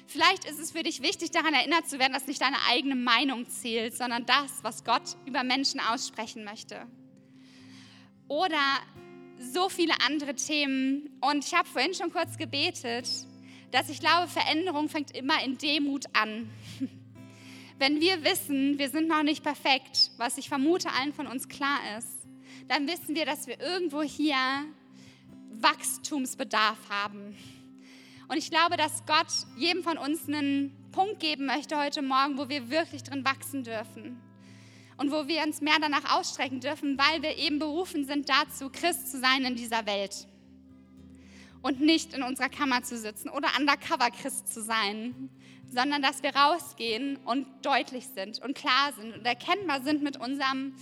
Vielleicht 0.08 0.45
ist 0.45 0.60
es 0.60 0.71
für 0.71 0.84
dich 0.84 1.01
wichtig, 1.01 1.32
daran 1.32 1.54
erinnert 1.54 1.89
zu 1.89 1.97
werden, 1.97 2.13
dass 2.13 2.28
nicht 2.28 2.41
deine 2.41 2.58
eigene 2.69 2.95
Meinung 2.95 3.49
zählt, 3.49 3.97
sondern 3.97 4.25
das, 4.25 4.63
was 4.63 4.84
Gott 4.84 5.17
über 5.25 5.43
Menschen 5.43 5.80
aussprechen 5.80 6.43
möchte. 6.43 6.86
Oder 8.28 8.60
so 9.39 9.69
viele 9.69 9.93
andere 10.06 10.36
Themen. 10.36 11.10
Und 11.21 11.45
ich 11.45 11.54
habe 11.54 11.67
vorhin 11.67 11.93
schon 11.93 12.12
kurz 12.12 12.38
gebetet, 12.38 13.08
dass 13.71 13.89
ich 13.89 14.00
glaube, 14.00 14.28
Veränderung 14.28 14.89
fängt 14.89 15.15
immer 15.15 15.43
in 15.43 15.58
Demut 15.58 16.06
an. 16.13 16.50
Wenn 17.80 18.00
wir 18.00 18.24
wissen, 18.24 18.80
wir 18.80 18.89
sind 18.89 19.08
noch 19.08 19.24
nicht 19.24 19.43
perfekt, 19.43 20.12
was 20.17 20.38
ich 20.38 20.48
vermute 20.48 20.89
allen 20.91 21.13
von 21.13 21.28
uns 21.28 21.50
klar 21.50 21.80
ist, 21.98 22.26
dann 22.69 22.88
wissen 22.88 23.15
wir, 23.15 23.26
dass 23.26 23.48
wir 23.48 23.60
irgendwo 23.60 24.02
hier 24.02 24.38
Wachstumsbedarf 25.52 26.78
haben. 26.89 27.36
Und 28.28 28.38
ich 28.38 28.50
glaube, 28.50 28.78
dass 28.78 29.06
Gott 29.06 29.28
jedem 29.58 29.84
von 29.84 29.98
uns 29.98 30.28
einen 30.28 30.76
Punkt 30.91 31.19
geben 31.19 31.45
möchte 31.45 31.78
heute 31.78 32.02
Morgen, 32.02 32.38
wo 32.38 32.50
wir 32.50 32.69
wirklich 32.69 33.04
drin 33.04 33.26
wachsen 33.26 33.63
dürfen 33.63 34.21
und 34.97 35.12
wo 35.12 35.27
wir 35.27 35.43
uns 35.43 35.62
mehr 35.62 35.77
danach 35.79 36.17
ausstrecken 36.17 36.60
dürfen, 36.60 36.97
weil 36.97 37.21
wir 37.21 37.38
eben 37.38 37.60
berufen 37.60 38.05
sind 38.05 38.29
dazu, 38.29 38.69
Christ 38.69 39.12
zu 39.12 39.19
sein 39.19 39.43
in 39.45 39.55
dieser 39.55 39.86
Welt 39.86 40.27
und 41.62 41.81
nicht 41.81 42.13
in 42.13 42.23
unserer 42.23 42.49
Kammer 42.49 42.84
zu 42.84 42.97
sitzen 42.97 43.29
oder 43.29 43.47
undercover 43.60 44.12
Christ 44.12 44.53
zu 44.53 44.62
sein, 44.62 45.29
sondern 45.67 46.01
dass 46.01 46.23
wir 46.23 46.36
rausgehen 46.36 47.17
und 47.25 47.47
deutlich 47.63 48.08
sind 48.08 48.39
und 48.43 48.55
klar 48.55 48.93
sind 48.93 49.13
und 49.13 49.25
erkennbar 49.25 49.81
sind 49.81 50.03
mit 50.03 50.17
unserem 50.17 50.73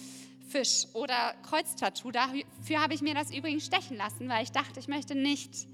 Fisch 0.50 0.86
oder 0.94 1.34
Kreuztattoo. 1.44 2.12
Dafür 2.12 2.82
habe 2.82 2.94
ich 2.94 3.02
mir 3.02 3.16
das 3.16 3.34
übrigens 3.34 3.66
stechen 3.66 3.98
lassen, 3.98 4.28
weil 4.30 4.44
ich 4.44 4.52
dachte, 4.52 4.80
ich 4.80 4.88
möchte 4.88 5.16
nicht 5.16 5.68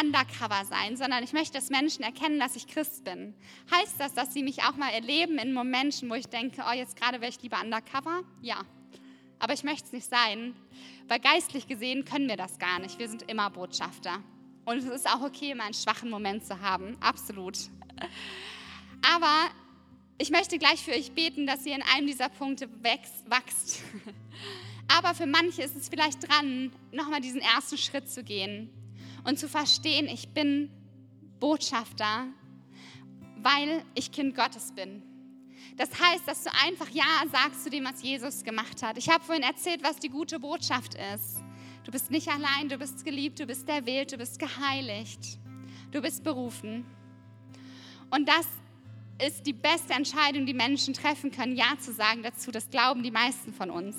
undercover 0.00 0.64
sein, 0.64 0.96
sondern 0.96 1.22
ich 1.22 1.32
möchte, 1.32 1.54
dass 1.54 1.70
Menschen 1.70 2.02
erkennen, 2.02 2.38
dass 2.38 2.56
ich 2.56 2.66
Christ 2.66 3.04
bin. 3.04 3.34
Heißt 3.70 3.98
das, 3.98 4.14
dass 4.14 4.32
sie 4.32 4.42
mich 4.42 4.62
auch 4.62 4.76
mal 4.76 4.90
erleben 4.90 5.38
in 5.38 5.52
Momenten, 5.52 6.10
wo 6.10 6.14
ich 6.14 6.26
denke, 6.26 6.62
oh, 6.68 6.72
jetzt 6.72 6.96
gerade 6.96 7.20
wäre 7.20 7.30
ich 7.30 7.40
lieber 7.42 7.60
undercover? 7.60 8.22
Ja. 8.42 8.62
Aber 9.38 9.52
ich 9.52 9.62
möchte 9.62 9.86
es 9.86 9.92
nicht 9.92 10.08
sein, 10.08 10.54
weil 11.08 11.20
geistlich 11.20 11.66
gesehen 11.66 12.04
können 12.04 12.28
wir 12.28 12.36
das 12.36 12.58
gar 12.58 12.78
nicht. 12.78 12.98
Wir 12.98 13.08
sind 13.08 13.22
immer 13.30 13.50
Botschafter. 13.50 14.22
Und 14.64 14.78
es 14.78 14.84
ist 14.84 15.08
auch 15.08 15.20
okay, 15.20 15.54
mal 15.54 15.64
einen 15.64 15.74
schwachen 15.74 16.08
Moment 16.08 16.44
zu 16.44 16.60
haben. 16.60 16.96
Absolut. 17.00 17.58
Aber 19.14 19.50
ich 20.16 20.30
möchte 20.30 20.58
gleich 20.58 20.82
für 20.82 20.92
euch 20.92 21.12
beten, 21.12 21.46
dass 21.46 21.66
ihr 21.66 21.74
in 21.74 21.82
einem 21.82 22.06
dieser 22.06 22.30
Punkte 22.30 22.68
wächst, 22.82 23.28
wachst. 23.28 23.82
Aber 24.88 25.14
für 25.14 25.26
manche 25.26 25.62
ist 25.62 25.76
es 25.76 25.88
vielleicht 25.88 26.26
dran, 26.28 26.72
nochmal 26.92 27.20
diesen 27.20 27.40
ersten 27.40 27.76
Schritt 27.76 28.08
zu 28.08 28.22
gehen 28.22 28.70
und 29.24 29.38
zu 29.38 29.48
verstehen, 29.48 30.06
ich 30.06 30.28
bin 30.28 30.70
Botschafter 31.40 32.26
weil 33.44 33.84
ich 33.94 34.10
Kind 34.10 34.34
Gottes 34.34 34.72
bin. 34.72 35.02
Das 35.76 35.90
heißt, 35.90 36.26
dass 36.26 36.44
du 36.44 36.50
einfach 36.66 36.88
Ja 36.90 37.04
sagst 37.30 37.64
zu 37.64 37.70
dem, 37.70 37.84
was 37.84 38.02
Jesus 38.02 38.42
gemacht 38.42 38.82
hat. 38.82 38.96
Ich 38.96 39.10
habe 39.10 39.22
vorhin 39.22 39.44
erzählt, 39.44 39.82
was 39.82 39.98
die 39.98 40.08
gute 40.08 40.40
Botschaft 40.40 40.94
ist. 41.14 41.42
Du 41.84 41.92
bist 41.92 42.10
nicht 42.10 42.28
allein, 42.28 42.68
du 42.70 42.78
bist 42.78 43.04
geliebt, 43.04 43.38
du 43.38 43.46
bist 43.46 43.68
erwählt, 43.68 44.12
du 44.12 44.16
bist 44.16 44.38
geheiligt, 44.38 45.38
du 45.90 46.00
bist 46.00 46.24
berufen. 46.24 46.86
Und 48.10 48.26
das 48.28 48.46
ist 49.26 49.46
die 49.46 49.52
beste 49.52 49.92
Entscheidung, 49.92 50.46
die 50.46 50.54
Menschen 50.54 50.94
treffen 50.94 51.30
können, 51.30 51.54
Ja 51.54 51.76
zu 51.78 51.92
sagen 51.92 52.22
dazu. 52.22 52.50
Das 52.50 52.70
glauben 52.70 53.02
die 53.02 53.10
meisten 53.10 53.52
von 53.52 53.70
uns. 53.70 53.96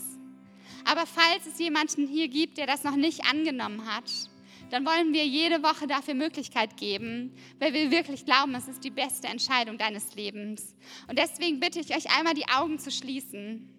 Aber 0.85 1.05
falls 1.05 1.45
es 1.45 1.59
jemanden 1.59 2.07
hier 2.07 2.29
gibt, 2.29 2.57
der 2.57 2.65
das 2.65 2.83
noch 2.83 2.95
nicht 2.95 3.25
angenommen 3.25 3.85
hat, 3.85 4.11
dann 4.69 4.85
wollen 4.85 5.13
wir 5.13 5.25
jede 5.25 5.63
Woche 5.63 5.87
dafür 5.87 6.13
Möglichkeit 6.13 6.77
geben, 6.77 7.33
weil 7.59 7.73
wir 7.73 7.91
wirklich 7.91 8.25
glauben, 8.25 8.55
es 8.55 8.67
ist 8.67 8.83
die 8.83 8.89
beste 8.89 9.27
Entscheidung 9.27 9.77
deines 9.77 10.15
Lebens. 10.15 10.75
Und 11.07 11.17
deswegen 11.19 11.59
bitte 11.59 11.79
ich 11.79 11.95
euch 11.95 12.17
einmal 12.17 12.33
die 12.33 12.47
Augen 12.47 12.79
zu 12.79 12.91
schließen. 12.91 13.69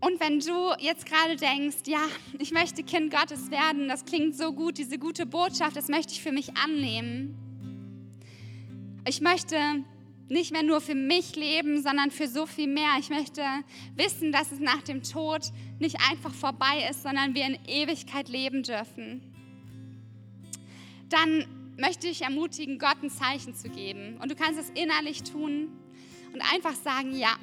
Und 0.00 0.18
wenn 0.18 0.40
du 0.40 0.72
jetzt 0.78 1.04
gerade 1.04 1.36
denkst, 1.36 1.86
ja, 1.86 2.00
ich 2.38 2.52
möchte 2.52 2.82
Kind 2.82 3.12
Gottes 3.12 3.50
werden, 3.50 3.88
das 3.88 4.06
klingt 4.06 4.34
so 4.34 4.52
gut, 4.52 4.78
diese 4.78 4.98
gute 4.98 5.26
Botschaft, 5.26 5.76
das 5.76 5.88
möchte 5.88 6.14
ich 6.14 6.22
für 6.22 6.32
mich 6.32 6.56
annehmen. 6.56 7.36
Ich 9.06 9.20
möchte 9.20 9.84
nicht 10.30 10.52
mehr 10.52 10.62
nur 10.62 10.80
für 10.80 10.94
mich 10.94 11.34
leben, 11.34 11.82
sondern 11.82 12.12
für 12.12 12.28
so 12.28 12.46
viel 12.46 12.68
mehr. 12.68 12.92
Ich 13.00 13.10
möchte 13.10 13.42
wissen, 13.96 14.30
dass 14.30 14.52
es 14.52 14.60
nach 14.60 14.80
dem 14.82 15.02
Tod 15.02 15.42
nicht 15.80 15.96
einfach 16.08 16.32
vorbei 16.32 16.86
ist, 16.88 17.02
sondern 17.02 17.34
wir 17.34 17.46
in 17.46 17.58
Ewigkeit 17.66 18.28
leben 18.28 18.62
dürfen. 18.62 19.20
Dann 21.08 21.46
möchte 21.76 22.06
ich 22.06 22.22
ermutigen, 22.22 22.78
Gott 22.78 23.02
ein 23.02 23.10
Zeichen 23.10 23.56
zu 23.56 23.68
geben. 23.68 24.18
Und 24.22 24.30
du 24.30 24.36
kannst 24.36 24.60
es 24.60 24.70
innerlich 24.70 25.24
tun 25.24 25.68
und 26.32 26.40
einfach 26.52 26.74
sagen, 26.74 27.16
ja. 27.18 27.34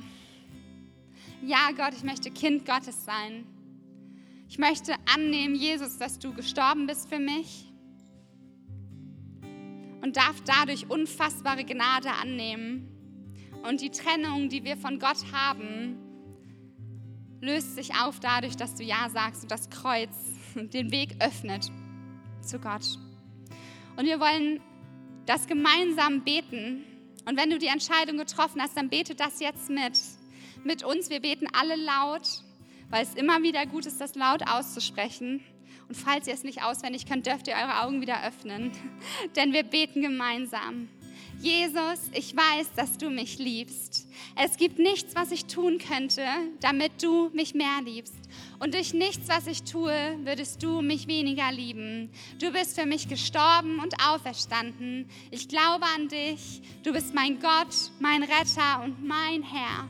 Ja, 1.45 1.71
Gott, 1.75 1.93
ich 1.93 2.03
möchte 2.03 2.31
Kind 2.31 2.65
Gottes 2.65 3.03
sein. 3.03 3.45
Ich 4.47 4.57
möchte 4.57 4.95
annehmen, 5.13 5.55
Jesus, 5.55 5.97
dass 5.97 6.19
du 6.19 6.33
gestorben 6.33 6.87
bist 6.87 7.09
für 7.09 7.19
mich 7.19 7.67
und 10.07 10.15
darf 10.15 10.41
dadurch 10.45 10.89
unfassbare 10.89 11.65
Gnade 11.65 12.09
annehmen. 12.09 12.87
Und 13.67 13.81
die 13.81 13.89
Trennung, 13.89 14.47
die 14.47 14.63
wir 14.63 14.77
von 14.77 14.99
Gott 14.99 15.17
haben, 15.33 15.97
löst 17.41 17.75
sich 17.75 17.93
auf 17.93 18.21
dadurch, 18.21 18.55
dass 18.55 18.75
du 18.75 18.83
Ja 18.83 19.09
sagst 19.09 19.43
und 19.43 19.51
das 19.51 19.69
Kreuz 19.69 20.15
den 20.55 20.91
Weg 20.91 21.17
öffnet 21.19 21.69
zu 22.41 22.57
Gott. 22.57 22.97
Und 23.97 24.05
wir 24.05 24.21
wollen 24.21 24.61
das 25.25 25.45
gemeinsam 25.45 26.23
beten. 26.23 26.85
Und 27.25 27.35
wenn 27.35 27.49
du 27.49 27.57
die 27.57 27.67
Entscheidung 27.67 28.17
getroffen 28.17 28.61
hast, 28.61 28.77
dann 28.77 28.87
bete 28.87 29.13
das 29.13 29.41
jetzt 29.41 29.69
mit. 29.69 29.99
Mit 30.63 30.85
uns. 30.85 31.09
Wir 31.09 31.19
beten 31.19 31.47
alle 31.51 31.75
laut, 31.75 32.43
weil 32.89 33.03
es 33.03 33.13
immer 33.15 33.43
wieder 33.43 33.65
gut 33.65 33.85
ist, 33.85 33.99
das 33.99 34.15
laut 34.15 34.47
auszusprechen. 34.49 35.41
Und 35.87 35.95
falls 35.95 36.27
ihr 36.27 36.33
es 36.33 36.43
nicht 36.43 36.63
auswendig 36.63 37.05
könnt, 37.05 37.25
dürft 37.25 37.47
ihr 37.47 37.55
eure 37.55 37.81
Augen 37.83 38.01
wieder 38.01 38.25
öffnen, 38.25 38.71
denn 39.35 39.53
wir 39.53 39.63
beten 39.63 40.01
gemeinsam. 40.01 40.89
Jesus, 41.39 42.09
ich 42.13 42.35
weiß, 42.35 42.73
dass 42.75 42.97
du 42.97 43.11
mich 43.11 43.37
liebst. 43.37 44.07
Es 44.35 44.57
gibt 44.57 44.79
nichts, 44.79 45.15
was 45.15 45.31
ich 45.31 45.45
tun 45.45 45.77
könnte, 45.77 46.23
damit 46.61 47.03
du 47.03 47.29
mich 47.29 47.53
mehr 47.53 47.79
liebst. 47.85 48.15
Und 48.57 48.73
durch 48.73 48.95
nichts, 48.95 49.29
was 49.29 49.45
ich 49.45 49.61
tue, 49.61 49.93
würdest 50.23 50.63
du 50.63 50.81
mich 50.81 51.07
weniger 51.07 51.51
lieben. 51.51 52.09
Du 52.39 52.51
bist 52.51 52.79
für 52.79 52.87
mich 52.87 53.07
gestorben 53.07 53.79
und 53.79 53.93
auferstanden. 54.03 55.07
Ich 55.29 55.47
glaube 55.47 55.85
an 55.95 56.07
dich. 56.07 56.61
Du 56.83 56.91
bist 56.91 57.13
mein 57.13 57.39
Gott, 57.39 57.91
mein 57.99 58.23
Retter 58.23 58.83
und 58.83 59.05
mein 59.05 59.43
Herr. 59.43 59.87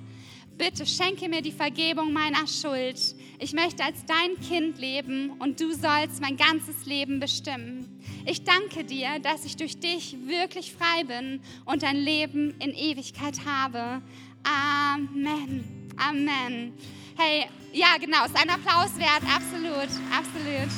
Bitte 0.57 0.85
schenke 0.85 1.29
mir 1.29 1.41
die 1.41 1.51
Vergebung 1.51 2.11
meiner 2.11 2.45
Schuld. 2.45 3.15
Ich 3.39 3.53
möchte 3.53 3.83
als 3.83 4.03
dein 4.05 4.39
Kind 4.41 4.79
leben 4.79 5.29
und 5.37 5.61
du 5.61 5.71
sollst 5.71 6.21
mein 6.21 6.37
ganzes 6.37 6.87
Leben 6.87 7.19
bestimmen. 7.19 7.87
Ich 8.25 8.43
danke 8.43 8.83
dir, 8.83 9.19
dass 9.19 9.45
ich 9.45 9.55
durch 9.55 9.77
dich 9.79 10.17
wirklich 10.25 10.73
frei 10.73 11.03
bin 11.03 11.39
und 11.65 11.83
ein 11.83 11.97
Leben 11.97 12.55
in 12.59 12.73
Ewigkeit 12.73 13.45
habe. 13.45 14.01
Amen. 14.43 15.63
Amen. 15.97 16.73
Hey, 17.15 17.45
ja, 17.73 17.97
genau, 17.99 18.25
ist 18.25 18.35
ein 18.35 18.49
Applaus 18.49 18.97
wert, 18.97 19.21
absolut, 19.31 19.89
absolut. 20.11 20.71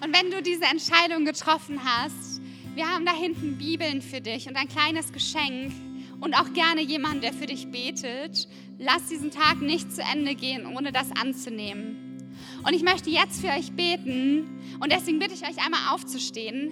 Und 0.00 0.12
wenn 0.12 0.28
du 0.32 0.42
diese 0.42 0.64
Entscheidung 0.64 1.24
getroffen 1.24 1.80
hast, 1.84 2.40
wir 2.74 2.88
haben 2.88 3.06
da 3.06 3.12
hinten 3.12 3.56
Bibeln 3.58 4.02
für 4.02 4.20
dich 4.20 4.48
und 4.48 4.56
ein 4.56 4.68
kleines 4.68 5.12
Geschenk 5.12 5.72
und 6.22 6.34
auch 6.34 6.52
gerne 6.52 6.80
jemanden, 6.80 7.20
der 7.20 7.32
für 7.32 7.46
dich 7.46 7.66
betet. 7.66 8.48
Lass 8.78 9.08
diesen 9.08 9.32
Tag 9.32 9.60
nicht 9.60 9.92
zu 9.92 10.02
Ende 10.02 10.36
gehen, 10.36 10.66
ohne 10.66 10.92
das 10.92 11.10
anzunehmen. 11.10 11.96
Und 12.64 12.74
ich 12.74 12.84
möchte 12.84 13.10
jetzt 13.10 13.40
für 13.40 13.48
euch 13.48 13.72
beten 13.72 14.46
und 14.78 14.92
deswegen 14.92 15.18
bitte 15.18 15.34
ich 15.34 15.42
euch 15.42 15.62
einmal 15.62 15.92
aufzustehen. 15.92 16.70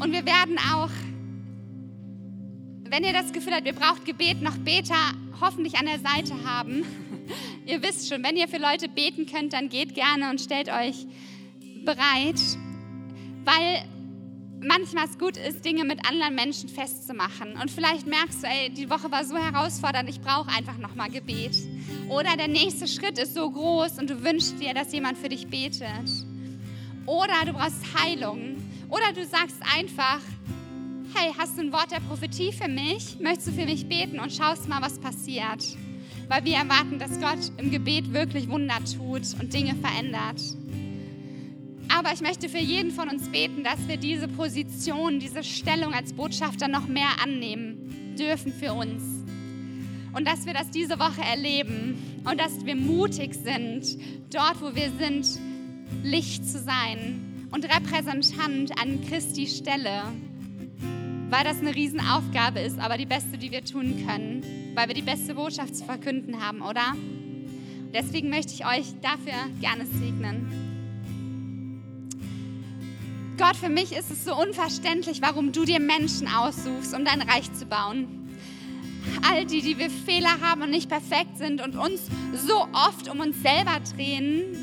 Und 0.00 0.12
wir 0.12 0.24
werden 0.24 0.56
auch, 0.72 0.90
wenn 2.84 3.02
ihr 3.02 3.12
das 3.12 3.32
Gefühl 3.32 3.54
habt, 3.54 3.66
ihr 3.66 3.72
braucht 3.72 4.04
Gebet, 4.04 4.40
noch 4.40 4.56
Beter 4.58 4.94
hoffentlich 5.40 5.76
an 5.76 5.86
der 5.86 5.98
Seite 5.98 6.44
haben. 6.44 6.84
ihr 7.66 7.82
wisst 7.82 8.08
schon, 8.08 8.22
wenn 8.22 8.36
ihr 8.36 8.46
für 8.46 8.58
Leute 8.58 8.88
beten 8.88 9.26
könnt, 9.26 9.52
dann 9.52 9.68
geht 9.68 9.96
gerne 9.96 10.30
und 10.30 10.40
stellt 10.40 10.68
euch 10.68 11.06
bereit, 11.84 12.40
weil 13.44 13.84
manchmal 14.60 15.06
es 15.06 15.18
gut 15.18 15.36
ist, 15.36 15.64
Dinge 15.64 15.84
mit 15.84 16.06
anderen 16.08 16.34
Menschen 16.34 16.68
festzumachen. 16.68 17.56
Und 17.60 17.70
vielleicht 17.70 18.06
merkst 18.06 18.42
du, 18.42 18.46
ey, 18.46 18.70
die 18.70 18.88
Woche 18.90 19.10
war 19.10 19.24
so 19.24 19.36
herausfordernd, 19.36 20.08
ich 20.08 20.20
brauche 20.20 20.50
einfach 20.50 20.78
nochmal 20.78 21.10
Gebet. 21.10 21.56
Oder 22.08 22.36
der 22.36 22.48
nächste 22.48 22.86
Schritt 22.86 23.18
ist 23.18 23.34
so 23.34 23.50
groß 23.50 23.98
und 23.98 24.10
du 24.10 24.22
wünschst 24.22 24.60
dir, 24.60 24.74
dass 24.74 24.92
jemand 24.92 25.18
für 25.18 25.28
dich 25.28 25.46
betet. 25.46 26.10
Oder 27.06 27.44
du 27.44 27.52
brauchst 27.52 27.82
Heilung. 27.98 28.56
Oder 28.88 29.12
du 29.12 29.24
sagst 29.24 29.56
einfach, 29.76 30.20
hey, 31.14 31.32
hast 31.36 31.56
du 31.56 31.62
ein 31.62 31.72
Wort 31.72 31.90
der 31.90 32.00
Prophetie 32.00 32.52
für 32.52 32.68
mich? 32.68 33.18
Möchtest 33.20 33.48
du 33.48 33.52
für 33.52 33.64
mich 33.64 33.88
beten 33.88 34.20
und 34.20 34.32
schaust 34.32 34.68
mal, 34.68 34.82
was 34.82 34.98
passiert? 34.98 35.64
Weil 36.28 36.44
wir 36.44 36.56
erwarten, 36.56 36.98
dass 36.98 37.20
Gott 37.20 37.52
im 37.58 37.70
Gebet 37.70 38.12
wirklich 38.12 38.48
Wunder 38.48 38.78
tut 38.84 39.22
und 39.40 39.52
Dinge 39.52 39.74
verändert. 39.76 40.40
Aber 41.96 42.12
ich 42.12 42.20
möchte 42.20 42.50
für 42.50 42.58
jeden 42.58 42.90
von 42.90 43.08
uns 43.08 43.26
beten, 43.30 43.64
dass 43.64 43.88
wir 43.88 43.96
diese 43.96 44.28
Position, 44.28 45.18
diese 45.18 45.42
Stellung 45.42 45.94
als 45.94 46.12
Botschafter 46.12 46.68
noch 46.68 46.86
mehr 46.88 47.08
annehmen 47.24 48.14
dürfen 48.18 48.52
für 48.52 48.74
uns. 48.74 49.02
Und 50.12 50.26
dass 50.26 50.44
wir 50.44 50.52
das 50.52 50.70
diese 50.70 50.98
Woche 50.98 51.22
erleben 51.22 52.20
und 52.30 52.38
dass 52.38 52.66
wir 52.66 52.76
mutig 52.76 53.32
sind, 53.34 53.96
dort, 54.30 54.60
wo 54.60 54.74
wir 54.74 54.90
sind, 54.98 55.26
Licht 56.02 56.44
zu 56.46 56.58
sein 56.58 57.48
und 57.50 57.64
Repräsentant 57.64 58.78
an 58.78 59.00
Christi 59.08 59.46
Stelle, 59.46 60.02
weil 61.30 61.44
das 61.44 61.60
eine 61.60 61.74
Riesenaufgabe 61.74 62.60
ist, 62.60 62.78
aber 62.78 62.98
die 62.98 63.06
beste, 63.06 63.38
die 63.38 63.50
wir 63.50 63.64
tun 63.64 64.06
können, 64.06 64.42
weil 64.74 64.88
wir 64.88 64.94
die 64.94 65.00
beste 65.00 65.34
Botschaft 65.34 65.74
zu 65.74 65.84
verkünden 65.86 66.46
haben, 66.46 66.60
oder? 66.60 66.94
Deswegen 67.94 68.28
möchte 68.28 68.52
ich 68.52 68.66
euch 68.66 68.84
dafür 69.00 69.32
gerne 69.62 69.86
segnen. 69.86 70.75
Gott, 73.38 73.56
für 73.56 73.68
mich 73.68 73.92
ist 73.92 74.10
es 74.10 74.24
so 74.24 74.34
unverständlich, 74.34 75.20
warum 75.20 75.52
du 75.52 75.66
dir 75.66 75.78
Menschen 75.78 76.26
aussuchst, 76.26 76.94
um 76.94 77.04
dein 77.04 77.20
Reich 77.20 77.52
zu 77.52 77.66
bauen. 77.66 78.08
All 79.28 79.44
die, 79.44 79.60
die 79.60 79.78
wir 79.78 79.90
Fehler 79.90 80.40
haben 80.40 80.62
und 80.62 80.70
nicht 80.70 80.88
perfekt 80.88 81.36
sind 81.36 81.62
und 81.62 81.76
uns 81.76 82.00
so 82.46 82.66
oft 82.72 83.10
um 83.10 83.20
uns 83.20 83.36
selber 83.42 83.78
drehen 83.94 84.56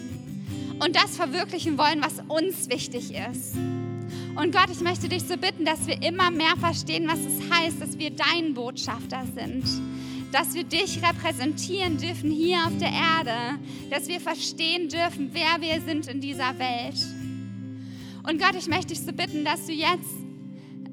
und 0.84 0.96
das 0.96 1.16
verwirklichen 1.16 1.78
wollen, 1.78 2.02
was 2.02 2.24
uns 2.28 2.68
wichtig 2.70 3.14
ist. 3.14 3.56
Und 4.36 4.52
Gott, 4.52 4.70
ich 4.72 4.82
möchte 4.82 5.08
dich 5.08 5.24
so 5.24 5.38
bitten, 5.38 5.66
dass 5.66 5.86
wir 5.86 6.02
immer 6.02 6.32
mehr 6.32 6.58
verstehen, 6.60 7.08
was 7.08 7.20
es 7.20 7.52
heißt, 7.52 7.80
dass 7.80 8.00
wir 8.00 8.10
dein 8.10 8.56
Botschafter 8.56 9.24
sind. 9.36 9.64
Dass 10.32 10.56
wir 10.56 10.64
dich 10.64 11.00
repräsentieren 11.04 12.00
dürfen 12.00 12.32
hier 12.32 12.58
auf 12.66 12.76
der 12.80 12.90
Erde. 12.90 13.60
Dass 13.92 14.08
wir 14.08 14.20
verstehen 14.20 14.90
dürfen, 14.90 15.30
wer 15.32 15.62
wir 15.62 15.80
sind 15.82 16.08
in 16.08 16.20
dieser 16.20 16.58
Welt. 16.58 17.23
Und 18.26 18.40
Gott, 18.40 18.56
ich 18.58 18.68
möchte 18.68 18.88
dich 18.88 19.02
so 19.02 19.12
bitten, 19.12 19.44
dass 19.44 19.66
du 19.66 19.74
jetzt 19.74 20.16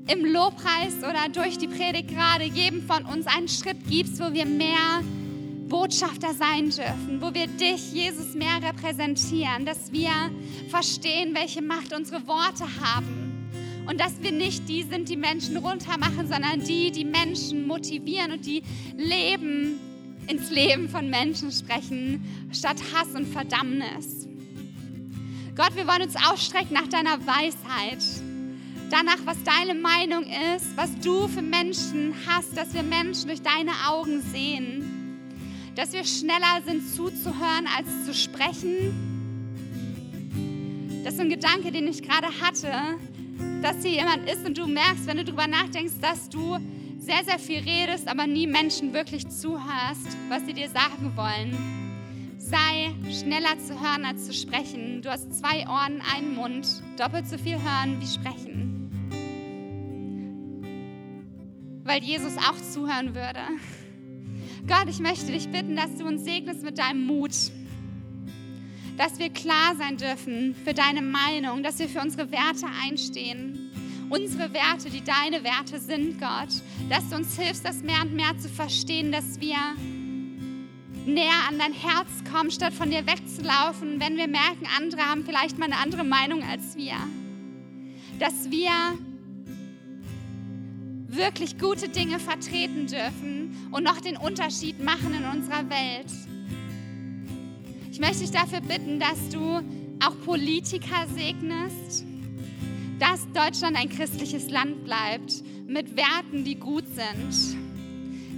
im 0.09 0.25
Lobpreis 0.25 0.99
oder 0.99 1.29
durch 1.33 1.59
die 1.59 1.69
Predigt 1.69 2.09
gerade 2.09 2.45
jedem 2.45 2.83
von 2.83 3.05
uns 3.05 3.27
einen 3.27 3.47
Schritt 3.47 3.77
gibst, 3.89 4.19
wo 4.19 4.33
wir 4.33 4.47
mehr 4.47 5.03
Botschafter 5.69 6.35
sein 6.35 6.71
dürfen, 6.71 7.21
wo 7.21 7.33
wir 7.33 7.47
dich, 7.47 7.93
Jesus, 7.93 8.35
mehr 8.35 8.61
repräsentieren, 8.61 9.65
dass 9.65 9.93
wir 9.93 10.11
verstehen, 10.69 11.33
welche 11.33 11.63
Macht 11.63 11.93
unsere 11.97 12.27
Worte 12.27 12.65
haben 12.81 13.49
und 13.89 14.01
dass 14.01 14.21
wir 14.21 14.33
nicht 14.33 14.69
die 14.69 14.83
sind, 14.83 15.09
die 15.09 15.17
Menschen 15.17 15.57
runtermachen, 15.57 16.27
sondern 16.27 16.65
die, 16.65 16.91
die 16.91 17.05
Menschen 17.05 17.69
motivieren 17.69 18.33
und 18.33 18.45
die 18.45 18.65
Leben 18.97 19.79
ins 20.27 20.51
Leben 20.51 20.89
von 20.89 21.09
Menschen 21.09 21.53
sprechen, 21.53 22.25
statt 22.53 22.77
Hass 22.93 23.15
und 23.15 23.27
Verdammnis. 23.27 24.27
Gott, 25.57 25.75
wir 25.75 25.87
wollen 25.87 26.03
uns 26.03 26.15
ausstrecken 26.17 26.75
nach 26.75 26.87
deiner 26.87 27.19
Weisheit. 27.27 27.99
Danach, 28.89 29.19
was 29.25 29.37
deine 29.43 29.75
Meinung 29.75 30.25
ist, 30.57 30.77
was 30.77 30.91
du 31.01 31.27
für 31.29 31.43
Menschen 31.43 32.15
hast, 32.27 32.57
dass 32.57 32.73
wir 32.73 32.83
Menschen 32.83 33.29
durch 33.29 33.43
deine 33.43 33.73
Augen 33.89 34.23
sehen. 34.23 35.19
Dass 35.75 35.93
wir 35.93 36.05
schneller 36.05 36.63
sind 36.65 36.89
zuzuhören 36.89 37.67
als 37.77 38.05
zu 38.05 38.15
sprechen. 38.15 39.09
Das 41.05 41.15
ist 41.15 41.21
ein 41.21 41.31
Gedanke, 41.31 41.73
den 41.73 41.89
ich 41.89 42.03
gerade 42.03 42.29
hatte, 42.41 42.73
dass 43.63 43.83
hier 43.83 43.93
jemand 43.93 44.29
ist 44.29 44.47
und 44.47 44.57
du 44.57 44.67
merkst, 44.67 45.07
wenn 45.07 45.17
du 45.17 45.25
darüber 45.25 45.47
nachdenkst, 45.47 45.95
dass 46.01 46.29
du 46.29 46.59
sehr, 46.99 47.25
sehr 47.25 47.39
viel 47.39 47.61
redest, 47.61 48.07
aber 48.09 48.27
nie 48.27 48.47
Menschen 48.47 48.93
wirklich 48.93 49.29
zuhörst, 49.29 50.17
was 50.29 50.45
sie 50.47 50.53
dir 50.53 50.69
sagen 50.69 51.13
wollen. 51.17 51.80
Sei 52.51 52.91
schneller 53.13 53.57
zu 53.65 53.81
hören 53.81 54.05
als 54.05 54.27
zu 54.27 54.33
sprechen. 54.33 55.03
Du 55.03 55.11
hast 55.11 55.33
zwei 55.33 55.69
Ohren, 55.69 56.03
einen 56.15 56.35
Mund, 56.35 56.67
doppelt 56.99 57.29
so 57.29 57.39
viel 57.39 57.55
hören 57.55 58.01
wie 58.01 58.07
sprechen. 58.09 58.91
Weil 61.85 62.03
Jesus 62.03 62.37
auch 62.39 62.57
zuhören 62.73 63.15
würde. 63.15 63.39
Gott, 64.67 64.89
ich 64.89 64.99
möchte 64.99 65.31
dich 65.31 65.49
bitten, 65.49 65.77
dass 65.77 65.95
du 65.97 66.05
uns 66.05 66.25
segnest 66.25 66.65
mit 66.65 66.79
deinem 66.79 67.07
Mut. 67.07 67.31
Dass 68.97 69.21
wir 69.21 69.31
klar 69.31 69.77
sein 69.79 69.97
dürfen 69.97 70.57
für 70.65 70.75
deine 70.75 71.03
Meinung, 71.03 71.63
dass 71.63 71.79
wir 71.79 71.89
für 71.89 72.01
unsere 72.01 72.33
Werte 72.33 72.67
einstehen 72.85 73.71
unsere 74.11 74.53
Werte, 74.53 74.91
die 74.91 75.03
deine 75.03 75.45
Werte 75.45 75.79
sind, 75.79 76.21
Gott. 76.21 76.49
Dass 76.89 77.09
du 77.09 77.17
uns 77.17 77.39
hilfst, 77.39 77.65
das 77.65 77.83
mehr 77.83 78.03
und 78.03 78.15
mehr 78.15 78.37
zu 78.39 78.49
verstehen, 78.49 79.13
dass 79.13 79.41
wir 79.41 79.57
näher 81.07 81.49
an 81.49 81.59
dein 81.59 81.73
Herz 81.73 82.09
kommen, 82.31 82.51
statt 82.51 82.73
von 82.73 82.91
dir 82.91 83.07
wegzulaufen, 83.07 84.01
wenn 84.01 84.17
wir 84.17 84.29
merken, 84.29 84.67
andere 84.79 85.03
haben 85.03 85.25
vielleicht 85.25 85.59
mal 85.59 85.67
eine 85.67 85.79
andere 85.79 86.05
Meinung 86.05 86.43
als 86.43 86.77
wir. 86.77 86.95
Dass 88.19 88.51
wir 88.51 88.71
wirklich 91.09 91.59
gute 91.59 91.89
Dinge 91.89 92.19
vertreten 92.19 92.87
dürfen 92.87 93.69
und 93.73 93.83
noch 93.83 94.01
den 94.01 94.17
Unterschied 94.17 94.83
machen 94.83 95.15
in 95.15 95.25
unserer 95.25 95.69
Welt. 95.69 96.13
Ich 97.91 97.99
möchte 97.99 98.21
dich 98.21 98.31
dafür 98.31 98.61
bitten, 98.61 99.01
dass 99.01 99.29
du 99.31 99.61
auch 100.05 100.17
Politiker 100.25 101.07
segnest, 101.15 102.05
dass 102.99 103.27
Deutschland 103.33 103.77
ein 103.77 103.89
christliches 103.89 104.51
Land 104.51 104.85
bleibt 104.85 105.43
mit 105.67 105.97
Werten, 105.97 106.45
die 106.45 106.55
gut 106.55 106.85
sind. 106.87 107.70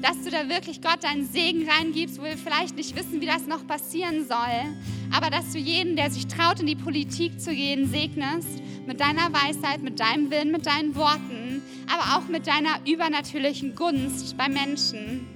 Dass 0.03 0.23
du 0.25 0.31
da 0.31 0.49
wirklich 0.49 0.83
Gott 0.83 1.05
deinen 1.05 1.27
Segen 1.27 1.69
reingibst, 1.69 2.19
wo 2.19 2.25
wir 2.25 2.37
vielleicht 2.37 2.77
nicht 2.77 2.97
wissen, 2.97 3.21
wie 3.21 3.27
das 3.27 3.47
noch 3.47 3.67
passieren 3.67 4.27
soll. 4.27 4.75
Aber 5.15 5.31
dass 5.31 5.53
du 5.53 5.59
jeden, 5.59 5.97
der 5.97 6.11
sich 6.11 6.27
traut, 6.27 6.61
in 6.61 6.67
die 6.67 6.77
Politik 6.77 7.41
zu 7.41 7.55
gehen, 7.55 7.89
segnest 7.89 8.61
mit 8.87 9.01
deiner 9.01 9.33
Weisheit, 9.33 9.83
mit 9.83 10.01
deinem 10.01 10.31
Willen, 10.31 10.51
mit 10.51 10.67
deinen 10.67 10.97
Worten, 10.97 11.63
aber 11.87 12.19
auch 12.19 12.29
mit 12.29 12.47
deiner 12.47 12.81
übernatürlichen 12.87 13.77
Gunst 13.77 14.37
bei 14.37 14.49
Menschen. 14.49 15.27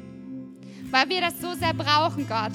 Weil 0.90 1.08
wir 1.08 1.20
das 1.20 1.40
so 1.40 1.54
sehr 1.54 1.74
brauchen, 1.74 2.26
Gott 2.28 2.52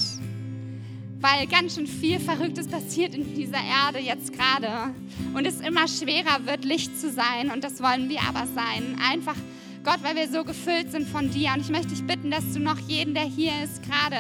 weil 1.21 1.45
ganz 1.45 1.75
schön 1.75 1.87
viel 1.87 2.19
Verrücktes 2.19 2.67
passiert 2.67 3.13
in 3.13 3.35
dieser 3.35 3.59
Erde 3.59 3.99
jetzt 3.99 4.33
gerade 4.33 4.93
und 5.35 5.45
es 5.45 5.61
immer 5.61 5.87
schwerer 5.87 6.45
wird, 6.45 6.65
Licht 6.65 6.99
zu 6.99 7.11
sein 7.11 7.51
und 7.51 7.63
das 7.63 7.81
wollen 7.81 8.09
wir 8.09 8.21
aber 8.21 8.47
sein. 8.47 8.97
Einfach, 9.09 9.35
Gott, 9.83 10.03
weil 10.03 10.15
wir 10.15 10.29
so 10.29 10.43
gefüllt 10.43 10.91
sind 10.91 11.07
von 11.07 11.31
dir. 11.31 11.53
Und 11.55 11.61
ich 11.61 11.69
möchte 11.69 11.87
dich 11.87 12.05
bitten, 12.05 12.29
dass 12.29 12.53
du 12.53 12.59
noch 12.59 12.77
jeden, 12.87 13.15
der 13.15 13.23
hier 13.23 13.51
ist, 13.63 13.81
gerade 13.81 14.17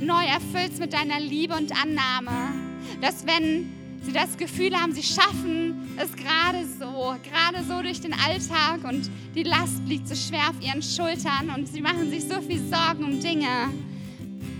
neu 0.00 0.24
erfüllst 0.24 0.78
mit 0.78 0.92
deiner 0.92 1.18
Liebe 1.18 1.54
und 1.54 1.72
Annahme, 1.72 2.54
dass 3.00 3.26
wenn 3.26 3.72
sie 4.02 4.12
das 4.12 4.36
Gefühl 4.36 4.76
haben, 4.76 4.92
sie 4.94 5.02
schaffen 5.02 5.96
es 5.96 6.12
gerade 6.14 6.64
so, 6.78 7.16
gerade 7.28 7.64
so 7.66 7.82
durch 7.82 8.00
den 8.00 8.12
Alltag 8.12 8.84
und 8.88 9.10
die 9.34 9.42
Last 9.42 9.82
liegt 9.86 10.06
so 10.06 10.14
schwer 10.14 10.50
auf 10.50 10.60
ihren 10.60 10.82
Schultern 10.82 11.50
und 11.56 11.66
sie 11.66 11.80
machen 11.80 12.08
sich 12.10 12.22
so 12.22 12.40
viel 12.40 12.60
Sorgen 12.70 13.02
um 13.02 13.18
Dinge, 13.18 13.48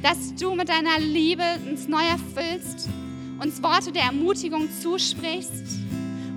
dass 0.02 0.34
du 0.34 0.56
mit 0.56 0.68
deiner 0.68 0.98
Liebe 0.98 1.44
uns 1.70 1.86
neu 1.86 2.02
erfüllst, 2.02 2.88
uns 3.40 3.62
Worte 3.62 3.92
der 3.92 4.02
Ermutigung 4.02 4.68
zusprichst, 4.82 5.78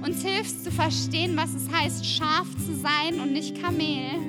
uns 0.03 0.23
hilfst 0.23 0.63
zu 0.63 0.71
verstehen, 0.71 1.37
was 1.37 1.53
es 1.53 1.69
heißt, 1.71 2.05
scharf 2.05 2.47
zu 2.65 2.75
sein 2.75 3.19
und 3.21 3.33
nicht 3.33 3.61
Kamel. 3.61 4.19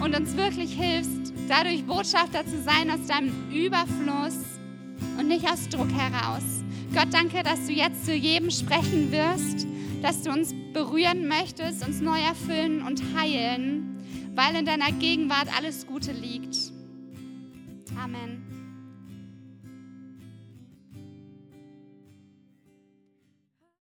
Und 0.00 0.16
uns 0.16 0.36
wirklich 0.36 0.72
hilfst, 0.72 1.32
dadurch 1.48 1.84
Botschafter 1.84 2.46
zu 2.46 2.62
sein 2.62 2.90
aus 2.90 3.06
deinem 3.06 3.50
Überfluss 3.52 4.38
und 5.18 5.28
nicht 5.28 5.50
aus 5.50 5.68
Druck 5.68 5.90
heraus. 5.92 6.42
Gott, 6.94 7.08
danke, 7.12 7.42
dass 7.42 7.66
du 7.66 7.72
jetzt 7.72 8.06
zu 8.06 8.14
jedem 8.14 8.50
sprechen 8.50 9.12
wirst, 9.12 9.66
dass 10.02 10.22
du 10.22 10.30
uns 10.30 10.54
berühren 10.72 11.28
möchtest, 11.28 11.86
uns 11.86 12.00
neu 12.00 12.18
erfüllen 12.18 12.82
und 12.82 13.02
heilen, 13.16 13.98
weil 14.34 14.54
in 14.54 14.64
deiner 14.64 14.92
Gegenwart 14.92 15.48
alles 15.56 15.86
Gute 15.86 16.12
liegt. 16.12 16.56
Amen. 18.02 18.57